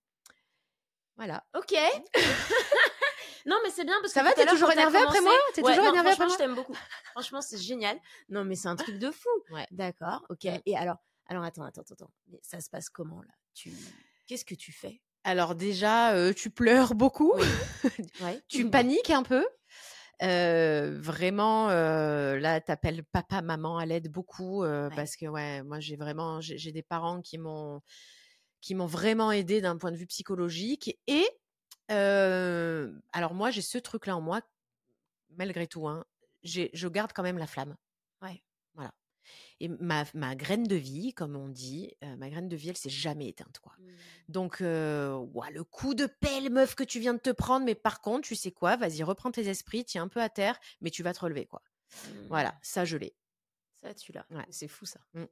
Voilà. 1.18 1.46
Ok. 1.56 1.74
non, 3.46 3.58
mais 3.64 3.70
c'est 3.70 3.86
bien 3.86 3.96
parce 4.02 4.14
que. 4.14 4.20
Ça 4.20 4.24
va, 4.24 4.34
t'es 4.34 4.46
toujours 4.46 4.72
énervé 4.72 5.00
après 5.00 5.22
moi? 5.22 5.34
T'es 5.54 5.62
toujours 5.62 5.86
énervé 5.86 6.10
après 6.10 6.26
moi 6.26 6.34
je 6.34 6.38
t'aime 6.38 6.56
beaucoup. 6.56 6.76
franchement, 7.12 7.42
c'est 7.42 7.58
génial. 7.58 8.00
Non, 8.30 8.44
mais 8.44 8.56
c'est 8.56 8.68
un 8.68 8.76
truc 8.76 8.98
de 9.00 9.12
fou. 9.12 9.30
Ouais. 9.52 9.68
D'accord, 9.72 10.26
ok. 10.30 10.46
Et 10.66 10.76
alors, 10.76 10.98
alors 11.28 11.44
attends, 11.44 11.64
attends, 11.64 11.84
attends. 11.90 12.12
Mais 12.28 12.40
ça 12.42 12.60
se 12.60 12.70
passe 12.70 12.90
comment 12.90 13.22
là? 13.22 13.34
Tu. 13.54 13.72
Qu'est-ce 14.28 14.44
que 14.44 14.56
tu 14.56 14.72
fais? 14.72 15.02
Alors 15.26 15.56
déjà, 15.56 16.14
tu 16.34 16.52
pleures 16.52 16.94
beaucoup, 16.94 17.34
tu 18.48 18.70
paniques 18.70 19.10
un 19.10 19.24
peu. 19.24 19.44
vraiment, 20.22 21.68
là, 21.68 22.62
t'appelles 22.62 23.04
papa, 23.04 23.42
maman 23.42 23.78
à 23.78 23.86
l'aide 23.86 24.10
beaucoup 24.10 24.64
parce 24.96 25.16
que 25.16 25.26
ouais, 25.26 25.64
moi 25.64 25.80
j'ai 25.80 25.96
vraiment, 25.96 26.42
j'ai 26.42 26.72
des 26.72 26.84
parents 26.84 27.22
qui 27.22 27.40
m'ont, 27.40 27.82
qui 28.62 28.76
m'ont 28.76 28.86
vraiment 28.86 29.32
aidé 29.32 29.62
d'un 29.62 29.78
point 29.78 29.92
de 29.92 29.98
vue 29.98 30.08
psychologique. 30.08 30.98
Et 31.08 31.28
alors 31.90 33.34
moi, 33.34 33.50
j'ai 33.50 33.64
ce 33.64 33.80
truc-là 33.80 34.16
en 34.16 34.22
moi, 34.22 34.42
malgré 35.38 35.66
tout. 35.66 35.88
Hein, 35.88 36.06
je 36.44 36.88
garde 36.88 37.14
quand 37.14 37.24
même 37.24 37.40
la 37.40 37.48
flamme. 37.48 37.76
Voilà. 39.60 39.76
Et 39.80 39.84
ma, 39.84 40.06
ma, 40.14 40.36
graine 40.36 40.64
de 40.64 40.76
vie, 40.76 41.14
comme 41.14 41.36
on 41.36 41.50
dit, 41.50 41.94
ma 42.18 42.30
graine 42.30 42.50
de 42.50 42.56
vie, 42.56 42.70
elle 42.70 42.78
s'est 42.78 42.90
jamais 42.90 43.28
éteinte, 43.28 43.60
quoi. 43.60 43.74
Mmh. 43.78 43.84
Donc, 44.30 44.60
le 44.60 45.62
coup 45.64 45.94
de 45.94 46.06
pelle, 46.06 46.52
meuf, 46.52 46.76
que 46.76 46.84
tu 46.84 47.00
viens 47.00 47.14
de 47.14 47.20
te 47.20 47.32
prendre, 47.32 47.66
mais 47.66 47.76
par 47.76 48.02
contre, 48.02 48.28
tu 48.28 48.36
sais 48.36 48.52
quoi, 48.52 48.76
vas-y, 48.76 49.04
reprends 49.04 49.32
tes 49.32 49.48
esprits, 49.48 49.86
tiens 49.86 50.04
un 50.04 50.08
peu 50.08 50.22
à 50.22 50.30
terre, 50.30 50.60
mais 50.82 50.90
tu 50.90 51.04
vas 51.04 51.14
te 51.14 51.20
relever, 51.20 51.46
quoi. 51.46 51.62
Voilà, 52.30 52.50
mmh. 52.50 52.60
ça, 52.62 52.86
je 52.86 52.98
l'ai. 52.98 53.16
Ça, 53.82 53.94
tu 53.94 54.12
l'as. 54.12 54.26
C'est 54.50 54.68
fou, 54.68 54.86
ça. 54.86 55.00
Mmh. 55.14 55.26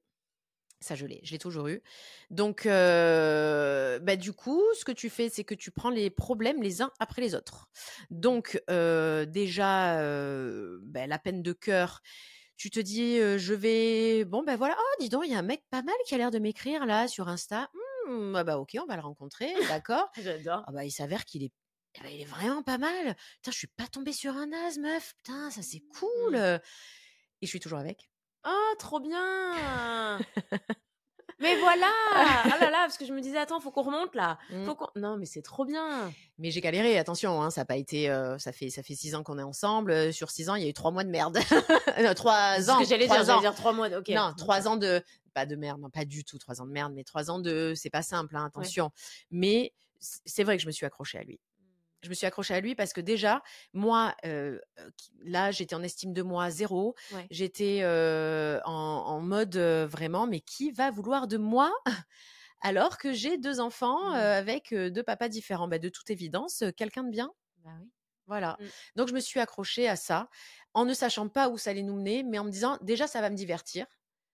Ça, 0.80 0.96
je 0.96 1.06
l'ai. 1.06 1.22
Je 1.24 1.32
l'ai 1.32 1.40
toujours 1.40 1.68
eu. 1.68 1.82
Donc, 2.30 2.66
bah, 2.66 4.16
du 4.18 4.34
coup, 4.34 4.62
ce 4.78 4.84
que 4.84 4.92
tu 4.92 5.10
fais, 5.10 5.30
c'est 5.30 5.46
que 5.46 5.56
tu 5.56 5.72
prends 5.72 5.90
les 5.90 6.10
problèmes 6.10 6.62
les 6.62 6.82
uns 6.82 6.92
après 7.00 7.22
les 7.22 7.36
autres. 7.36 7.70
Donc, 8.10 8.62
déjà, 8.68 9.96
bah, 10.82 11.08
la 11.08 11.20
peine 11.20 11.42
de 11.42 11.54
cœur, 11.54 12.02
tu 12.58 12.70
te 12.70 12.80
dis, 12.80 13.18
je 13.18 13.54
vais, 13.54 14.26
bon 14.26 14.44
ben 14.44 14.56
voilà, 14.56 14.76
oh 14.78 14.96
dis 15.00 15.10
donc, 15.10 15.24
il 15.26 15.32
y 15.32 15.36
a 15.36 15.40
un 15.40 15.44
mec 15.44 15.64
pas 15.70 15.82
mal 15.82 15.96
qui 16.06 16.16
a 16.16 16.18
l'air 16.18 16.32
de 16.32 16.40
m'écrire 16.40 16.86
là 16.86 17.08
sur 17.08 17.28
Insta. 17.28 17.70
Mmh, 18.08 18.36
ah 18.36 18.44
bah 18.44 18.58
ok, 18.58 18.78
on 18.82 18.86
va 18.86 18.96
le 18.96 19.02
rencontrer, 19.02 19.54
d'accord. 19.68 20.10
J'adore. 20.18 20.64
Ah 20.68 20.72
bah 20.72 20.86
il 20.86 20.92
s'avère 20.92 21.26
qu'il 21.26 21.44
est, 21.44 21.52
eh 21.96 22.02
ben, 22.02 22.10
il 22.10 22.22
est 22.22 22.26
vraiment 22.26 22.64
pas 22.64 22.78
mal. 22.78 23.16
Putain, 23.36 23.52
je 23.52 23.58
suis 23.58 23.68
pas 23.68 23.88
tombée 23.88 24.14
sur 24.14 24.36
un 24.36 24.52
as, 24.52 24.78
meuf. 24.78 25.14
Putain, 25.18 25.50
ça 25.52 25.62
c'est 25.62 25.84
cool. 26.00 26.36
Mmh. 26.36 26.60
Et 27.42 27.46
je 27.46 27.48
suis 27.48 27.60
toujours 27.60 27.80
avec. 27.80 28.10
Oh, 28.46 28.74
trop 28.78 29.00
bien 29.00 30.20
Mais 31.44 31.56
voilà 31.58 31.92
Ah 32.16 32.58
là 32.60 32.72
là, 32.72 32.80
parce 32.82 32.98
que 32.98 33.06
je 33.06 33.14
me 33.14 33.22
disais, 33.22 33.38
attends, 33.38 33.60
faut 33.60 33.72
qu'on 33.72 33.84
remonte 33.84 34.16
là. 34.16 34.38
Faut 34.66 34.78
non, 34.96 35.18
mais 35.18 35.26
c'est 35.26 35.42
trop 35.42 35.66
bien. 35.66 36.12
Mais 36.40 36.50
j'ai 36.52 36.62
galéré, 36.62 36.98
attention, 36.98 37.42
hein, 37.42 37.52
ça 37.52 37.62
a 37.62 37.66
pas 37.66 37.76
été. 37.76 38.10
Euh, 38.10 38.38
ça, 38.40 38.52
fait, 38.52 38.70
ça 38.70 38.82
fait 38.82 38.96
six 38.96 39.14
ans 39.14 39.24
qu'on 39.24 39.38
est 39.38 39.44
ensemble. 39.44 39.92
Euh, 39.92 40.12
sur 40.12 40.32
six 40.32 40.50
ans, 40.50 40.56
il 40.56 40.64
y 40.64 40.66
a 40.66 40.70
eu 40.70 40.74
trois 40.74 40.92
mois 40.92 41.04
de 41.04 41.10
merde. 41.10 41.38
trois 42.16 42.70
ans. 42.70 42.76
Ce 42.76 42.84
que 42.84 42.90
j'allais 42.90 43.08
dire, 43.08 43.24
j'allais 43.24 43.42
dire 43.42 43.56
trois 43.56 43.74
mois. 43.74 43.90
Ok. 43.90 44.10
Non, 44.10 44.34
trois 44.38 44.68
ans 44.68 44.78
de. 44.78 45.04
Pas 45.34 45.46
de 45.46 45.56
merde, 45.56 45.82
non, 45.82 45.90
pas 45.90 46.06
du 46.06 46.24
tout 46.24 46.38
trois 46.38 46.62
ans 46.62 46.66
de 46.66 46.72
merde, 46.72 46.94
mais 46.96 47.04
trois 47.04 47.30
ans 47.30 47.40
de. 47.40 47.74
C'est 47.76 47.90
pas 47.90 48.04
simple, 48.04 48.36
hein, 48.36 48.46
attention. 48.46 48.92
Mais 49.32 49.74
c'est 50.00 50.44
vrai 50.44 50.58
que 50.58 50.62
je 50.64 50.68
me 50.68 50.72
suis 50.72 50.86
accrochée 50.86 51.18
à 51.18 51.24
lui 51.24 51.40
je 52.04 52.10
me 52.10 52.14
suis 52.14 52.28
accrochée 52.28 52.54
à 52.54 52.60
lui 52.60 52.76
parce 52.76 52.94
que 52.94 53.02
déjà, 53.02 53.42
moi, 53.74 54.16
là, 55.24 55.52
j'étais 55.52 55.76
en 55.76 55.84
estime 55.84 56.14
de 56.14 56.22
moi 56.22 56.50
zéro. 56.50 56.96
J'étais 57.32 57.84
en, 57.86 59.20
mode 59.22 59.58
vraiment, 59.58 60.28
mais 60.28 60.42
qui 60.42 60.72
va 60.72 60.92
vouloir 60.92 61.28
de 61.28 61.38
moi? 61.38 61.74
Alors 62.62 62.98
que 62.98 63.12
j'ai 63.12 63.38
deux 63.38 63.60
enfants 63.60 64.12
mmh. 64.12 64.14
avec 64.14 64.74
deux 64.74 65.04
papas 65.04 65.28
différents 65.28 65.68
bah, 65.68 65.80
De 65.80 65.90
toute 65.90 66.10
évidence, 66.10 66.64
quelqu'un 66.78 67.04
de 67.04 67.10
bien. 67.10 67.30
Bah 67.58 67.72
oui. 67.82 67.90
Voilà. 68.26 68.56
Mmh. 68.58 68.66
Donc, 68.96 69.08
je 69.10 69.14
me 69.14 69.20
suis 69.20 69.42
accrochée 69.42 69.90
à 69.90 69.98
ça 69.98 70.30
en 70.74 70.86
ne 70.86 70.94
sachant 70.94 71.28
pas 71.28 71.50
où 71.50 71.58
ça 71.58 71.72
allait 71.72 71.84
nous 71.84 71.96
mener, 71.96 72.24
mais 72.24 72.40
en 72.40 72.46
me 72.46 72.52
disant, 72.52 72.78
déjà, 72.82 73.06
ça 73.06 73.20
va 73.20 73.30
me 73.30 73.36
divertir 73.36 73.86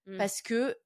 mmh. 0.06 0.18
parce 0.18 0.42
que 0.44 0.78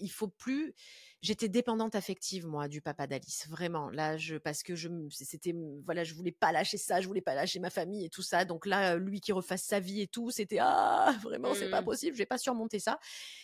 il 0.00 0.10
faut 0.10 0.28
plus 0.28 0.74
j'étais 1.22 1.48
dépendante 1.48 1.94
affective 1.94 2.46
moi 2.46 2.68
du 2.68 2.80
papa 2.80 3.06
d'Alice 3.06 3.46
vraiment. 3.48 3.90
Là 3.90 4.16
je 4.16 4.36
parce 4.36 4.62
que 4.62 4.74
je 4.74 4.88
c'était 5.10 5.54
voilà 5.84 6.04
je 6.04 6.14
voulais 6.14 6.32
pas 6.32 6.52
lâcher 6.52 6.78
ça 6.78 7.00
je 7.00 7.06
voulais 7.06 7.20
pas 7.20 7.34
lâcher 7.34 7.60
ma 7.60 7.70
famille 7.70 8.04
et 8.04 8.08
tout 8.08 8.22
ça. 8.22 8.44
Donc 8.44 8.66
là 8.66 8.96
lui 8.96 9.20
qui 9.20 9.32
refasse 9.32 9.62
sa 9.62 9.80
vie 9.80 10.00
et 10.02 10.06
tout 10.06 10.30
c'était 10.30 10.58
ah 10.60 11.14
vraiment 11.22 11.54
c'est 11.54 11.70
pas 11.70 11.82
mmh. 11.82 11.84
possible 11.84 12.14
je 12.14 12.18
vais 12.18 12.26
pas 12.26 12.38
surmonter 12.38 12.78
ça. 12.78 12.98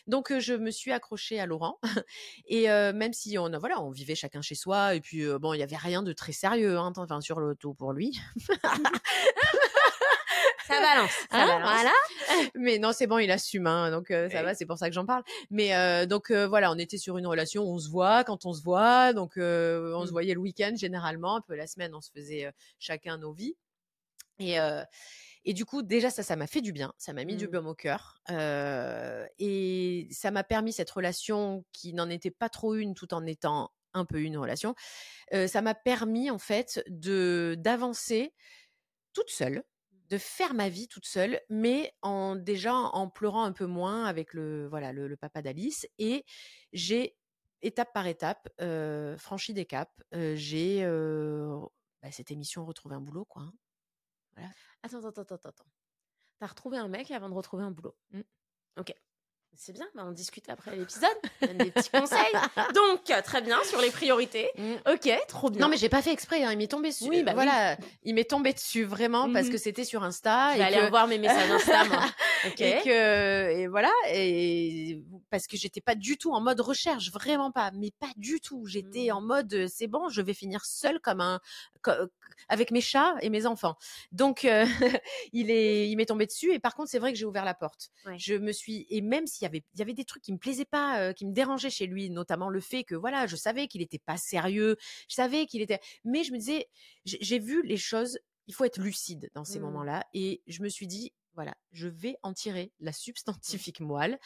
Donc 0.07 0.37
je 0.39 0.55
me 0.55 0.71
suis 0.71 0.93
accrochée 0.93 1.41
à 1.41 1.47
Laurent 1.47 1.79
et 2.47 2.67
même 2.67 3.12
si 3.12 3.39
on 3.39 3.51
voilà 3.59 3.83
on 3.83 3.91
vivait 3.91 4.15
chacun 4.15 4.43
chez 4.43 4.55
soi 4.55 4.95
et 4.95 5.01
puis 5.01 5.27
bon 5.41 5.53
il 5.53 5.59
y 5.59 5.62
avait 5.62 5.77
rien 5.77 6.03
de 6.03 6.12
très 6.12 6.33
sérieux 6.33 6.79
hein, 6.79 6.93
enfin 6.97 7.21
sur 7.21 7.41
le 7.41 7.55
tout 7.55 7.75
pour 7.75 7.93
lui 7.93 8.19
ça 10.77 10.95
balance. 10.95 11.11
Ça 11.11 11.27
hein, 11.31 11.47
balance. 11.47 11.71
Voilà. 11.71 11.93
mais 12.55 12.79
non, 12.79 12.93
c'est 12.93 13.07
bon, 13.07 13.19
il 13.19 13.31
assume, 13.31 13.67
hein, 13.67 13.91
donc 13.91 14.09
ça 14.09 14.43
va, 14.43 14.55
c'est 14.55 14.67
pour 14.67 14.79
ça 14.79 14.89
que 14.89 14.95
j'en 14.95 15.07
parle. 15.07 15.23
Mais 15.51 16.07
donc 16.07 16.31
voilà, 16.31 16.71
on 16.71 16.79
était 16.79 16.99
sur 16.99 17.19
une 17.19 17.27
relation, 17.27 17.65
on 17.65 17.79
se 17.79 17.89
voit 17.89 18.25
quand 18.25 18.47
on 18.47 18.53
se 18.53 18.62
voit, 18.62 19.12
donc 19.12 19.33
on 19.37 19.41
se 19.41 20.09
mmh. 20.09 20.12
voyait 20.12 20.35
le 20.35 20.41
week-end 20.41 20.73
généralement, 20.77 21.37
un 21.37 21.41
peu 21.41 21.55
la 21.55 21.67
semaine, 21.67 21.95
on 21.95 22.01
se 22.01 22.11
faisait 22.11 22.51
chacun 22.79 23.19
nos 23.19 23.33
vies. 23.33 23.57
Et, 24.39 24.57
et 25.45 25.53
du 25.55 25.65
coup, 25.65 25.83
déjà, 25.83 26.11
ça, 26.11 26.23
ça 26.23 26.37
m'a 26.37 26.47
fait 26.47 26.61
du 26.61 26.73
bien. 26.73 26.93
Ça 26.99 27.12
m'a 27.12 27.25
mis 27.25 27.37
du 27.37 27.47
mmh. 27.47 27.51
baume 27.51 27.67
au 27.69 27.75
cœur. 27.75 28.21
et 29.39 30.09
ça 30.11 30.31
m'a 30.31 30.45
permis 30.45 30.73
cette 30.73 30.91
relation 30.91 31.65
qui 31.73 31.95
n'en 31.95 32.11
était 32.11 32.31
pas 32.31 32.49
trop 32.49 32.75
une 32.75 32.95
tout 32.95 33.15
en 33.15 33.25
étant 33.27 33.71
un 33.95 34.05
peu 34.05 34.21
une 34.21 34.37
relation. 34.37 34.75
ça 35.33 35.62
m'a 35.62 35.75
permis, 35.75 36.31
en 36.31 36.39
fait, 36.39 36.83
de 36.89 37.57
d'avancer 37.59 38.35
toute 39.12 39.31
seule 39.31 39.62
de 40.09 40.19
faire 40.19 40.55
ma 40.55 40.69
vie 40.69 40.88
toute 40.88 41.07
seule, 41.07 41.40
mais 41.49 41.92
en 42.03 42.37
déjà 42.37 42.75
en 42.75 43.09
pleurant 43.09 43.45
un 43.45 43.53
peu 43.53 43.66
moins 43.66 44.05
avec 44.05 44.35
le 44.35 44.69
voilà 44.69 44.92
le, 44.92 45.16
papa 45.16 45.42
d'Alice. 45.42 45.87
Et 45.99 46.25
j'ai 46.73 47.16
étape 47.62 47.92
par 47.92 48.07
étape 48.07 48.49
franchi 49.19 49.55
des 49.55 49.66
caps. 49.66 49.92
j'ai 50.12 50.83
bah, 52.03 52.11
cette 52.12 52.31
émission 52.31 52.64
retrouver 52.64 52.95
un 52.95 53.01
boulot 53.01 53.25
quoi. 53.25 53.42
Hein. 53.42 53.53
Attends, 54.83 55.05
attends, 55.05 55.23
attends, 55.23 55.49
attends. 55.49 55.66
T'as 56.38 56.47
retrouvé 56.47 56.79
un 56.79 56.88
mec 56.88 57.11
avant 57.11 57.29
de 57.29 57.35
retrouver 57.35 57.64
un 57.64 57.71
boulot? 57.71 57.97
Mmh. 58.11 58.21
Ok. 58.79 58.95
C'est 59.59 59.73
bien, 59.73 59.87
bah, 59.95 60.05
on 60.07 60.12
discute 60.12 60.49
après 60.49 60.77
l'épisode. 60.77 61.09
des 61.40 61.71
petits 61.71 61.90
conseils. 61.90 62.19
Donc, 62.75 63.05
très 63.25 63.40
bien 63.40 63.62
sur 63.64 63.81
les 63.81 63.90
priorités. 63.90 64.51
Mmh. 64.57 64.92
Ok, 64.92 65.11
trop 65.29 65.51
bien. 65.51 65.61
Non, 65.61 65.69
mais 65.69 65.77
j'ai 65.77 65.88
pas 65.88 66.03
fait 66.03 66.12
exprès. 66.12 66.45
Hein, 66.45 66.53
il 66.53 66.59
m'est 66.59 66.66
tombé 66.66 66.90
dessus. 66.90 67.09
Oui, 67.09 67.23
bah 67.23 67.33
voilà, 67.35 67.77
il 68.03 68.14
m'est 68.14 68.25
tombé 68.25 68.53
dessus 68.53 68.85
vraiment 68.85 69.33
parce 69.33 69.49
mmh 69.49 69.51
que 69.51 69.59
c'était 69.59 69.85
sur 69.85 70.03
Insta. 70.03 70.53
Je 70.53 70.59
vais 70.59 70.64
aller 70.64 70.90
voir 70.90 71.07
mes 71.07 71.19
messages 71.19 71.51
Insta. 71.51 71.85
Moi. 71.85 72.03
Et 72.59 72.81
que 72.85 73.51
et 73.51 73.66
voilà 73.66 73.90
et 74.12 75.03
parce 75.31 75.47
que 75.47 75.57
j'étais 75.57 75.81
pas 75.81 75.95
du 75.95 76.16
tout 76.16 76.33
en 76.33 76.40
mode 76.40 76.61
recherche, 76.61 77.11
vraiment 77.11 77.51
pas, 77.51 77.71
mais 77.75 77.90
pas 77.99 78.11
du 78.16 78.40
tout. 78.40 78.66
J'étais 78.66 79.11
en 79.11 79.21
mode 79.21 79.66
c'est 79.69 79.88
bon, 79.88 80.09
je 80.09 80.23
vais 80.23 80.35
finir 80.35 80.64
seule 80.64 81.01
comme 81.01 81.21
un 81.21 81.40
avec 82.49 82.71
mes 82.71 82.81
chats 82.81 83.14
et 83.21 83.31
mes 83.31 83.47
enfants. 83.47 83.77
Donc 84.12 84.47
il 85.33 85.51
est 85.51 85.88
il 85.88 85.97
m'est 85.97 86.07
tombé 86.07 86.27
dessus 86.27 86.53
et 86.53 86.59
par 86.59 86.75
contre 86.75 86.90
c'est 86.90 86.99
vrai 86.99 87.12
que 87.12 87.19
j'ai 87.19 87.25
ouvert 87.25 87.45
la 87.45 87.55
porte. 87.55 87.90
Je 88.16 88.35
me 88.35 88.53
suis 88.53 88.87
et 88.90 89.01
même 89.01 89.27
s'il 89.27 89.46
y 89.47 89.49
avait 89.49 89.65
il 89.75 89.79
y 89.79 89.83
avait 89.83 89.95
des 89.95 90.05
trucs 90.05 90.23
qui 90.23 90.33
me 90.33 90.39
plaisaient 90.39 90.65
pas, 90.65 91.13
qui 91.15 91.27
me 91.27 91.33
dérangeaient 91.33 91.71
chez 91.71 91.87
lui, 91.87 92.11
notamment 92.11 92.51
le 92.51 92.61
fait 92.61 92.85
que 92.85 92.95
voilà, 92.95 93.27
je 93.27 93.37
savais 93.37 93.69
qu'il 93.69 93.83
était 93.83 93.99
pas 93.99 94.17
sérieux, 94.17 94.77
je 95.09 95.15
savais 95.15 95.47
qu'il 95.47 95.63
était 95.63 95.81
mais 96.05 96.25
je 96.25 96.33
me 96.33 96.39
disais 96.39 96.69
j'ai 97.05 97.39
vu 97.39 97.63
les 97.63 97.77
choses 97.77 98.19
il 98.47 98.55
faut 98.55 98.65
être 98.65 98.79
lucide 98.79 99.31
dans 99.35 99.45
ces 99.45 99.59
mmh. 99.59 99.63
moments-là. 99.63 100.07
Et 100.15 100.43
je 100.47 100.63
me 100.63 100.69
suis 100.69 100.87
dit, 100.87 101.13
voilà, 101.35 101.55
je 101.73 101.89
vais 101.89 102.17
en 102.23 102.33
tirer 102.33 102.73
la 102.81 102.93
substantifique 102.93 103.81
moelle. 103.81 104.19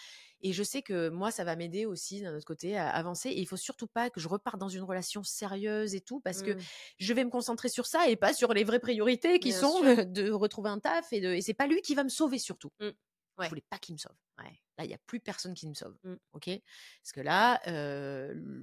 Et 0.42 0.52
je 0.52 0.62
sais 0.62 0.80
que 0.82 1.08
moi, 1.08 1.30
ça 1.30 1.44
va 1.44 1.56
m'aider 1.56 1.84
aussi 1.84 2.22
d'un 2.22 2.34
autre 2.34 2.46
côté 2.46 2.76
à 2.76 2.88
avancer. 2.88 3.30
Et 3.30 3.40
il 3.40 3.46
faut 3.46 3.56
surtout 3.56 3.88
pas 3.88 4.10
que 4.10 4.20
je 4.20 4.28
reparte 4.28 4.58
dans 4.58 4.68
une 4.68 4.82
relation 4.82 5.22
sérieuse 5.22 5.94
et 5.94 6.00
tout, 6.00 6.20
parce 6.20 6.42
que 6.42 6.52
mmh. 6.52 6.60
je 6.98 7.14
vais 7.14 7.24
me 7.24 7.30
concentrer 7.30 7.68
sur 7.68 7.86
ça 7.86 8.08
et 8.08 8.16
pas 8.16 8.32
sur 8.32 8.52
les 8.54 8.64
vraies 8.64 8.78
priorités 8.78 9.38
qui 9.38 9.52
sont 9.52 9.80
de 10.04 10.30
retrouver 10.30 10.70
un 10.70 10.78
taf 10.78 11.12
et, 11.12 11.20
de, 11.20 11.32
et 11.34 11.40
c'est 11.40 11.54
pas 11.54 11.66
lui 11.66 11.82
qui 11.82 11.94
va 11.94 12.04
me 12.04 12.08
sauver 12.08 12.38
surtout. 12.38 12.70
Mmh. 12.80 12.90
Je 13.44 13.48
voulais 13.50 13.64
pas 13.68 13.78
qu'il 13.78 13.94
me 13.94 13.98
sauve. 13.98 14.16
Là, 14.78 14.84
il 14.86 14.88
n'y 14.88 14.94
a 14.94 14.98
plus 15.06 15.20
personne 15.20 15.52
qui 15.52 15.68
me 15.68 15.74
sauve. 15.74 15.94
Mmh. 16.04 16.14
Ok? 16.32 16.48
Parce 17.02 17.12
que 17.12 17.20
là, 17.20 17.60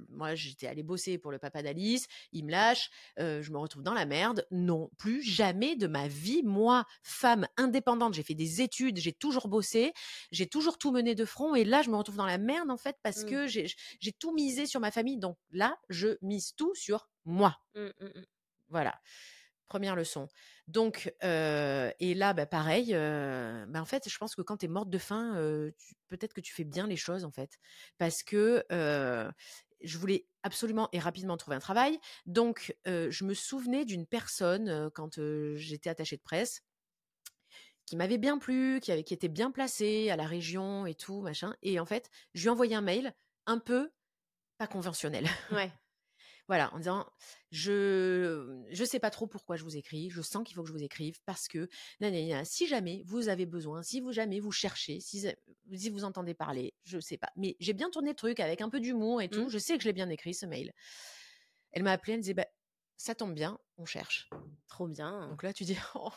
moi, 0.08 0.34
j'étais 0.34 0.66
allée 0.66 0.82
bosser 0.82 1.18
pour 1.18 1.30
le 1.30 1.38
papa 1.38 1.62
d'Alice. 1.62 2.08
Il 2.32 2.46
me 2.46 2.50
lâche. 2.50 2.90
je 3.16 3.50
me 3.52 3.58
retrouve 3.58 3.82
dans 3.82 3.94
la 3.94 4.04
merde. 4.04 4.44
Non, 4.50 4.90
plus 4.98 5.22
jamais 5.22 5.76
de 5.76 5.86
ma 5.86 6.08
vie. 6.08 6.42
Moi, 6.42 6.84
femme 7.02 7.46
indépendante, 7.56 8.14
j'ai 8.14 8.24
fait 8.24 8.34
des 8.34 8.62
études, 8.62 8.98
j'ai 8.98 9.12
toujours 9.12 9.48
bossé, 9.48 9.92
j'ai 10.32 10.48
toujours 10.48 10.78
tout 10.78 10.90
mené 10.90 11.14
de 11.14 11.24
front. 11.24 11.54
Et 11.54 11.64
là, 11.64 11.82
je 11.82 11.90
me 11.90 11.96
retrouve 11.96 12.16
dans 12.16 12.26
la 12.26 12.38
merde, 12.38 12.70
en 12.70 12.78
fait, 12.78 12.96
parce 13.02 13.22
mmh. 13.22 13.30
que 13.30 13.46
j'ai 13.46 14.12
tout 14.18 14.34
misé 14.34 14.66
sur 14.66 14.80
ma 14.80 14.90
famille. 14.90 15.18
Donc 15.18 15.38
là, 15.50 15.78
je 15.88 16.18
mise 16.22 16.54
tout 16.56 16.74
sur 16.74 17.08
moi. 17.24 17.56
Mmh, 17.74 17.90
voilà. 18.68 19.00
Première 19.68 19.96
leçon. 19.96 20.28
Donc, 20.66 21.12
et 21.22 22.14
là, 22.14 22.32
bah, 22.32 22.46
pareil, 22.46 22.92
bah, 22.92 23.80
en 23.80 23.84
fait, 23.84 24.08
je 24.08 24.18
pense 24.18 24.34
que 24.34 24.42
quand 24.42 24.58
tu 24.58 24.66
es 24.66 24.68
morte 24.68 24.90
de 24.90 24.98
faim, 24.98 25.34
peut-être 26.08 26.32
que 26.32 26.40
tu 26.40 26.54
fais 26.54 26.64
bien 26.64 26.86
les 26.86 26.96
choses, 26.96 27.24
en 27.24 27.30
fait. 27.30 27.58
Parce 27.98 28.22
que 28.22 28.64
je 28.70 29.98
voulais 29.98 30.26
absolument 30.42 30.88
et 30.92 30.98
rapidement 30.98 31.36
trouver 31.36 31.56
un 31.56 31.60
travail. 31.60 31.98
Donc, 32.26 32.74
je 32.86 33.24
me 33.24 33.34
souvenais 33.34 33.84
d'une 33.84 34.06
personne, 34.06 34.90
quand 34.94 35.20
j'étais 35.54 35.90
attachée 35.90 36.16
de 36.16 36.22
presse, 36.22 36.62
qui 37.84 37.96
m'avait 37.96 38.18
bien 38.18 38.38
plu, 38.38 38.80
qui, 38.82 38.92
avait, 38.92 39.02
qui 39.02 39.14
était 39.14 39.28
bien 39.28 39.50
placée 39.50 40.10
à 40.10 40.16
la 40.16 40.26
région 40.26 40.84
et 40.84 40.94
tout, 40.94 41.22
machin. 41.22 41.54
Et 41.62 41.80
en 41.80 41.86
fait, 41.86 42.10
je 42.34 42.42
lui 42.42 42.48
ai 42.48 42.50
envoyé 42.50 42.74
un 42.74 42.82
mail 42.82 43.14
un 43.46 43.58
peu 43.58 43.90
pas 44.58 44.66
conventionnel. 44.66 45.26
Ouais. 45.52 45.70
Voilà, 46.48 46.72
en 46.74 46.78
disant 46.78 47.06
je 47.50 48.64
je 48.70 48.84
sais 48.84 48.98
pas 48.98 49.10
trop 49.10 49.26
pourquoi 49.26 49.56
je 49.56 49.64
vous 49.64 49.76
écris, 49.76 50.08
je 50.10 50.22
sens 50.22 50.42
qu'il 50.44 50.54
faut 50.54 50.62
que 50.62 50.68
je 50.68 50.72
vous 50.72 50.82
écrive 50.82 51.20
parce 51.26 51.46
que 51.46 51.68
si 52.44 52.66
jamais 52.66 53.02
vous 53.06 53.28
avez 53.28 53.44
besoin, 53.44 53.82
si 53.82 54.00
vous 54.00 54.12
jamais 54.12 54.40
vous 54.40 54.50
cherchez, 54.50 54.98
si, 55.00 55.26
si 55.74 55.90
vous 55.90 56.04
entendez 56.04 56.34
parler, 56.34 56.74
je 56.84 56.98
sais 56.98 57.18
pas. 57.18 57.30
Mais 57.36 57.56
j'ai 57.60 57.74
bien 57.74 57.90
tourné 57.90 58.10
le 58.10 58.16
truc 58.16 58.40
avec 58.40 58.62
un 58.62 58.70
peu 58.70 58.80
d'humour 58.80 59.20
et 59.20 59.28
tout, 59.28 59.46
mmh. 59.46 59.50
je 59.50 59.58
sais 59.58 59.76
que 59.76 59.82
je 59.82 59.88
l'ai 59.88 59.92
bien 59.92 60.08
écrit 60.08 60.32
ce 60.32 60.46
mail. 60.46 60.72
Elle 61.72 61.82
m'a 61.82 61.92
appelé, 61.92 62.14
elle 62.14 62.18
me 62.18 62.22
disait 62.22 62.34
bah, 62.34 62.46
ça 62.96 63.14
tombe 63.14 63.34
bien, 63.34 63.58
on 63.76 63.84
cherche. 63.84 64.30
Trop 64.68 64.88
bien. 64.88 65.28
Donc 65.28 65.42
là 65.42 65.52
tu 65.52 65.64
dis 65.64 65.76
oh, 65.94 66.10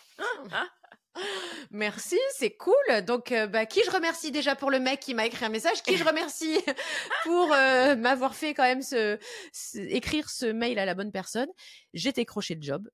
Merci, 1.72 2.18
c'est 2.38 2.52
cool. 2.52 2.76
Donc, 3.06 3.32
euh, 3.32 3.48
bah, 3.48 3.66
qui 3.66 3.82
je 3.86 3.92
remercie 3.92 4.32
déjà 4.32 4.56
pour 4.56 4.72
le 4.72 4.80
mec 4.80 5.00
qui 5.00 5.14
m'a 5.14 5.26
écrit 5.26 5.46
un 5.46 5.50
message? 5.50 5.82
Qui 5.84 5.98
je 5.98 6.04
remercie 6.04 6.58
pour 7.24 7.54
euh, 7.54 7.96
m'avoir 7.96 8.36
fait 8.36 8.54
quand 8.54 8.64
même 8.64 8.82
ce, 8.82 9.18
écrire 9.76 10.30
ce 10.30 10.46
mail 10.46 10.80
à 10.80 10.86
la 10.86 10.94
bonne 10.94 11.12
personne? 11.12 11.50
J'ai 11.94 12.12
décroché 12.12 12.56
le 12.56 12.62
job. 12.62 12.90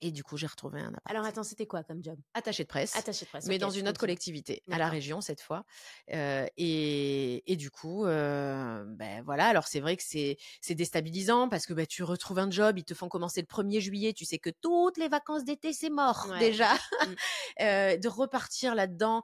Et 0.00 0.10
du 0.10 0.22
coup, 0.22 0.36
j'ai 0.36 0.46
retrouvé 0.46 0.80
un 0.80 0.88
appart. 0.88 1.02
Alors 1.06 1.24
attends, 1.24 1.42
c'était 1.42 1.66
quoi 1.66 1.82
comme 1.82 2.02
job? 2.02 2.18
Attaché 2.34 2.64
de 2.64 2.68
presse. 2.68 2.94
Attaché 2.96 3.24
de 3.24 3.30
presse. 3.30 3.46
Mais 3.46 3.58
dans 3.58 3.70
une 3.70 3.88
autre 3.88 3.98
collectivité, 3.98 4.62
à 4.70 4.78
la 4.78 4.88
région 4.88 5.20
cette 5.20 5.40
fois. 5.40 5.64
Euh, 6.12 6.46
et, 6.56 7.50
et, 7.50 7.56
du 7.56 7.70
coup, 7.70 8.04
euh, 8.04 8.84
ben 8.86 9.22
voilà. 9.24 9.46
Alors 9.46 9.66
c'est 9.66 9.80
vrai 9.80 9.96
que 9.96 10.02
c'est 10.04 10.36
c'est 10.60 10.74
déstabilisant 10.74 11.48
parce 11.48 11.66
que 11.66 11.72
ben, 11.72 11.86
tu 11.86 12.02
retrouves 12.02 12.38
un 12.38 12.50
job, 12.50 12.78
ils 12.78 12.84
te 12.84 12.94
font 12.94 13.08
commencer 13.08 13.40
le 13.40 13.46
1er 13.46 13.80
juillet, 13.80 14.12
tu 14.12 14.24
sais 14.24 14.38
que 14.38 14.50
toutes 14.50 14.98
les 14.98 15.08
vacances 15.08 15.44
d'été 15.44 15.72
c'est 15.72 15.90
mort 15.90 16.28
déjà. 16.38 16.74
Mmh. 16.74 17.14
euh, 17.60 17.96
de 17.96 18.08
repartir 18.08 18.74
là-dedans 18.74 19.22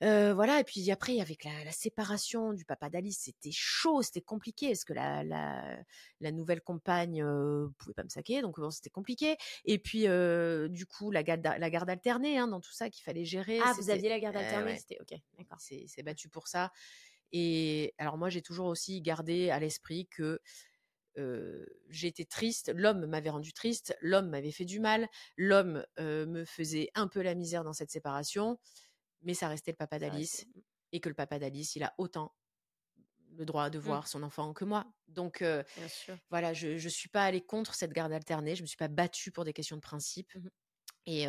voilà, 0.00 0.60
et 0.60 0.64
puis 0.64 0.90
après, 0.90 1.20
avec 1.20 1.44
la, 1.44 1.64
la 1.64 1.72
séparation 1.72 2.52
du 2.52 2.64
papa 2.64 2.88
d'Alice, 2.90 3.22
c'était 3.24 3.50
chaud, 3.52 4.02
c'était 4.02 4.20
compliqué, 4.20 4.68
parce 4.68 4.84
que 4.84 4.92
la, 4.92 5.24
la, 5.24 5.78
la 6.20 6.32
nouvelle 6.32 6.60
compagne 6.60 7.22
euh, 7.22 7.68
pouvait 7.78 7.94
pas 7.94 8.04
me 8.04 8.08
saquer, 8.08 8.40
donc 8.42 8.60
bon, 8.60 8.70
c'était 8.70 8.90
compliqué. 8.90 9.36
Et 9.64 9.78
puis, 9.78 10.06
du 10.70 10.86
coup, 10.86 11.10
la 11.10 11.22
garde, 11.22 11.42
la 11.42 11.70
garde 11.70 11.90
alternée, 11.90 12.38
hein, 12.38 12.48
dans 12.48 12.60
tout 12.60 12.72
ça 12.72 12.90
qu'il 12.90 13.02
fallait 13.02 13.24
gérer. 13.24 13.60
Ah, 13.64 13.72
vous 13.76 13.90
aviez 13.90 14.08
la 14.08 14.20
garde 14.20 14.36
alternée, 14.36 14.76
c'était 14.76 14.98
ok, 15.00 15.18
d'accord. 15.36 15.58
C'est 15.60 16.02
battu 16.02 16.28
pour 16.28 16.48
ça. 16.48 16.72
Et 17.32 17.94
alors 17.98 18.16
moi, 18.16 18.30
j'ai 18.30 18.40
toujours 18.40 18.66
aussi 18.66 19.02
gardé 19.02 19.50
à 19.50 19.58
l'esprit 19.58 20.06
que 20.06 20.40
euh, 21.18 21.66
été 22.02 22.24
triste, 22.24 22.72
l'homme 22.74 23.04
m'avait 23.06 23.30
rendu 23.30 23.52
triste, 23.52 23.96
l'homme 24.00 24.30
m'avait 24.30 24.52
fait 24.52 24.64
du 24.64 24.80
mal, 24.80 25.08
l'homme 25.36 25.84
me 25.98 26.44
faisait 26.44 26.90
un 26.94 27.08
peu 27.08 27.20
la 27.20 27.34
misère 27.34 27.64
dans 27.64 27.72
cette 27.72 27.90
séparation 27.90 28.58
mais 29.22 29.34
ça 29.34 29.48
restait 29.48 29.72
le 29.72 29.76
papa 29.76 29.98
d'Alice 29.98 30.46
et 30.92 31.00
que 31.00 31.08
le 31.08 31.14
papa 31.14 31.38
d'Alice, 31.38 31.76
il 31.76 31.82
a 31.82 31.94
autant 31.98 32.34
le 33.36 33.44
droit 33.44 33.70
de 33.70 33.78
mmh. 33.78 33.82
voir 33.82 34.08
son 34.08 34.22
enfant 34.22 34.52
que 34.52 34.64
moi. 34.64 34.86
Donc 35.06 35.44
voilà, 36.30 36.54
je 36.54 36.68
ne 36.82 36.88
suis 36.88 37.08
pas 37.08 37.24
allée 37.24 37.44
contre 37.44 37.74
cette 37.74 37.92
garde 37.92 38.12
alternée, 38.12 38.56
je 38.56 38.62
me 38.62 38.66
suis 38.66 38.76
pas 38.76 38.88
battue 38.88 39.30
pour 39.30 39.44
des 39.44 39.52
questions 39.52 39.76
de 39.76 39.82
principe. 39.82 40.34
Mmh 40.34 40.48
et 41.10 41.24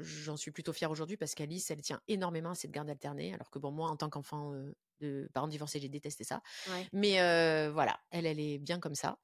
j'en 0.00 0.36
suis 0.36 0.50
plutôt 0.50 0.72
fière 0.72 0.90
aujourd'hui 0.90 1.16
parce 1.16 1.36
qu'Alice, 1.36 1.70
elle 1.70 1.80
tient 1.82 2.00
énormément 2.08 2.50
à 2.50 2.54
cette 2.56 2.72
garde 2.72 2.90
alternée, 2.90 3.32
alors 3.32 3.48
que 3.48 3.60
bon, 3.60 3.70
moi, 3.70 3.88
en 3.88 3.96
tant 3.96 4.10
qu'enfant 4.10 4.52
de 4.98 5.30
parents 5.32 5.46
divorcés, 5.46 5.78
j'ai 5.78 5.88
détesté 5.88 6.24
ça. 6.24 6.42
Mais 6.92 7.12
voilà, 7.70 8.00
elle, 8.10 8.26
elle 8.26 8.40
est 8.40 8.58
bien 8.58 8.80
comme 8.80 8.96
ça. 8.96 9.20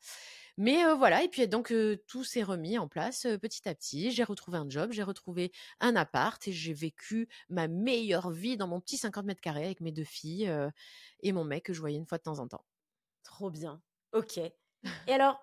Mais 0.56 0.84
voilà, 0.94 1.22
et 1.22 1.28
puis 1.28 1.48
donc 1.48 1.74
tout 2.06 2.24
s'est 2.24 2.42
remis 2.42 2.78
en 2.78 2.88
place 2.88 3.26
petit 3.42 3.68
à 3.68 3.74
petit. 3.74 4.10
J'ai 4.10 4.24
retrouvé 4.24 4.58
un 4.58 4.68
job, 4.68 4.92
j'ai 4.92 5.02
retrouvé 5.02 5.52
un 5.80 5.96
appart 5.96 6.46
et 6.46 6.52
j'ai 6.52 6.72
vécu 6.72 7.28
ma 7.48 7.68
meilleure 7.68 8.30
vie 8.30 8.56
dans 8.56 8.68
mon 8.68 8.80
petit 8.80 8.96
50 8.96 9.24
mètres 9.26 9.40
carrés 9.40 9.64
avec 9.64 9.80
mes 9.80 9.92
deux 9.92 10.04
filles 10.04 10.52
et 11.20 11.32
mon 11.32 11.44
mec 11.44 11.64
que 11.64 11.72
je 11.72 11.80
voyais 11.80 11.98
une 11.98 12.06
fois 12.06 12.18
de 12.18 12.22
temps 12.22 12.38
en 12.38 12.46
temps. 12.46 12.64
Trop 13.24 13.50
bien. 13.50 13.82
Ok. 14.12 14.38
Et 14.38 14.52
alors, 15.08 15.40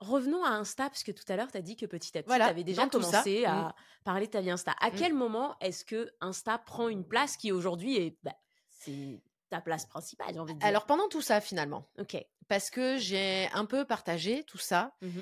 revenons 0.00 0.44
à 0.44 0.50
Insta, 0.50 0.90
parce 0.90 1.04
que 1.04 1.12
tout 1.12 1.24
à 1.28 1.36
l'heure, 1.36 1.50
tu 1.50 1.56
as 1.56 1.62
dit 1.62 1.76
que 1.76 1.86
petit 1.86 2.16
à 2.18 2.22
petit, 2.22 2.34
tu 2.34 2.42
avais 2.42 2.64
déjà 2.64 2.86
commencé 2.88 3.44
à 3.44 3.68
mmh. 3.68 3.72
parler 4.04 4.26
de 4.26 4.32
ta 4.32 4.40
vie 4.40 4.50
Insta. 4.50 4.72
À 4.80 4.90
mmh. 4.90 4.94
quel 4.94 5.14
moment 5.14 5.56
est-ce 5.60 5.84
que 5.84 6.10
Insta 6.20 6.58
prend 6.58 6.88
une 6.88 7.06
place 7.06 7.36
qui 7.36 7.50
aujourd'hui 7.50 7.96
est. 7.96 8.18
Bah, 8.22 8.34
c'est 8.68 9.22
ta 9.48 9.60
place 9.60 9.86
principale, 9.86 10.34
j'ai 10.34 10.40
envie 10.40 10.54
de 10.54 10.58
dire? 10.58 10.68
Alors 10.68 10.86
pendant 10.86 11.08
tout 11.08 11.22
ça, 11.22 11.40
finalement. 11.40 11.88
Ok. 11.98 12.16
Parce 12.48 12.70
que 12.70 12.96
j'ai 12.98 13.48
un 13.52 13.66
peu 13.66 13.84
partagé 13.84 14.44
tout 14.44 14.58
ça. 14.58 14.92
Mmh 15.02 15.20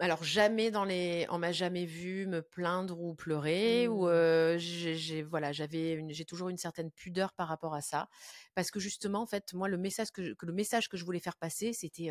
alors 0.00 0.24
jamais 0.24 0.70
dans 0.70 0.84
les, 0.84 1.26
on 1.30 1.38
m'a 1.38 1.52
jamais 1.52 1.84
vu 1.84 2.26
me 2.26 2.42
plaindre 2.42 3.00
ou 3.00 3.14
pleurer 3.14 3.86
ou 3.88 4.06
Mmh. 4.06 4.58
j'ai, 4.58 5.22
voilà, 5.22 5.52
j'avais, 5.52 6.04
j'ai 6.08 6.24
toujours 6.24 6.48
une 6.48 6.56
certaine 6.58 6.90
pudeur 6.90 7.32
par 7.34 7.48
rapport 7.48 7.74
à 7.74 7.80
ça 7.80 8.08
parce 8.54 8.70
que 8.70 8.80
justement 8.80 9.20
en 9.22 9.26
fait 9.26 9.52
moi 9.52 9.68
le 9.68 9.76
message 9.78 10.10
que, 10.10 10.34
que 10.34 10.46
le 10.46 10.52
message 10.52 10.88
que 10.88 10.96
je 10.96 11.04
voulais 11.04 11.20
faire 11.20 11.36
passer 11.36 11.72
c'était 11.72 12.10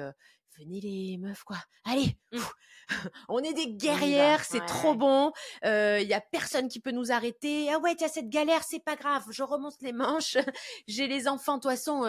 venez 0.57 0.81
les 0.81 1.17
meufs 1.17 1.43
quoi, 1.43 1.57
allez, 1.85 2.17
Mmh. 2.31 2.37
on 3.29 3.39
est 3.39 3.53
des 3.53 3.73
guerrières, 3.73 4.43
c'est 4.43 4.65
trop 4.65 4.95
bon, 4.95 5.31
il 5.63 6.07
y 6.07 6.13
a 6.13 6.21
personne 6.21 6.67
qui 6.67 6.79
peut 6.79 6.91
nous 6.91 7.11
arrêter. 7.11 7.71
Ah 7.71 7.79
ouais, 7.79 7.95
tu 7.95 8.03
as 8.03 8.07
cette 8.07 8.29
galère, 8.29 8.63
c'est 8.63 8.83
pas 8.83 8.95
grave, 8.95 9.23
je 9.31 9.43
remonte 9.43 9.81
les 9.81 9.93
manches, 9.93 10.37
j'ai 10.87 11.07
les 11.07 11.27
enfants 11.27 11.57
de 11.57 11.61
toute 11.61 11.71
façon, 11.71 11.99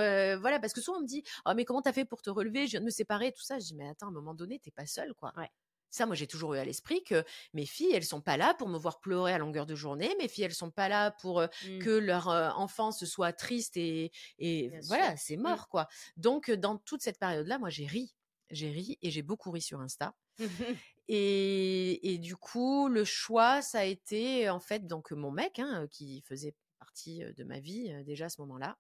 voilà 0.41 0.59
parce 0.61 0.73
que 0.73 0.81
souvent 0.81 0.99
on 0.99 1.03
me 1.03 1.07
dit 1.07 1.23
oh 1.47 1.53
mais 1.55 1.65
comment 1.65 1.83
t'as 1.83 1.93
fait 1.93 2.05
pour 2.05 2.23
te 2.23 2.31
relever, 2.31 2.67
je 2.67 2.73
viens 2.73 2.81
de 2.81 2.87
me 2.87 2.91
séparer, 2.91 3.33
tout 3.33 3.43
ça. 3.43 3.59
Je 3.59 3.65
dis 3.67 3.75
mais 3.75 3.89
attends 3.89 4.07
à 4.07 4.11
un 4.11 4.13
moment 4.13 4.35
donné 4.35 4.59
t'es 4.59 4.71
pas 4.71 4.87
seule 4.87 5.15
quoi. 5.15 5.33
Ouais. 5.37 5.51
Ça, 5.91 6.07
moi, 6.07 6.15
j'ai 6.15 6.27
toujours 6.27 6.55
eu 6.55 6.59
à 6.59 6.65
l'esprit 6.65 7.03
que 7.05 7.25
mes 7.53 7.67
filles, 7.67 7.93
elles 7.93 8.05
sont 8.05 8.21
pas 8.21 8.37
là 8.37 8.55
pour 8.55 8.69
me 8.69 8.79
voir 8.79 9.01
pleurer 9.01 9.33
à 9.33 9.39
longueur 9.39 9.67
de 9.67 9.75
journée. 9.75 10.15
Mes 10.19 10.29
filles, 10.29 10.45
elles 10.45 10.55
sont 10.55 10.71
pas 10.71 10.89
là 10.89 11.11
pour 11.11 11.43
Mmh. 11.63 11.79
que 11.81 11.91
leur 11.91 12.29
enfance 12.59 13.05
soit 13.05 13.33
triste 13.33 13.77
et, 13.77 14.13
et 14.39 14.69
Bien 14.69 14.81
voilà, 14.87 15.17
c'est 15.17 15.37
Mmh. 15.37 15.43
mort, 15.43 15.69
quoi. 15.69 15.89
Donc, 16.17 16.51
dans 16.51 16.77
toute 16.79 17.03
cette 17.03 17.19
période-là, 17.19 17.59
moi, 17.59 17.71
j'ai 17.71 17.87
ri. 17.87 18.15
J'ai 18.51 18.71
ri 18.71 18.99
et 19.03 19.11
j'ai 19.11 19.23
beaucoup 19.23 19.51
ri 19.51 19.61
sur 19.63 19.81
Insta. 19.81 20.15
Et, 21.09 22.15
et 22.15 22.19
du 22.19 22.37
coup, 22.37 22.89
le 22.89 23.05
choix, 23.05 23.63
ça 23.63 23.81
a 23.81 23.85
été, 23.85 24.49
en 24.49 24.61
fait, 24.61 24.87
donc 24.87 25.11
mon 25.11 25.33
mec, 25.33 25.59
hein, 25.59 25.87
qui 25.91 26.23
faisait 26.23 26.55
partie 26.79 27.21
de 27.37 27.45
ma 27.45 27.59
vie 27.59 27.93
déjà 28.05 28.27
à 28.27 28.29
ce 28.29 28.41
moment-là. 28.43 28.79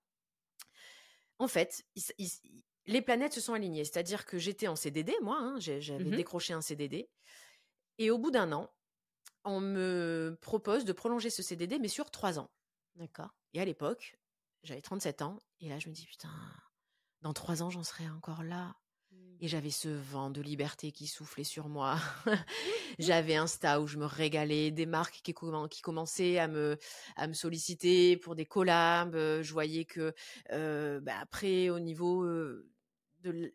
En 1.38 1.48
fait, 1.48 1.82
il, 1.96 2.02
il, 2.18 2.62
les 2.90 3.02
planètes 3.02 3.32
se 3.32 3.40
sont 3.40 3.54
alignées. 3.54 3.84
C'est-à-dire 3.84 4.26
que 4.26 4.38
j'étais 4.38 4.66
en 4.68 4.76
CDD, 4.76 5.14
moi, 5.22 5.38
hein, 5.40 5.58
j'avais 5.58 6.04
Mmh 6.04 6.16
décroché 6.16 6.52
un 6.52 6.60
CDD. 6.60 7.08
Et 7.98 8.10
au 8.10 8.18
bout 8.18 8.30
d'un 8.30 8.52
an, 8.52 8.68
on 9.44 9.60
me 9.60 10.36
propose 10.40 10.84
de 10.84 10.92
prolonger 10.92 11.30
ce 11.30 11.42
CDD, 11.42 11.78
mais 11.78 11.88
sur 11.88 12.10
trois 12.10 12.38
ans. 12.38 12.50
D'accord. 12.96 13.30
Et 13.54 13.60
à 13.60 13.64
l'époque, 13.64 14.18
j'avais 14.64 14.80
37 14.82 15.22
ans. 15.22 15.38
Et 15.60 15.68
là, 15.68 15.78
je 15.78 15.88
me 15.88 15.94
dis, 15.94 16.06
putain, 16.06 16.30
dans 17.22 17.32
trois 17.32 17.62
ans, 17.62 17.70
j'en 17.70 17.84
serai 17.84 18.08
encore 18.08 18.42
là. 18.42 18.74
Mmh. 19.12 19.16
Et 19.40 19.48
j'avais 19.48 19.70
ce 19.70 19.88
vent 19.88 20.30
de 20.30 20.40
liberté 20.40 20.90
qui 20.90 21.06
soufflait 21.06 21.44
sur 21.44 21.68
moi. 21.68 21.96
j'avais 22.98 23.36
Insta 23.36 23.80
où 23.80 23.86
je 23.86 23.98
me 23.98 24.06
régalais, 24.06 24.72
des 24.72 24.86
marques 24.86 25.20
qui, 25.22 25.32
qui 25.32 25.82
commençaient 25.82 26.38
à 26.38 26.48
me, 26.48 26.76
à 27.16 27.28
me 27.28 27.34
solliciter 27.34 28.16
pour 28.16 28.34
des 28.34 28.46
collabs. 28.46 29.14
Je 29.14 29.52
voyais 29.52 29.84
que 29.84 30.12
euh, 30.50 31.00
bah 31.00 31.14
après, 31.20 31.70
au 31.70 31.78
niveau 31.78 32.24
euh, 32.24 32.68
de 33.22 33.52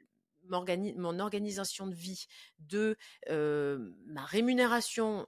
mon 0.47 1.19
organisation 1.19 1.87
de 1.87 1.95
vie, 1.95 2.27
de 2.59 2.97
euh, 3.29 3.91
ma 4.05 4.25
rémunération, 4.25 5.27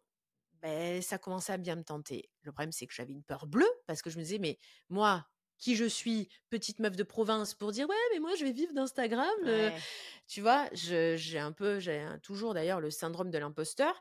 ben, 0.61 1.01
ça 1.01 1.17
commençait 1.17 1.53
à 1.53 1.57
bien 1.57 1.75
me 1.75 1.83
tenter. 1.83 2.29
Le 2.41 2.51
problème, 2.51 2.71
c'est 2.71 2.87
que 2.87 2.93
j'avais 2.93 3.13
une 3.13 3.23
peur 3.23 3.47
bleue 3.47 3.69
parce 3.85 4.01
que 4.01 4.09
je 4.09 4.17
me 4.17 4.23
disais, 4.23 4.39
mais 4.39 4.59
moi, 4.89 5.27
qui 5.57 5.75
je 5.75 5.85
suis, 5.85 6.29
petite 6.49 6.79
meuf 6.79 6.95
de 6.95 7.03
province, 7.03 7.55
pour 7.55 7.71
dire 7.71 7.89
ouais, 7.89 7.95
mais 8.13 8.19
moi 8.19 8.35
je 8.35 8.45
vais 8.45 8.51
vivre 8.51 8.73
d'Instagram. 8.73 9.27
Ouais. 9.43 9.73
Tu 10.27 10.41
vois, 10.41 10.69
j'ai 10.73 11.39
un 11.39 11.51
peu, 11.51 11.79
j'ai 11.79 12.05
toujours 12.21 12.53
d'ailleurs 12.53 12.79
le 12.79 12.91
syndrome 12.91 13.31
de 13.31 13.37
l'imposteur. 13.37 13.99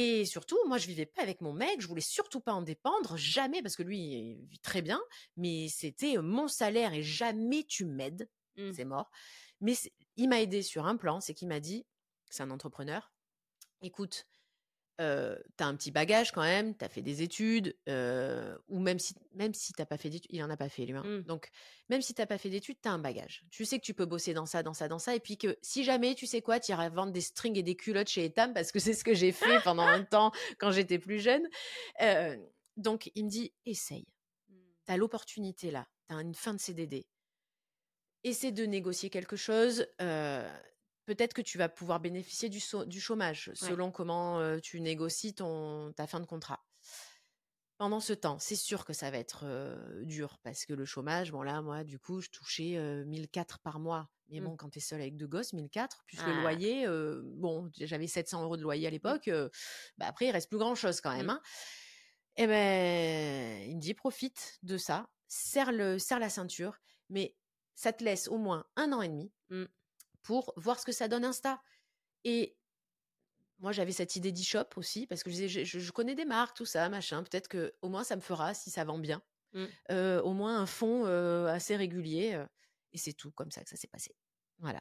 Et 0.00 0.26
surtout, 0.26 0.58
moi, 0.68 0.78
je 0.78 0.86
vivais 0.86 1.06
pas 1.06 1.22
avec 1.22 1.40
mon 1.40 1.52
mec, 1.52 1.80
je 1.80 1.88
voulais 1.88 2.00
surtout 2.00 2.40
pas 2.40 2.52
en 2.52 2.62
dépendre, 2.62 3.16
jamais, 3.16 3.62
parce 3.62 3.74
que 3.74 3.82
lui, 3.82 3.98
il 3.98 4.46
vit 4.46 4.60
très 4.60 4.80
bien, 4.80 5.00
mais 5.36 5.66
c'était 5.68 6.16
mon 6.18 6.46
salaire 6.46 6.94
et 6.94 7.02
jamais 7.02 7.64
tu 7.64 7.84
m'aides, 7.84 8.28
Mmh. 8.58 8.72
c'est 8.74 8.84
mort. 8.84 9.10
Mais 9.60 9.74
il 10.16 10.28
m'a 10.28 10.40
aidé 10.40 10.62
sur 10.62 10.86
un 10.86 10.96
plan, 10.96 11.20
c'est 11.20 11.34
qu'il 11.34 11.48
m'a 11.48 11.60
dit, 11.60 11.86
c'est 12.30 12.42
un 12.42 12.50
entrepreneur, 12.50 13.12
écoute, 13.82 14.26
euh, 15.00 15.36
tu 15.56 15.62
as 15.62 15.66
un 15.68 15.76
petit 15.76 15.92
bagage 15.92 16.32
quand 16.32 16.42
même, 16.42 16.76
tu 16.76 16.84
as 16.84 16.88
fait 16.88 17.02
des 17.02 17.22
études, 17.22 17.76
euh, 17.88 18.56
ou 18.68 18.80
même 18.80 18.98
si, 18.98 19.14
même 19.32 19.54
si 19.54 19.72
tu 19.72 19.80
n'as 19.80 19.86
pas 19.86 19.96
fait 19.96 20.10
d'études, 20.10 20.30
il 20.30 20.42
en 20.42 20.50
a 20.50 20.56
pas 20.56 20.68
fait 20.68 20.86
lui. 20.86 20.96
Hein. 20.96 21.04
Mmh. 21.04 21.22
Donc, 21.22 21.50
même 21.88 22.02
si 22.02 22.14
tu 22.14 22.20
n'as 22.20 22.26
pas 22.26 22.36
fait 22.36 22.50
d'études, 22.50 22.78
tu 22.82 22.88
as 22.88 22.92
un 22.92 22.98
bagage. 22.98 23.44
Tu 23.52 23.64
sais 23.64 23.78
que 23.78 23.84
tu 23.84 23.94
peux 23.94 24.06
bosser 24.06 24.34
dans 24.34 24.46
ça, 24.46 24.64
dans 24.64 24.74
ça, 24.74 24.88
dans 24.88 24.98
ça, 24.98 25.14
et 25.14 25.20
puis 25.20 25.38
que 25.38 25.56
si 25.62 25.84
jamais, 25.84 26.16
tu 26.16 26.26
sais 26.26 26.42
quoi, 26.42 26.58
tu 26.58 26.72
iras 26.72 26.88
vendre 26.88 27.12
des 27.12 27.20
strings 27.20 27.56
et 27.56 27.62
des 27.62 27.76
culottes 27.76 28.08
chez 28.08 28.24
Etam, 28.24 28.52
parce 28.52 28.72
que 28.72 28.80
c'est 28.80 28.94
ce 28.94 29.04
que 29.04 29.14
j'ai 29.14 29.30
fait 29.30 29.60
pendant 29.64 29.86
un 29.86 30.02
temps 30.02 30.32
quand 30.58 30.72
j'étais 30.72 30.98
plus 30.98 31.20
jeune. 31.20 31.46
Euh, 32.02 32.36
donc, 32.76 33.12
il 33.14 33.24
me 33.24 33.30
dit, 33.30 33.52
essaye. 33.66 34.08
Mmh. 34.48 34.54
Tu 34.86 34.92
as 34.92 34.96
l'opportunité 34.96 35.70
là, 35.70 35.86
tu 36.08 36.14
as 36.16 36.20
une 36.20 36.34
fin 36.34 36.54
de 36.54 36.60
CDD. 36.60 37.06
Essaie 38.24 38.52
de 38.52 38.64
négocier 38.64 39.10
quelque 39.10 39.36
chose. 39.36 39.86
Euh, 40.00 40.48
peut-être 41.06 41.34
que 41.34 41.42
tu 41.42 41.58
vas 41.58 41.68
pouvoir 41.68 42.00
bénéficier 42.00 42.48
du, 42.48 42.60
so 42.60 42.84
du 42.84 43.00
chômage 43.00 43.50
selon 43.54 43.86
ouais. 43.86 43.92
comment 43.92 44.40
euh, 44.40 44.58
tu 44.58 44.80
négocies 44.80 45.34
ton, 45.34 45.92
ta 45.92 46.06
fin 46.06 46.20
de 46.20 46.26
contrat. 46.26 46.60
Pendant 47.78 48.00
ce 48.00 48.12
temps, 48.12 48.40
c'est 48.40 48.56
sûr 48.56 48.84
que 48.84 48.92
ça 48.92 49.08
va 49.12 49.18
être 49.18 49.42
euh, 49.44 50.02
dur 50.04 50.40
parce 50.42 50.66
que 50.66 50.72
le 50.72 50.84
chômage, 50.84 51.30
bon 51.30 51.42
là, 51.42 51.62
moi, 51.62 51.84
du 51.84 52.00
coup, 52.00 52.20
je 52.20 52.28
touchais 52.28 52.76
euh, 52.76 53.04
1004 53.04 53.60
par 53.60 53.78
mois. 53.78 54.10
Mais 54.30 54.40
bon, 54.40 54.54
mmh. 54.54 54.56
quand 54.56 54.70
tu 54.70 54.78
es 54.78 54.82
seule 54.82 55.00
avec 55.00 55.16
deux 55.16 55.28
gosses, 55.28 55.52
1004, 55.52 56.02
plus 56.04 56.18
ah. 56.20 56.26
le 56.26 56.40
loyer, 56.40 56.88
euh, 56.88 57.22
bon, 57.24 57.70
j'avais 57.78 58.08
700 58.08 58.42
euros 58.42 58.56
de 58.56 58.62
loyer 58.62 58.88
à 58.88 58.90
l'époque, 58.90 59.28
mmh. 59.28 59.48
bah 59.96 60.06
après, 60.08 60.26
il 60.26 60.32
reste 60.32 60.48
plus 60.48 60.58
grand-chose 60.58 61.00
quand 61.00 61.16
même. 61.16 61.26
Mmh. 61.26 61.30
Hein. 61.30 61.42
Et 62.36 62.46
ben, 62.48 63.62
il 63.68 63.76
me 63.76 63.80
dit, 63.80 63.94
profite 63.94 64.58
de 64.64 64.76
ça, 64.76 65.08
serre, 65.28 65.70
le, 65.70 66.00
serre 66.00 66.18
la 66.18 66.30
ceinture, 66.30 66.80
mais 67.10 67.36
ça 67.78 67.92
te 67.92 68.02
laisse 68.02 68.26
au 68.26 68.38
moins 68.38 68.66
un 68.74 68.92
an 68.92 69.02
et 69.02 69.08
demi 69.08 69.30
mmh. 69.50 69.66
pour 70.22 70.52
voir 70.56 70.80
ce 70.80 70.84
que 70.84 70.90
ça 70.90 71.06
donne 71.06 71.24
Insta. 71.24 71.62
Et 72.24 72.56
moi, 73.60 73.70
j'avais 73.70 73.92
cette 73.92 74.16
idée 74.16 74.32
d'e-shop 74.32 74.66
aussi, 74.74 75.06
parce 75.06 75.22
que 75.22 75.30
je 75.30 75.36
disais, 75.36 75.64
je, 75.64 75.78
je, 75.78 75.92
connais 75.92 76.16
des 76.16 76.24
marques, 76.24 76.56
tout 76.56 76.64
ça, 76.64 76.88
machin. 76.88 77.22
Peut-être 77.22 77.46
que 77.46 77.72
au 77.80 77.88
moins 77.88 78.02
ça 78.02 78.16
me 78.16 78.20
fera 78.20 78.52
si 78.52 78.70
ça 78.70 78.82
vend 78.82 78.98
bien. 78.98 79.22
Mmh. 79.52 79.64
Euh, 79.92 80.20
au 80.22 80.32
moins 80.32 80.60
un 80.60 80.66
fond 80.66 81.06
euh, 81.06 81.46
assez 81.46 81.76
régulier. 81.76 82.34
Euh, 82.34 82.44
et 82.94 82.98
c'est 82.98 83.12
tout 83.12 83.30
comme 83.30 83.52
ça 83.52 83.62
que 83.62 83.70
ça 83.70 83.76
s'est 83.76 83.86
passé. 83.86 84.16
Voilà. 84.58 84.80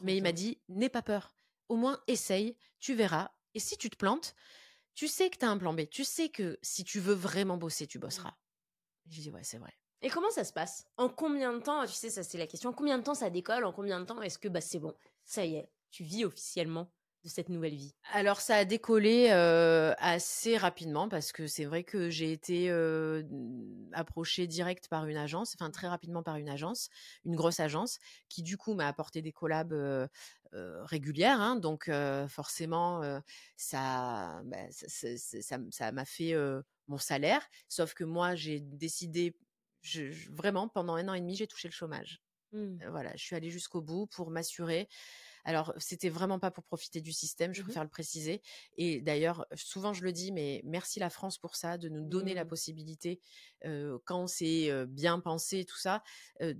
Mais 0.00 0.16
il 0.16 0.22
m'a 0.22 0.32
dit, 0.32 0.58
n'aie 0.68 0.88
pas 0.88 1.02
peur. 1.02 1.34
Au 1.68 1.76
moins, 1.76 2.02
essaye, 2.06 2.56
tu 2.78 2.94
verras. 2.94 3.30
Et 3.52 3.60
si 3.60 3.76
tu 3.76 3.90
te 3.90 3.96
plantes, 3.96 4.34
tu 4.94 5.06
sais 5.06 5.28
que 5.28 5.36
tu 5.36 5.44
as 5.44 5.50
un 5.50 5.58
plan 5.58 5.74
B. 5.74 5.82
Tu 5.90 6.04
sais 6.04 6.30
que 6.30 6.58
si 6.62 6.82
tu 6.82 6.98
veux 6.98 7.14
vraiment 7.14 7.58
bosser, 7.58 7.86
tu 7.86 7.98
bosseras. 7.98 8.30
Mmh. 8.30 9.10
J'ai 9.10 9.20
dit, 9.20 9.30
ouais, 9.30 9.44
c'est 9.44 9.58
vrai. 9.58 9.76
Et 10.02 10.10
comment 10.10 10.30
ça 10.30 10.44
se 10.44 10.52
passe? 10.52 10.86
En 10.96 11.08
combien 11.08 11.52
de 11.52 11.60
temps 11.60 11.84
Tu 11.86 11.92
sais, 11.92 12.10
ça 12.10 12.22
c'est 12.22 12.38
la 12.38 12.46
question. 12.46 12.70
En 12.70 12.72
combien 12.72 12.98
de 12.98 13.02
temps 13.02 13.14
ça 13.14 13.30
décolle 13.30 13.64
En 13.64 13.72
combien 13.72 14.00
de 14.00 14.04
temps 14.04 14.20
est-ce 14.22 14.38
que 14.38 14.48
bah 14.48 14.60
c'est 14.60 14.78
bon 14.78 14.94
Ça 15.24 15.44
y 15.44 15.56
est, 15.56 15.70
tu 15.90 16.04
vis 16.04 16.24
officiellement 16.24 16.92
de 17.24 17.28
cette 17.28 17.48
nouvelle 17.48 17.74
vie? 17.74 17.94
Alors 18.12 18.40
ça 18.40 18.56
a 18.56 18.64
décollé 18.64 19.28
euh, 19.30 19.92
assez 19.98 20.56
rapidement 20.56 21.08
parce 21.08 21.32
que 21.32 21.46
c'est 21.48 21.64
vrai 21.64 21.82
que 21.82 22.08
j'ai 22.08 22.30
été 22.30 22.70
euh, 22.70 23.24
approchée 23.92 24.46
direct 24.46 24.88
par 24.88 25.06
une 25.06 25.16
agence, 25.16 25.56
enfin 25.58 25.70
très 25.70 25.88
rapidement 25.88 26.22
par 26.22 26.36
une 26.36 26.48
agence, 26.48 26.88
une 27.24 27.34
grosse 27.34 27.58
agence 27.58 27.98
qui 28.28 28.42
du 28.42 28.56
coup 28.56 28.74
m'a 28.74 28.86
apporté 28.86 29.22
des 29.22 29.32
collabs 29.32 29.72
euh, 29.72 30.06
régulières. 30.52 31.56
Donc 31.60 31.90
forcément 32.28 33.02
ça, 33.56 34.40
ça 34.88 35.92
m'a 35.92 36.04
fait 36.04 36.34
mon 36.86 36.98
salaire. 36.98 37.46
Sauf 37.68 37.94
que 37.94 38.04
moi 38.04 38.36
j'ai 38.36 38.60
décidé 38.60 39.36
je, 39.86 40.10
je, 40.10 40.30
vraiment, 40.32 40.68
pendant 40.68 40.96
un 40.96 41.08
an 41.08 41.14
et 41.14 41.20
demi, 41.20 41.36
j'ai 41.36 41.46
touché 41.46 41.68
le 41.68 41.72
chômage. 41.72 42.22
Mmh. 42.52 42.82
Euh, 42.82 42.90
voilà, 42.90 43.12
je 43.16 43.24
suis 43.24 43.36
allée 43.36 43.50
jusqu'au 43.50 43.80
bout 43.80 44.06
pour 44.06 44.30
m'assurer. 44.30 44.88
Alors, 45.44 45.72
c'était 45.78 46.08
vraiment 46.08 46.40
pas 46.40 46.50
pour 46.50 46.64
profiter 46.64 47.00
du 47.00 47.12
système, 47.12 47.54
je 47.54 47.62
Mmh 47.62 47.64
préfère 47.66 47.84
le 47.84 47.88
préciser. 47.88 48.42
Et 48.76 49.00
d'ailleurs, 49.00 49.46
souvent 49.54 49.92
je 49.92 50.02
le 50.02 50.12
dis, 50.12 50.32
mais 50.32 50.60
merci 50.64 50.98
la 50.98 51.08
France 51.08 51.38
pour 51.38 51.54
ça, 51.54 51.78
de 51.78 51.88
nous 51.88 52.04
donner 52.04 52.32
mmh. 52.32 52.36
la 52.36 52.44
possibilité, 52.44 53.20
euh, 53.64 53.98
quand 54.04 54.26
c'est 54.26 54.70
euh, 54.70 54.86
bien 54.86 55.20
pensé, 55.20 55.64
tout 55.64 55.78
ça, 55.78 56.02
euh, 56.42 56.54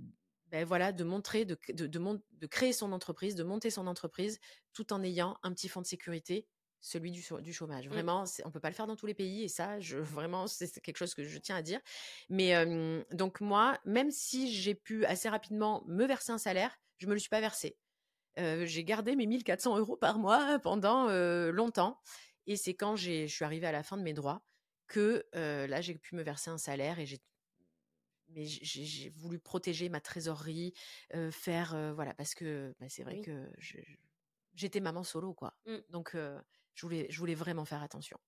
ben 0.47 0.63
voilà, 0.65 0.93
de 0.93 1.03
montrer, 1.03 1.43
de, 1.43 1.57
de, 1.73 1.87
de, 1.87 1.99
mon, 1.99 2.21
de 2.31 2.47
créer 2.47 2.71
son 2.71 2.93
entreprise, 2.93 3.35
de 3.35 3.43
monter 3.43 3.69
son 3.69 3.87
entreprise, 3.87 4.39
tout 4.71 4.93
en 4.93 5.03
ayant 5.03 5.37
un 5.43 5.51
petit 5.51 5.67
fonds 5.67 5.81
de 5.81 5.87
sécurité 5.87 6.47
celui 6.79 7.11
du, 7.11 7.23
du 7.41 7.53
chômage. 7.53 7.87
Vraiment, 7.87 8.23
mmh. 8.23 8.41
on 8.45 8.51
peut 8.51 8.59
pas 8.59 8.69
le 8.69 8.75
faire 8.75 8.87
dans 8.87 8.95
tous 8.95 9.05
les 9.05 9.13
pays 9.13 9.43
et 9.43 9.47
ça, 9.47 9.79
je, 9.79 9.97
vraiment, 9.97 10.47
c'est 10.47 10.79
quelque 10.81 10.97
chose 10.97 11.13
que 11.13 11.23
je 11.23 11.37
tiens 11.37 11.55
à 11.55 11.61
dire. 11.61 11.79
Mais 12.29 12.55
euh, 12.55 13.03
donc 13.11 13.41
moi, 13.41 13.79
même 13.85 14.11
si 14.11 14.51
j'ai 14.51 14.75
pu 14.75 15.05
assez 15.05 15.29
rapidement 15.29 15.83
me 15.87 16.05
verser 16.05 16.31
un 16.31 16.37
salaire, 16.37 16.79
je 16.97 17.07
me 17.07 17.13
le 17.13 17.19
suis 17.19 17.29
pas 17.29 17.41
versé. 17.41 17.77
Euh, 18.39 18.65
j'ai 18.65 18.83
gardé 18.83 19.15
mes 19.15 19.25
1400 19.25 19.77
euros 19.77 19.97
par 19.97 20.19
mois 20.19 20.59
pendant 20.59 21.09
euh, 21.09 21.51
longtemps 21.51 21.99
et 22.45 22.55
c'est 22.55 22.75
quand 22.75 22.95
je 22.95 23.25
suis 23.25 23.43
arrivée 23.43 23.65
à 23.65 23.71
la 23.71 23.81
fin 23.81 23.97
de 23.97 24.03
mes 24.03 24.13
droits 24.13 24.43
que 24.87 25.25
là 25.33 25.81
j'ai 25.81 25.95
pu 25.95 26.15
me 26.15 26.21
verser 26.21 26.49
un 26.49 26.57
salaire 26.57 26.99
et 26.99 27.05
j'ai 27.05 27.19
mais 28.29 28.45
j'ai 28.45 29.09
voulu 29.09 29.39
protéger 29.39 29.89
ma 29.89 29.99
trésorerie, 29.99 30.73
faire 31.31 31.93
voilà 31.95 32.13
parce 32.13 32.35
que 32.35 32.73
bah, 32.79 32.85
c'est 32.89 33.03
vrai 33.03 33.15
Oui. 33.15 33.21
que 33.21 33.49
j'étais 34.53 34.79
maman 34.79 35.03
solo 35.03 35.33
quoi. 35.33 35.57
Mmh. 35.65 35.77
Donc 35.89 36.15
je 36.77 36.85
voulais, 36.85 37.07
je 37.09 37.17
voulais 37.17 37.35
vraiment 37.35 37.65
faire 37.65 37.81
attention. 37.81 38.19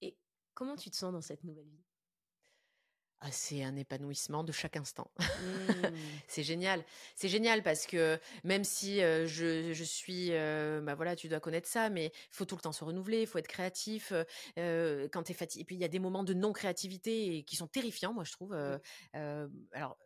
Et 0.00 0.16
comment 0.54 0.76
tu 0.76 0.90
te 0.90 0.96
sens 0.96 1.12
dans 1.12 1.20
cette 1.20 1.44
nouvelle 1.44 1.68
vie? 1.68 1.84
Ah, 3.20 3.30
c'est 3.30 3.62
un 3.62 3.76
épanouissement 3.76 4.42
de 4.42 4.50
chaque 4.50 4.76
instant. 4.76 5.10
Mmh. 5.42 5.96
c'est 6.28 6.44
génial. 6.44 6.84
C'est 7.16 7.28
génial 7.28 7.62
parce 7.62 7.86
que 7.86 8.18
même 8.44 8.62
si 8.62 9.00
je, 9.00 9.72
je, 9.72 9.84
suis, 9.84 10.30
bah 10.30 10.94
voilà, 10.94 11.16
tu 11.16 11.28
dois 11.28 11.40
connaître 11.40 11.68
ça, 11.68 11.90
mais 11.90 12.06
il 12.06 12.34
faut 12.34 12.44
tout 12.44 12.54
le 12.54 12.60
temps 12.60 12.72
se 12.72 12.84
renouveler, 12.84 13.22
il 13.22 13.26
faut 13.26 13.38
être 13.38 13.48
créatif. 13.48 14.12
quand 14.56 15.22
tu 15.24 15.32
es 15.32 15.34
fatigué, 15.34 15.62
et 15.62 15.64
puis 15.64 15.74
il 15.76 15.80
y 15.80 15.84
a 15.84 15.88
des 15.88 15.98
moments 15.98 16.22
de 16.22 16.34
non-créativité 16.34 17.42
qui 17.44 17.56
sont 17.56 17.66
terrifiants, 17.66 18.12
moi 18.12 18.24
je 18.24 18.32
trouve. 18.32 18.54
Alors, 19.72 19.98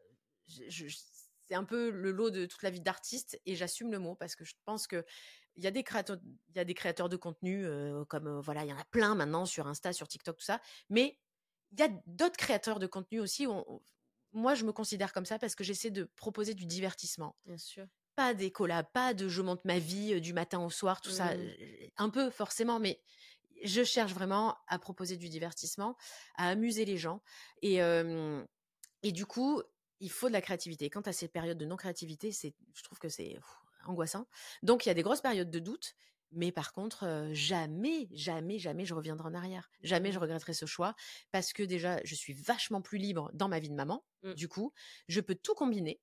c'est 1.46 1.54
un 1.54 1.64
peu 1.64 1.90
le 1.90 2.10
lot 2.10 2.30
de 2.30 2.46
toute 2.46 2.62
la 2.62 2.70
vie 2.70 2.80
d'artiste 2.80 3.40
et 3.46 3.54
j'assume 3.54 3.92
le 3.92 3.98
mot 3.98 4.14
parce 4.14 4.34
que 4.34 4.44
je 4.44 4.54
pense 4.64 4.86
que 4.86 5.04
il 5.56 5.64
y 5.64 5.66
a 5.66 5.70
des 5.70 5.82
créateurs, 5.82 6.18
il 6.48 6.56
y 6.56 6.58
a 6.58 6.64
des 6.64 6.74
créateurs 6.74 7.08
de 7.08 7.16
contenu 7.16 7.66
comme 8.08 8.40
voilà, 8.40 8.64
il 8.64 8.70
y 8.70 8.72
en 8.72 8.78
a 8.78 8.84
plein 8.84 9.14
maintenant 9.14 9.46
sur 9.46 9.66
Insta, 9.66 9.92
sur 9.92 10.08
TikTok, 10.08 10.36
tout 10.36 10.44
ça, 10.44 10.60
mais 10.90 11.18
il 11.72 11.80
y 11.80 11.82
a 11.82 11.88
d'autres 12.06 12.36
créateurs 12.36 12.78
de 12.78 12.86
contenu 12.86 13.20
aussi. 13.20 13.46
moi, 14.32 14.54
je 14.54 14.64
me 14.64 14.72
considère 14.72 15.12
comme 15.12 15.26
ça 15.26 15.38
parce 15.38 15.54
que 15.54 15.64
j'essaie 15.64 15.90
de 15.90 16.04
proposer 16.16 16.54
du 16.54 16.66
divertissement. 16.66 17.36
Bien 17.44 17.58
sûr. 17.58 17.86
Pas 18.14 18.34
des 18.34 18.50
collabs, 18.50 18.90
pas 18.92 19.14
de 19.14 19.28
je 19.28 19.42
monte 19.42 19.64
ma 19.64 19.78
vie 19.78 20.20
du 20.20 20.32
matin 20.32 20.60
au 20.60 20.70
soir, 20.70 21.00
tout 21.00 21.10
ça. 21.10 21.34
Mmh. 21.36 21.50
Un 21.98 22.10
peu, 22.10 22.30
forcément, 22.30 22.78
mais 22.78 23.02
je 23.62 23.84
cherche 23.84 24.12
vraiment 24.12 24.56
à 24.68 24.78
proposer 24.78 25.16
du 25.16 25.28
divertissement, 25.28 25.96
à 26.36 26.48
amuser 26.48 26.84
les 26.84 26.96
gens. 26.96 27.22
Et, 27.62 27.76
et 29.02 29.12
du 29.12 29.26
coup, 29.26 29.62
il 30.00 30.10
faut 30.10 30.28
de 30.28 30.32
la 30.32 30.42
créativité. 30.42 30.90
Quand 30.90 31.02
tu 31.02 31.08
as 31.08 31.12
ces 31.12 31.28
périodes 31.28 31.58
de 31.58 31.64
non-créativité, 31.64 32.30
je 32.32 32.82
trouve 32.82 32.98
que 32.98 33.08
c'est 33.08 33.38
angoissant. 33.90 34.26
Donc, 34.62 34.86
il 34.86 34.88
y 34.88 34.92
a 34.92 34.94
des 34.94 35.02
grosses 35.02 35.20
périodes 35.22 35.50
de 35.50 35.58
doute. 35.58 35.94
Mais 36.32 36.50
par 36.50 36.72
contre, 36.72 37.30
jamais, 37.32 38.08
jamais, 38.10 38.58
jamais 38.58 38.84
je 38.84 38.94
reviendrai 38.94 39.28
en 39.28 39.34
arrière. 39.34 39.70
Jamais 39.82 40.10
je 40.10 40.18
mmh. 40.18 40.22
regretterai 40.22 40.54
ce 40.54 40.66
choix 40.66 40.96
parce 41.30 41.52
que 41.52 41.62
déjà, 41.62 42.00
je 42.04 42.16
suis 42.16 42.32
vachement 42.32 42.82
plus 42.82 42.98
libre 42.98 43.30
dans 43.32 43.48
ma 43.48 43.60
vie 43.60 43.68
de 43.70 43.74
maman. 43.74 44.04
Mmh. 44.24 44.34
Du 44.34 44.48
coup, 44.48 44.72
je 45.08 45.20
peux 45.20 45.36
tout 45.36 45.54
combiner 45.54 46.00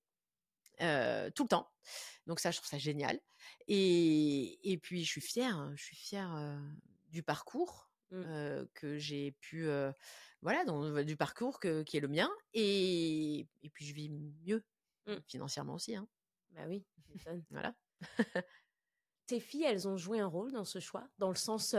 tout 0.79 1.43
le 1.43 1.47
temps. 1.47 1.69
Donc 2.25 2.39
ça, 2.39 2.51
je 2.51 2.57
trouve 2.57 2.69
ça 2.69 2.77
génial. 2.77 3.19
Et, 3.67 4.71
et 4.71 4.77
puis, 4.77 5.03
je 5.03 5.09
suis 5.09 5.21
fière. 5.21 5.57
Hein, 5.57 5.73
je 5.75 5.83
suis 5.83 5.97
fière 5.97 6.57
du 7.09 7.21
parcours 7.21 7.91
mmh. 8.11 8.63
que 8.73 8.97
j'ai 8.97 9.33
pu, 9.33 9.67
voilà, 10.41 10.63
du 11.03 11.17
parcours 11.17 11.59
qui 11.59 11.97
est 11.97 12.01
le 12.01 12.07
mien. 12.07 12.31
Et, 12.53 13.45
et 13.61 13.69
puis, 13.69 13.85
je 13.85 13.93
vis 13.93 14.09
mieux 14.09 14.63
financièrement 15.27 15.73
aussi. 15.73 15.97
Hein. 15.97 16.07
Bah 16.53 16.63
oui, 16.67 16.85
voilà. 17.51 17.75
tes 19.27 19.39
filles, 19.39 19.63
elles 19.63 19.87
ont 19.87 19.97
joué 19.97 20.19
un 20.19 20.27
rôle 20.27 20.51
dans 20.51 20.65
ce 20.65 20.79
choix, 20.79 21.07
dans 21.17 21.29
le 21.29 21.35
sens 21.35 21.75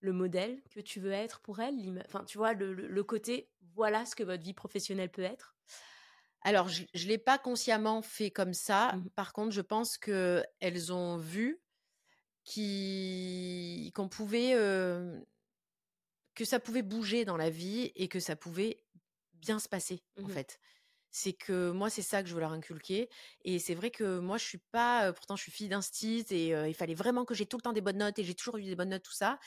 le 0.00 0.12
modèle 0.12 0.62
que 0.70 0.80
tu 0.80 1.00
veux 1.00 1.12
être 1.12 1.40
pour 1.40 1.60
elles, 1.60 2.02
enfin 2.06 2.24
tu 2.24 2.38
vois 2.38 2.54
le, 2.54 3.02
côté 3.02 3.50
voilà 3.74 4.06
ce 4.06 4.14
que 4.14 4.22
votre 4.22 4.42
vie 4.42 4.54
professionnelle 4.54 5.10
peut 5.10 5.22
être? 5.22 5.54
Alors 6.42 6.68
je, 6.68 6.82
ne 6.82 7.08
l'ai 7.08 7.18
pas 7.18 7.38
consciemment 7.38 8.00
fait 8.02 8.30
comme 8.30 8.54
ça. 8.54 8.92
Mmh 8.96 9.10
Par 9.10 9.32
contre, 9.32 9.50
je 9.50 9.60
pense 9.60 9.98
que 9.98 10.42
elles 10.60 10.92
ont 10.92 11.18
vu 11.18 11.60
qu'on 12.46 14.08
pouvait 14.08 14.52
que 16.34 16.44
ça 16.44 16.60
pouvait 16.60 16.82
bouger 16.82 17.24
dans 17.24 17.36
la 17.36 17.50
vie 17.50 17.92
et 17.94 18.08
que 18.08 18.20
ça 18.20 18.36
pouvait 18.36 18.82
bien 19.34 19.58
se 19.58 19.68
passer 19.68 20.02
en 20.18 20.26
mmh 20.26 20.30
fait 20.30 20.60
c'est 21.10 21.32
que 21.32 21.70
moi 21.70 21.90
c'est 21.90 22.02
ça 22.02 22.22
que 22.22 22.28
je 22.28 22.34
veux 22.34 22.40
leur 22.40 22.52
inculquer 22.52 23.08
et 23.44 23.58
c'est 23.58 23.74
vrai 23.74 23.90
que 23.90 24.18
moi 24.18 24.38
je 24.38 24.44
suis 24.44 24.62
pas 24.70 25.12
pourtant 25.12 25.36
je 25.36 25.42
suis 25.42 25.52
fille 25.52 25.68
d'un 25.68 25.80
et 26.02 26.48
il 26.68 26.74
fallait 26.74 26.94
vraiment 26.94 27.24
que 27.24 27.34
j'ai 27.34 27.46
tout 27.46 27.56
le 27.56 27.62
temps 27.62 27.72
des 27.72 27.80
bonnes 27.80 27.98
notes 27.98 28.18
et 28.18 28.24
j'ai 28.24 28.34
toujours 28.34 28.58
eu 28.58 28.62
des 28.62 28.76
bonnes 28.76 28.90
notes 28.90 29.02
tout 29.02 29.12
ça 29.12 29.38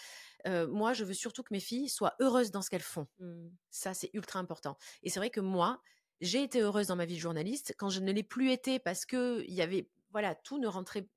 moi 0.45 0.93
je 0.93 1.03
veux 1.03 1.13
surtout 1.13 1.43
que 1.43 1.53
mes 1.53 1.59
filles 1.59 1.89
soient 1.89 2.15
heureuses 2.19 2.51
dans 2.51 2.61
ce 2.61 2.69
qu'elles 2.69 2.81
font 2.81 3.07
mmh. 3.19 3.47
ça 3.69 3.93
c'est 3.93 4.09
ultra 4.13 4.39
important 4.39 4.77
et 5.03 5.09
c'est 5.09 5.19
vrai 5.19 5.29
que 5.29 5.39
moi 5.39 5.81
j'ai 6.21 6.43
été 6.43 6.61
heureuse 6.61 6.87
dans 6.87 6.95
ma 6.95 7.05
vie 7.05 7.15
de 7.15 7.21
journaliste 7.21 7.75
quand 7.77 7.89
je 7.89 7.99
ne 7.99 8.11
l'ai 8.11 8.23
plus 8.23 8.51
été 8.51 8.79
parce 8.79 9.05
que 9.05 9.43
il 9.47 9.53
y 9.53 9.61
avait 9.61 9.89
voilà 10.11 10.35
tout 10.35 10.59
ne 10.59 10.67
rentrait 10.67 11.07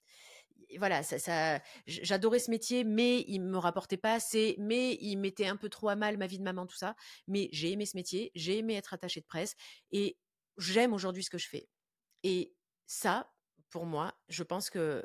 voilà, 0.78 1.02
ça, 1.02 1.18
ça 1.18 1.60
j'adorais 1.86 2.38
ce 2.38 2.50
métier, 2.50 2.84
mais 2.84 3.24
il 3.28 3.40
me 3.40 3.58
rapportait 3.58 3.96
pas 3.96 4.14
assez, 4.14 4.56
mais 4.58 4.94
il 5.00 5.16
mettait 5.16 5.46
un 5.46 5.56
peu 5.56 5.68
trop 5.68 5.88
à 5.88 5.96
mal 5.96 6.16
ma 6.18 6.26
vie 6.26 6.38
de 6.38 6.42
maman, 6.42 6.66
tout 6.66 6.76
ça. 6.76 6.96
Mais 7.28 7.48
j'ai 7.52 7.72
aimé 7.72 7.86
ce 7.86 7.96
métier, 7.96 8.32
j'ai 8.34 8.58
aimé 8.58 8.74
être 8.74 8.94
attachée 8.94 9.20
de 9.20 9.26
presse, 9.26 9.54
et 9.92 10.16
j'aime 10.58 10.92
aujourd'hui 10.92 11.24
ce 11.24 11.30
que 11.30 11.38
je 11.38 11.48
fais. 11.48 11.68
Et 12.22 12.54
ça, 12.86 13.32
pour 13.70 13.86
moi, 13.86 14.16
je 14.28 14.42
pense 14.42 14.70
que 14.70 15.04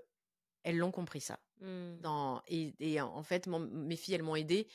elles 0.64 0.78
l'ont 0.78 0.92
compris 0.92 1.22
ça. 1.22 1.40
Mmh. 1.60 1.98
Dans, 2.00 2.42
et, 2.48 3.02
en 3.02 3.24
fait, 3.24 3.48
mes 3.48 3.96
filles, 3.96 4.16
elles 4.16 4.24
m'ont 4.24 4.36
aidé, 4.36 4.68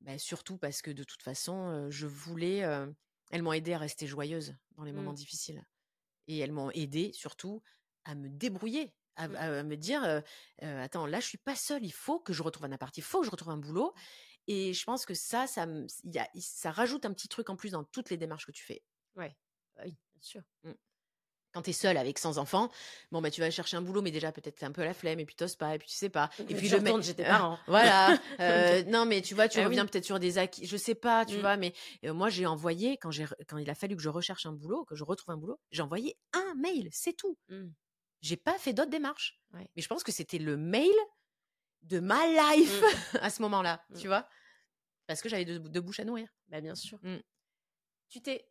bah, 0.00 0.18
surtout 0.18 0.56
parce 0.56 0.82
que 0.82 0.90
de 0.90 1.04
toute 1.04 1.22
façon, 1.22 1.90
je 1.90 2.06
voulais. 2.06 2.58
elles 3.30 3.42
m'ont 3.42 3.52
aidé 3.52 3.72
à 3.72 3.78
rester 3.78 4.06
joyeuse 4.06 4.54
dans 4.76 4.84
les 4.84 4.92
moments 4.92 5.12
mmh. 5.12 5.16
difficiles. 5.16 5.66
Et 6.28 6.38
elles 6.38 6.52
m'ont 6.52 6.70
aidé 6.70 7.12
surtout 7.12 7.62
à 8.04 8.14
me 8.14 8.28
débrouiller, 8.28 8.94
à, 9.16 9.28
mmh. 9.28 9.66
me 9.66 9.76
dire 9.76 10.22
attends, 10.60 11.06
là, 11.06 11.20
je 11.20 11.26
suis 11.26 11.38
pas 11.38 11.56
seule, 11.56 11.84
il 11.84 11.92
faut 11.92 12.20
que 12.20 12.32
je 12.32 12.42
retrouve 12.42 12.66
un 12.66 12.72
appart, 12.72 12.96
il 12.96 13.02
faut 13.02 13.20
que 13.20 13.26
je 13.26 13.30
retrouve 13.30 13.50
un 13.50 13.58
boulot. 13.58 13.94
Et 14.48 14.72
je 14.72 14.84
pense 14.84 15.06
que 15.06 15.14
ça, 15.14 15.46
ça, 15.46 15.66
y 16.04 16.18
a, 16.18 16.28
ça 16.40 16.72
rajoute 16.72 17.06
un 17.06 17.12
petit 17.12 17.28
truc 17.28 17.48
en 17.48 17.54
plus 17.54 17.70
dans 17.70 17.84
toutes 17.84 18.10
les 18.10 18.16
démarches 18.16 18.46
que 18.46 18.52
tu 18.52 18.64
fais. 18.64 18.82
Ouais, 19.14 19.36
oui 19.84 19.96
sûr. 20.22 20.42
Mmh. 20.64 20.72
Quand 21.52 21.60
tu 21.60 21.68
es 21.70 21.72
seul 21.74 21.98
avec 21.98 22.18
100 22.18 22.38
enfants, 22.38 22.70
bon 23.10 23.20
bah 23.20 23.30
tu 23.30 23.42
vas 23.42 23.50
chercher 23.50 23.76
un 23.76 23.82
boulot, 23.82 24.00
mais 24.00 24.10
déjà 24.10 24.32
peut-être 24.32 24.54
t'es 24.56 24.64
un 24.64 24.72
peu 24.72 24.80
à 24.80 24.86
la 24.86 24.94
flemme 24.94 25.20
et 25.20 25.26
puis 25.26 25.34
t'oses 25.36 25.54
pas 25.56 25.74
et 25.74 25.78
puis 25.78 25.86
tu 25.88 25.94
sais 25.94 26.08
pas. 26.08 26.30
Et 26.38 26.54
puis 26.54 26.66
je 26.66 26.76
me 26.78 27.02
j'étais 27.02 27.24
parent. 27.24 27.58
voilà. 27.66 28.18
Euh, 28.40 28.82
non 28.84 29.04
mais 29.04 29.20
tu 29.20 29.34
vois, 29.34 29.48
tu 29.48 29.60
Ah 29.60 29.64
reviens 29.66 29.84
peut-être 29.84 30.06
sur 30.06 30.18
des 30.18 30.38
acquis, 30.38 30.64
je 30.66 30.76
sais 30.78 30.94
pas, 30.94 31.26
tu 31.26 31.36
Mmh. 31.36 31.40
vois. 31.40 31.56
Mais 31.58 31.74
moi 32.04 32.30
j'ai 32.30 32.46
envoyé 32.46 32.96
quand 32.96 33.10
j'ai 33.10 33.26
quand 33.48 33.58
il 33.58 33.68
a 33.68 33.74
fallu 33.74 33.96
que 33.96 34.02
je 34.02 34.08
recherche 34.08 34.46
un 34.46 34.52
boulot, 34.52 34.86
que 34.86 34.94
je 34.96 35.04
retrouve 35.04 35.34
un 35.34 35.36
boulot, 35.36 35.60
j'ai 35.70 35.82
envoyé 35.82 36.16
un 36.32 36.54
mail, 36.54 36.88
c'est 36.90 37.12
tout. 37.12 37.36
Mmh. 37.50 37.66
J'ai 38.22 38.36
pas 38.38 38.56
fait 38.58 38.72
d'autres 38.72 38.90
démarches. 38.90 39.38
Ouais. 39.52 39.68
Mais 39.76 39.82
je 39.82 39.88
pense 39.88 40.02
que 40.04 40.12
c'était 40.12 40.38
le 40.38 40.56
mail 40.56 40.90
de 41.82 42.00
ma 42.00 42.26
life 42.54 42.80
Mmh. 42.80 43.16
à 43.20 43.28
ce 43.28 43.42
moment-là, 43.42 43.84
tu 44.00 44.06
vois, 44.06 44.26
parce 45.06 45.20
que 45.20 45.28
j'avais 45.28 45.44
deux, 45.44 45.80
bouches 45.82 46.00
à 46.00 46.04
nourrir. 46.04 46.28
Bah 46.48 46.62
bien 46.62 46.74
sûr. 46.76 46.98
Tu 48.08 48.22
t'es 48.22 48.48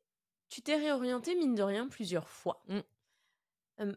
tu 0.52 0.62
t'es 0.62 0.76
réorienté, 0.76 1.34
mine 1.34 1.56
de 1.56 1.64
rien, 1.64 1.88
plusieurs 1.88 2.30
fois. 2.30 2.64
Mmh. 2.68 3.92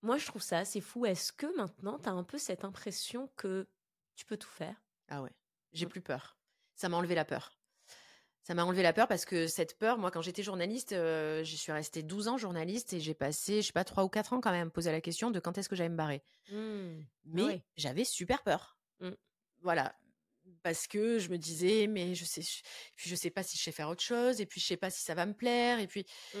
moi, 0.00 0.16
je 0.16 0.26
trouve 0.26 0.40
ça 0.42 0.58
assez 0.58 0.80
fou. 0.80 1.04
Est-ce 1.04 1.32
que 1.32 1.54
maintenant, 1.56 1.98
tu 1.98 2.08
as 2.08 2.12
un 2.12 2.22
peu 2.24 2.38
cette 2.38 2.64
impression 2.64 3.28
que 3.36 3.66
tu 4.14 4.24
peux 4.24 4.36
tout 4.38 4.48
faire? 4.48 4.76
Ah 5.08 5.20
ouais, 5.22 5.32
j'ai 5.72 5.84
Mmh. 5.86 5.90
plus 5.90 6.00
peur. 6.00 6.38
Ça 6.76 6.88
m'a 6.88 6.96
enlevé 6.96 7.14
la 7.14 7.24
peur. 7.24 7.52
Ça 8.42 8.54
m'a 8.54 8.64
enlevé 8.64 8.82
la 8.82 8.94
peur 8.94 9.08
parce 9.08 9.26
que 9.26 9.46
cette 9.46 9.76
peur, 9.76 9.98
moi, 9.98 10.10
quand 10.10 10.22
j'étais 10.22 10.42
journaliste, 10.42 10.92
je 10.94 11.54
suis 11.56 11.72
restée 11.72 12.02
12 12.02 12.28
ans 12.28 12.38
journaliste 12.38 12.94
et 12.94 13.00
j'ai 13.00 13.12
passé, 13.12 13.60
je 13.60 13.66
sais 13.66 13.72
pas, 13.72 13.84
3 13.84 14.04
ou 14.04 14.08
4 14.08 14.32
ans 14.32 14.40
quand 14.40 14.52
même 14.52 14.70
poser 14.70 14.90
la 14.92 15.02
question 15.02 15.30
de 15.30 15.40
quand 15.40 15.58
est-ce 15.58 15.68
que 15.68 15.76
j'allais 15.76 15.90
me 15.90 15.96
barrer. 15.96 16.22
Mmh. 16.50 17.00
Ah 17.00 17.04
Mais 17.26 17.62
j'avais 17.76 18.04
super 18.04 18.42
peur. 18.42 18.78
Mmh. 19.00 19.10
Voilà. 19.60 19.94
Parce 20.62 20.86
que 20.86 21.18
je 21.18 21.28
me 21.30 21.38
disais, 21.38 21.86
mais 21.86 22.14
je 22.14 22.24
sais, 22.24 22.42
je, 22.42 22.62
je 22.96 23.14
sais 23.14 23.30
pas 23.30 23.42
si 23.42 23.56
je 23.56 23.62
sais 23.62 23.72
faire 23.72 23.88
autre 23.88 24.02
chose, 24.02 24.40
et 24.40 24.46
puis 24.46 24.60
je 24.60 24.66
sais 24.66 24.76
pas 24.76 24.90
si 24.90 25.02
ça 25.02 25.14
va 25.14 25.26
me 25.26 25.34
plaire, 25.34 25.78
et 25.78 25.86
puis. 25.86 26.04
Mmh. 26.34 26.38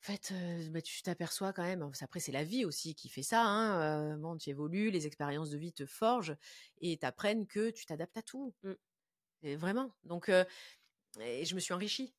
En 0.00 0.12
fait, 0.12 0.32
bah, 0.70 0.80
tu 0.80 1.02
t'aperçois 1.02 1.52
quand 1.52 1.64
même. 1.64 1.90
Après, 2.00 2.20
c'est 2.20 2.30
la 2.30 2.44
vie 2.44 2.64
aussi 2.64 2.94
qui 2.94 3.08
fait 3.08 3.24
ça. 3.24 3.42
Hein, 3.44 4.16
bon, 4.18 4.36
tu 4.36 4.48
évolues, 4.48 4.92
les 4.92 5.08
expériences 5.08 5.50
de 5.50 5.58
vie 5.58 5.72
te 5.72 5.86
forgent 5.86 6.36
et 6.80 6.96
t'apprennent 6.98 7.48
que 7.48 7.70
tu 7.70 7.84
t'adaptes 7.84 8.16
à 8.16 8.22
tout. 8.22 8.54
Mmh. 8.62 8.72
Et 9.42 9.56
vraiment. 9.56 9.92
Donc, 10.04 10.30
et 11.20 11.44
je 11.44 11.54
me 11.54 11.60
suis 11.60 11.74
enrichie 11.74 12.14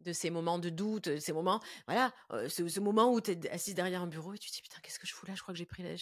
de 0.00 0.12
ces 0.12 0.30
moments 0.30 0.58
de 0.58 0.68
doute, 0.68 1.18
ces 1.18 1.32
moments, 1.32 1.60
voilà, 1.86 2.12
ce, 2.48 2.66
ce, 2.68 2.80
moment 2.80 3.12
où 3.12 3.20
tu 3.20 3.32
es 3.32 3.50
assise 3.50 3.74
derrière 3.74 4.02
un 4.02 4.06
bureau 4.06 4.34
et 4.34 4.38
tu 4.38 4.50
te 4.50 4.56
dis 4.56 4.62
putain, 4.62 4.80
qu'est-ce 4.82 4.98
que 4.98 5.06
je 5.06 5.14
fous 5.14 5.26
là? 5.26 5.34
Je 5.34 5.42
crois 5.42 5.54
que 5.54 5.58
j'ai 5.58 5.66
pris 5.66 5.82
la, 5.82 5.94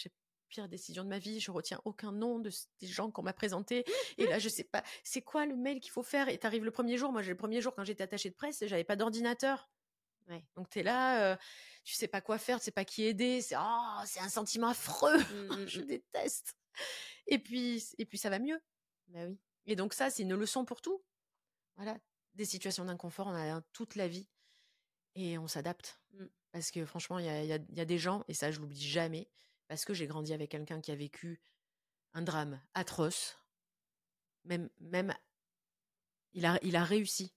pire 0.50 0.68
décision 0.68 1.04
de 1.04 1.08
ma 1.08 1.18
vie, 1.18 1.40
je 1.40 1.50
retiens 1.50 1.80
aucun 1.84 2.12
nom 2.12 2.38
de, 2.38 2.50
des 2.80 2.86
gens 2.86 3.10
qu'on 3.10 3.22
m'a 3.22 3.32
présenté. 3.32 3.84
Et 4.18 4.26
là, 4.26 4.38
je 4.38 4.48
sais 4.48 4.64
pas, 4.64 4.82
c'est 5.02 5.22
quoi 5.22 5.46
le 5.46 5.56
mail 5.56 5.80
qu'il 5.80 5.90
faut 5.92 6.02
faire? 6.02 6.28
Et 6.28 6.36
t'arrives 6.36 6.64
le 6.64 6.70
premier 6.70 6.98
jour. 6.98 7.12
Moi, 7.12 7.22
j'ai 7.22 7.30
le 7.30 7.36
premier 7.36 7.60
jour 7.60 7.74
quand 7.74 7.84
j'étais 7.84 8.02
attachée 8.02 8.28
de 8.28 8.34
presse, 8.34 8.62
j'avais 8.66 8.84
pas 8.84 8.96
d'ordinateur. 8.96 9.70
Ouais. 10.28 10.44
Donc 10.54 10.68
t'es 10.70 10.82
là, 10.82 11.38
tu 11.82 11.94
sais 11.94 12.06
pas 12.06 12.20
quoi 12.20 12.38
faire, 12.38 12.58
tu 12.58 12.66
sais 12.66 12.70
pas 12.70 12.84
qui 12.84 13.04
aider. 13.04 13.40
C'est 13.40 13.56
oh, 13.58 14.00
c'est 14.04 14.20
un 14.20 14.28
sentiment 14.28 14.68
affreux. 14.68 15.18
Mmh, 15.18 15.64
je 15.66 15.80
déteste. 15.80 16.56
Et 17.26 17.38
puis 17.38 17.84
et 17.98 18.04
puis 18.04 18.18
ça 18.18 18.30
va 18.30 18.38
mieux. 18.38 18.60
Bah 19.08 19.26
oui. 19.26 19.38
Et 19.66 19.76
donc 19.76 19.94
ça, 19.94 20.10
c'est 20.10 20.22
une 20.22 20.34
leçon 20.34 20.64
pour 20.64 20.80
tout. 20.80 21.02
Voilà, 21.76 21.96
des 22.34 22.44
situations 22.44 22.84
d'inconfort, 22.84 23.28
on 23.28 23.34
a 23.34 23.60
toute 23.72 23.94
la 23.94 24.08
vie 24.08 24.28
et 25.14 25.38
on 25.38 25.48
s'adapte. 25.48 26.00
Mmh. 26.12 26.26
Parce 26.52 26.70
que 26.70 26.84
franchement, 26.84 27.18
il 27.18 27.26
y 27.26 27.28
a, 27.28 27.44
y 27.44 27.80
a, 27.80 27.84
des 27.84 27.98
gens, 27.98 28.24
et 28.28 28.34
ça 28.34 28.50
je 28.50 28.60
l'oublie 28.60 28.80
jamais, 28.80 29.28
parce 29.70 29.84
que 29.84 29.94
j'ai 29.94 30.08
grandi 30.08 30.32
avec 30.32 30.50
quelqu'un 30.50 30.80
qui 30.80 30.90
a 30.90 30.96
vécu 30.96 31.40
un 32.12 32.22
drame 32.22 32.60
atroce. 32.74 33.38
Même, 34.44 34.68
même 34.80 35.14
il, 36.32 36.44
a, 36.44 36.58
il 36.62 36.74
a 36.74 36.82
réussi 36.82 37.32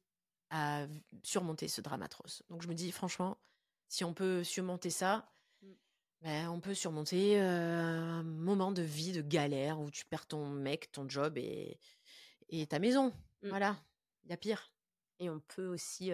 à 0.50 0.88
surmonter 1.22 1.68
ce 1.68 1.80
drame 1.80 2.02
atroce. 2.02 2.42
Donc 2.50 2.64
je 2.64 2.68
me 2.68 2.74
dis, 2.74 2.92
franchement, 2.92 3.38
si 3.88 4.04
on 4.04 4.16
peut 4.16 4.44
surmonter 4.44 4.90
ça, 4.90 5.32
mmh. 5.62 5.68
ben, 6.22 6.50
on 6.50 6.60
peut 6.60 6.74
surmonter 6.74 7.40
un 7.40 8.24
moment 8.24 8.72
de 8.72 8.82
vie, 8.82 9.12
de 9.12 9.22
galère, 9.22 9.80
où 9.80 9.92
tu 9.92 10.04
perds 10.04 10.26
ton 10.26 10.50
mec, 10.50 10.92
ton 10.92 11.08
job 11.08 11.38
et, 11.38 11.80
et 12.50 12.66
ta 12.66 12.80
maison. 12.80 13.14
Mmh. 13.44 13.50
Voilà, 13.50 13.78
il 14.24 14.32
y 14.32 14.34
a 14.34 14.38
pire. 14.38 14.74
Et 15.20 15.30
on 15.30 15.40
peut 15.40 15.68
aussi 15.68 16.10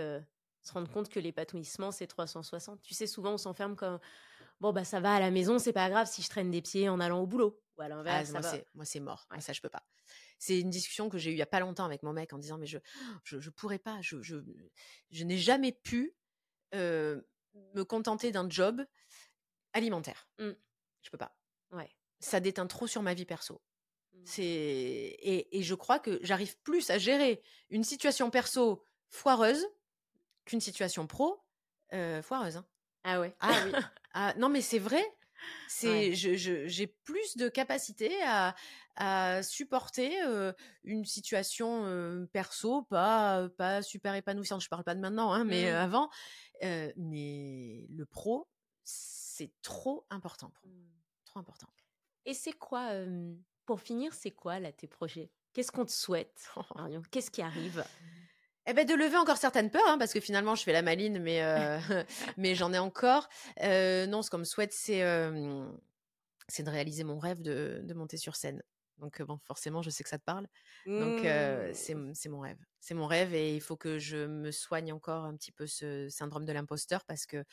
Se 0.63 0.73
rendre 0.73 0.91
compte 0.91 1.07
que 1.07 1.21
l'épanouissement, 1.21 1.93
c'est 1.93 2.07
360. 2.07 2.81
Tu 2.81 2.93
sais, 2.93 3.07
souvent, 3.07 3.35
on 3.35 3.37
s'enferme 3.37 3.77
comme 3.77 3.99
bon, 4.59 4.73
bah 4.73 4.83
ça 4.83 4.99
va 4.99 5.15
à 5.15 5.19
la 5.19 5.31
maison, 5.31 5.59
c'est 5.59 5.73
pas 5.73 5.89
grave 5.89 6.07
si 6.09 6.21
je 6.21 6.29
traîne 6.29 6.51
des 6.51 6.61
pieds 6.61 6.89
en 6.89 6.99
allant 6.99 7.21
au 7.21 7.27
boulot. 7.27 7.61
Ou 7.77 7.81
à 7.81 7.87
l'inverse, 7.87 8.31
ah, 8.35 8.57
moi, 8.73 8.85
c'est 8.85 8.99
mort. 8.99 9.27
Ça, 9.39 9.53
je 9.53 9.61
peux 9.61 9.69
pas. 9.69 9.83
C'est 10.37 10.59
une 10.59 10.69
discussion 10.69 11.09
que 11.09 11.17
j'ai 11.17 11.31
eue 11.31 11.33
il 11.33 11.39
y 11.39 11.41
a 11.41 11.47
pas 11.47 11.59
longtemps 11.59 11.85
avec 11.85 12.03
mon 12.03 12.13
mec 12.13 12.33
en 12.33 12.37
disant 12.37 12.57
mais 12.57 12.65
je 12.65 12.77
je, 13.23 13.39
je 13.39 13.49
pourrais 13.49 13.79
pas, 13.79 13.99
je, 14.01 14.21
je, 14.21 14.37
je 15.11 15.23
n'ai 15.23 15.37
jamais 15.37 15.71
pu 15.71 16.15
me 16.73 17.83
contenter 17.83 18.31
d'un 18.31 18.49
job 18.49 18.85
alimentaire. 19.73 20.29
Mmh. 20.39 20.51
Je 21.01 21.09
peux 21.09 21.17
pas. 21.17 21.35
Ouais. 21.71 21.89
Ça 22.19 22.39
déteint 22.39 22.67
trop 22.67 22.87
sur 22.87 23.01
ma 23.01 23.13
vie 23.13 23.25
perso. 23.25 23.61
Mmh. 24.13 24.17
C'est 24.25 24.43
et, 24.43 25.57
et, 25.57 25.63
je 25.63 25.75
crois 25.75 25.99
que 25.99 26.19
j'arrive 26.21 26.57
plus 26.59 26.89
à 26.89 26.97
gérer 26.97 27.41
une 27.69 27.83
situation 27.83 28.29
perso 28.29 28.83
foireuse 29.09 29.65
qu'une 30.45 30.61
situation 30.61 31.07
pro 31.07 31.43
foireuse. 32.21 32.57
Hein. 32.57 32.65
Ah 33.09 33.19
ouais. 33.19 33.35
Ah 33.39 33.51
oui. 33.65 33.71
ah, 34.13 34.33
non 34.37 34.49
mais 34.49 34.61
c'est 34.61 34.79
vrai. 34.79 35.03
C'est, 35.69 36.13
j'ai 36.13 36.87
plus 36.87 37.37
de 37.37 37.47
capacité 37.47 38.11
à, 38.23 38.55
à 38.97 39.41
supporter 39.41 40.11
une 40.83 41.05
situation 41.05 42.27
perso 42.33 42.83
pas 42.83 43.47
pas 43.57 43.81
super 43.81 44.15
épanouissante. 44.15 44.61
Je 44.61 44.67
parle 44.67 44.83
pas 44.83 44.95
de 44.95 44.99
maintenant, 44.99 45.31
hein, 45.31 45.45
mais 45.45 45.71
mmh. 45.71 45.75
avant. 45.75 46.09
mais 46.61 47.87
le 47.89 48.05
pro, 48.05 48.49
c'est 48.83 49.53
trop 49.61 50.05
important 50.09 50.49
pour 50.49 50.69
mmh. 50.69 50.89
Trop 51.25 51.39
important. 51.39 51.67
Et 52.25 52.33
c'est 52.33 52.53
quoi, 52.53 52.91
pour 53.65 53.81
finir, 53.81 54.13
c'est 54.13 54.31
quoi 54.31 54.59
là 54.59 54.71
tes 54.71 54.87
projets? 54.87 55.31
Qu'est-ce 55.53 55.71
qu'on 55.71 55.85
te 55.85 55.91
souhaite, 55.91 56.49
Marion? 56.75 57.01
Qu'est-ce 57.11 57.31
qui 57.31 57.41
arrive? 57.41 57.83
Eh 58.69 58.73
ben, 58.73 58.85
de 58.85 58.93
lever 58.93 59.17
encore 59.17 59.37
certaines 59.37 59.69
peurs, 59.69 59.87
hein, 59.87 59.97
parce 59.97 60.13
que 60.13 60.19
finalement, 60.19 60.55
je 60.55 60.63
fais 60.63 60.73
la 60.73 60.81
maline, 60.81 61.19
mais, 61.19 61.41
euh, 61.41 61.79
mais 62.37 62.55
j'en 62.55 62.73
ai 62.73 62.79
encore. 62.79 63.27
Euh, 63.61 64.05
non, 64.05 64.21
ce 64.21 64.29
qu'on 64.29 64.39
me 64.39 64.43
souhaite, 64.43 64.73
c'est 64.73 65.03
c'est 66.51 66.63
de 66.63 66.69
réaliser 66.71 67.03
mon 67.03 67.19
rêve 67.19 67.43
de, 67.43 67.81
de, 67.83 67.93
monter 67.93 68.17
sur 68.17 68.35
scène. 68.35 68.63
Donc, 68.97 69.21
bon, 69.21 69.39
forcément, 69.45 69.83
je 69.83 69.91
sais 69.91 70.03
que 70.03 70.09
ça 70.09 70.17
te 70.17 70.23
parle. 70.23 70.47
Donc, 70.87 71.23
mmh. 71.23 71.73
c'est 71.73 72.29
mon 72.29 72.39
rêve. 72.39 72.57
C'est 72.79 72.95
mon 72.95 73.05
rêve 73.05 73.35
et 73.35 73.55
il 73.55 73.61
faut 73.61 73.77
que 73.77 73.99
je 73.99 74.25
me 74.25 74.51
soigne 74.51 74.91
encore 74.91 75.25
un 75.25 75.35
petit 75.35 75.51
peu 75.51 75.67
ce 75.67 76.09
syndrome 76.09 76.45
de 76.45 76.51
l'imposteur 76.51 77.05
parce 77.05 77.27
que 77.27 77.43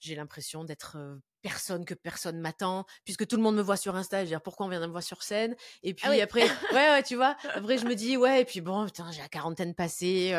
j'ai 0.00 0.14
l'impression 0.14 0.64
d'être 0.64 0.96
personne 1.42 1.84
que 1.84 1.94
personne 1.94 2.40
m'attend 2.40 2.86
puisque 3.04 3.26
tout 3.26 3.36
le 3.36 3.42
monde 3.42 3.56
me 3.56 3.62
voit 3.62 3.76
sur 3.76 3.94
Insta 3.96 4.20
je 4.20 4.22
veux 4.22 4.28
dire 4.28 4.42
pourquoi 4.42 4.66
on 4.66 4.68
vient 4.68 4.80
de 4.80 4.86
me 4.86 4.90
voir 4.90 5.02
sur 5.02 5.22
scène? 5.22 5.54
Et 5.82 5.94
ah 6.02 6.10
puis 6.10 6.20
après 6.20 6.48
ouais 6.72 6.88
ouais 6.90 7.02
tu 7.02 7.16
vois 7.16 7.36
après 7.54 7.78
je 7.78 7.86
me 7.86 7.94
dis 7.94 8.16
ouais 8.16 8.42
et 8.42 8.44
puis 8.44 8.60
bon 8.60 8.86
putain 8.86 9.10
j'ai 9.12 9.20
la 9.20 9.28
quarantaine 9.28 9.74
passée 9.74 10.34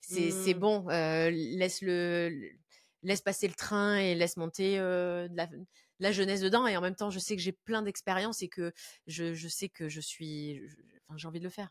c'est 0.00 0.30
c'est 0.30 0.54
mmh. 0.54 0.58
bon 0.58 0.86
laisse 0.88 1.82
le 1.82 2.50
laisse 3.02 3.20
passer 3.20 3.48
le 3.48 3.54
train 3.54 3.96
et 3.96 4.14
laisse 4.14 4.36
monter 4.36 4.78
de 4.78 5.28
la, 5.34 5.48
la, 5.98 6.12
jeunesse 6.12 6.40
dedans. 6.40 6.66
Et 6.66 6.76
en 6.76 6.80
même 6.80 6.96
temps 6.96 7.10
je 7.10 7.18
sais 7.18 7.36
que 7.36 7.42
j'ai 7.42 7.52
plein 7.52 7.82
d'expérience 7.82 8.40
et 8.42 8.48
que 8.48 8.72
je, 9.06 9.34
je 9.34 9.48
sais 9.48 9.68
que 9.68 9.88
je 9.88 10.00
suis 10.00 10.62
enfin 11.06 11.18
j'ai 11.18 11.28
envie 11.28 11.40
de 11.40 11.44
le 11.44 11.50
faire. 11.50 11.70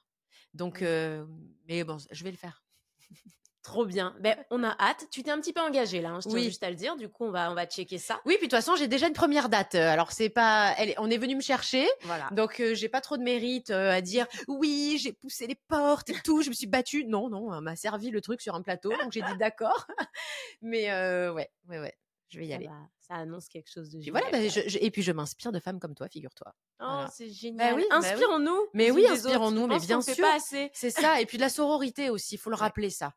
Donc 0.53 0.81
mais 0.81 1.83
bon 1.83 1.97
je 2.11 2.23
vais 2.23 2.31
le 2.31 2.37
faire 2.37 2.63
Trop 3.63 3.85
bien. 3.85 4.13
Ben, 4.19 4.35
on 4.51 4.61
a 4.61 4.75
hâte. 4.77 5.07
Tu 5.09 5.23
t'es 5.23 5.31
un 5.31 5.39
petit 5.39 5.53
peu 5.53 5.61
engagée 5.61 6.01
là, 6.01 6.09
hein, 6.09 6.19
je 6.21 6.27
tiens 6.27 6.37
oui. 6.37 6.43
juste 6.43 6.63
à 6.63 6.69
le 6.69 6.75
dire. 6.75 6.97
Du 6.97 7.07
coup, 7.07 7.23
on 7.23 7.31
va, 7.31 7.49
on 7.49 7.55
va 7.55 7.65
checker 7.65 7.97
ça. 7.97 8.19
Oui, 8.25 8.35
puis 8.37 8.47
de 8.47 8.51
toute 8.51 8.59
façon, 8.59 8.75
j'ai 8.75 8.89
déjà 8.89 9.07
une 9.07 9.13
première 9.13 9.47
date. 9.47 9.75
Alors, 9.75 10.11
c'est 10.11 10.29
pas, 10.29 10.75
elle, 10.77 10.93
on 10.97 11.09
est 11.09 11.17
venu 11.17 11.37
me 11.37 11.41
chercher. 11.41 11.87
Voilà. 12.01 12.27
Donc, 12.31 12.59
euh, 12.59 12.75
j'ai 12.75 12.89
pas 12.89 12.99
trop 12.99 13.15
de 13.15 13.23
mérite 13.23 13.69
euh, 13.69 13.89
à 13.89 14.01
dire 14.01 14.27
oui, 14.49 14.97
j'ai 15.01 15.13
poussé 15.13 15.47
les 15.47 15.55
portes 15.55 16.09
et 16.09 16.15
tout, 16.25 16.41
je 16.41 16.49
me 16.49 16.53
suis 16.53 16.67
battue. 16.67 17.05
Non, 17.05 17.29
non, 17.29 17.53
on 17.53 17.61
m'a 17.61 17.77
servi 17.77 18.09
le 18.09 18.19
truc 18.19 18.41
sur 18.41 18.53
un 18.53 18.61
plateau, 18.61 18.89
donc 19.01 19.13
j'ai 19.13 19.21
dit 19.21 19.37
d'accord. 19.39 19.87
Mais 20.61 20.91
euh, 20.91 21.31
ouais, 21.31 21.49
ouais, 21.69 21.79
ouais, 21.79 21.97
je 22.27 22.39
vais 22.39 22.47
y 22.47 22.53
aller. 22.53 22.69
ça 22.99 23.15
annonce 23.15 23.47
quelque 23.47 23.71
chose 23.71 23.89
de 23.91 24.01
génial. 24.01 24.23
Voilà, 24.29 24.45
et 24.45 24.91
puis 24.91 25.03
je 25.03 25.11
m'inspire 25.13 25.53
de 25.53 25.59
femmes 25.59 25.79
comme 25.79 25.95
toi, 25.95 26.09
figure-toi. 26.09 26.53
Oh, 26.81 27.05
c'est 27.13 27.27
bah 27.27 27.33
génial. 27.33 27.75
oui, 27.75 27.85
bah 27.89 27.95
inspirons-nous. 27.97 28.67
Mais 28.73 28.91
oui, 28.91 29.07
inspirons-nous, 29.07 29.67
mais 29.67 29.79
bien 29.79 30.01
sûr. 30.01 30.25
C'est 30.73 30.89
ça. 30.89 31.21
Et 31.21 31.25
puis 31.25 31.37
de 31.37 31.43
la 31.43 31.49
sororité 31.49 32.09
aussi, 32.09 32.35
il 32.35 32.39
faut 32.39 32.49
le 32.49 32.57
rappeler 32.57 32.89
ça. 32.89 33.13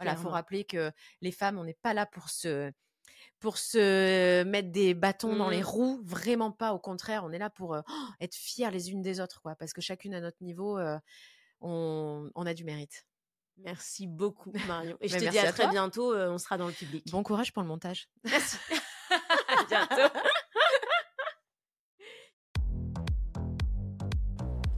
Voilà, 0.00 0.16
faut 0.16 0.30
rappeler 0.30 0.64
que 0.64 0.90
les 1.20 1.32
femmes, 1.32 1.58
on 1.58 1.64
n'est 1.64 1.78
pas 1.82 1.94
là 1.94 2.06
pour 2.06 2.28
se 2.30 2.72
pour 3.38 3.56
se 3.56 4.42
mettre 4.44 4.70
des 4.70 4.92
bâtons 4.92 5.34
dans 5.34 5.48
les 5.48 5.60
mmh. 5.60 5.66
roues, 5.66 6.00
vraiment 6.04 6.52
pas. 6.52 6.74
Au 6.74 6.78
contraire, 6.78 7.24
on 7.24 7.32
est 7.32 7.38
là 7.38 7.48
pour 7.48 7.76
être 8.20 8.34
fiers 8.34 8.70
les 8.70 8.90
unes 8.90 9.02
des 9.02 9.20
autres, 9.20 9.40
quoi, 9.40 9.54
parce 9.56 9.72
que 9.72 9.80
chacune 9.80 10.14
à 10.14 10.20
notre 10.20 10.42
niveau, 10.42 10.78
on, 11.60 12.30
on, 12.34 12.46
a 12.46 12.54
du 12.54 12.64
mérite. 12.64 13.06
Merci 13.58 14.06
beaucoup, 14.06 14.52
Marion. 14.66 14.96
Et 15.00 15.08
je 15.08 15.18
te 15.18 15.30
dis 15.30 15.38
à, 15.38 15.52
très 15.52 15.68
bientôt. 15.68 16.14
on 16.14 16.38
sera 16.38 16.58
dans 16.58 16.66
le 16.66 16.72
public. 16.72 17.10
Bon 17.10 17.22
courage 17.22 17.52
pour 17.52 17.62
le 17.62 17.68
montage. 17.68 18.08
Merci. 18.24 18.56
à 19.10 19.64
bientôt. 19.64 20.18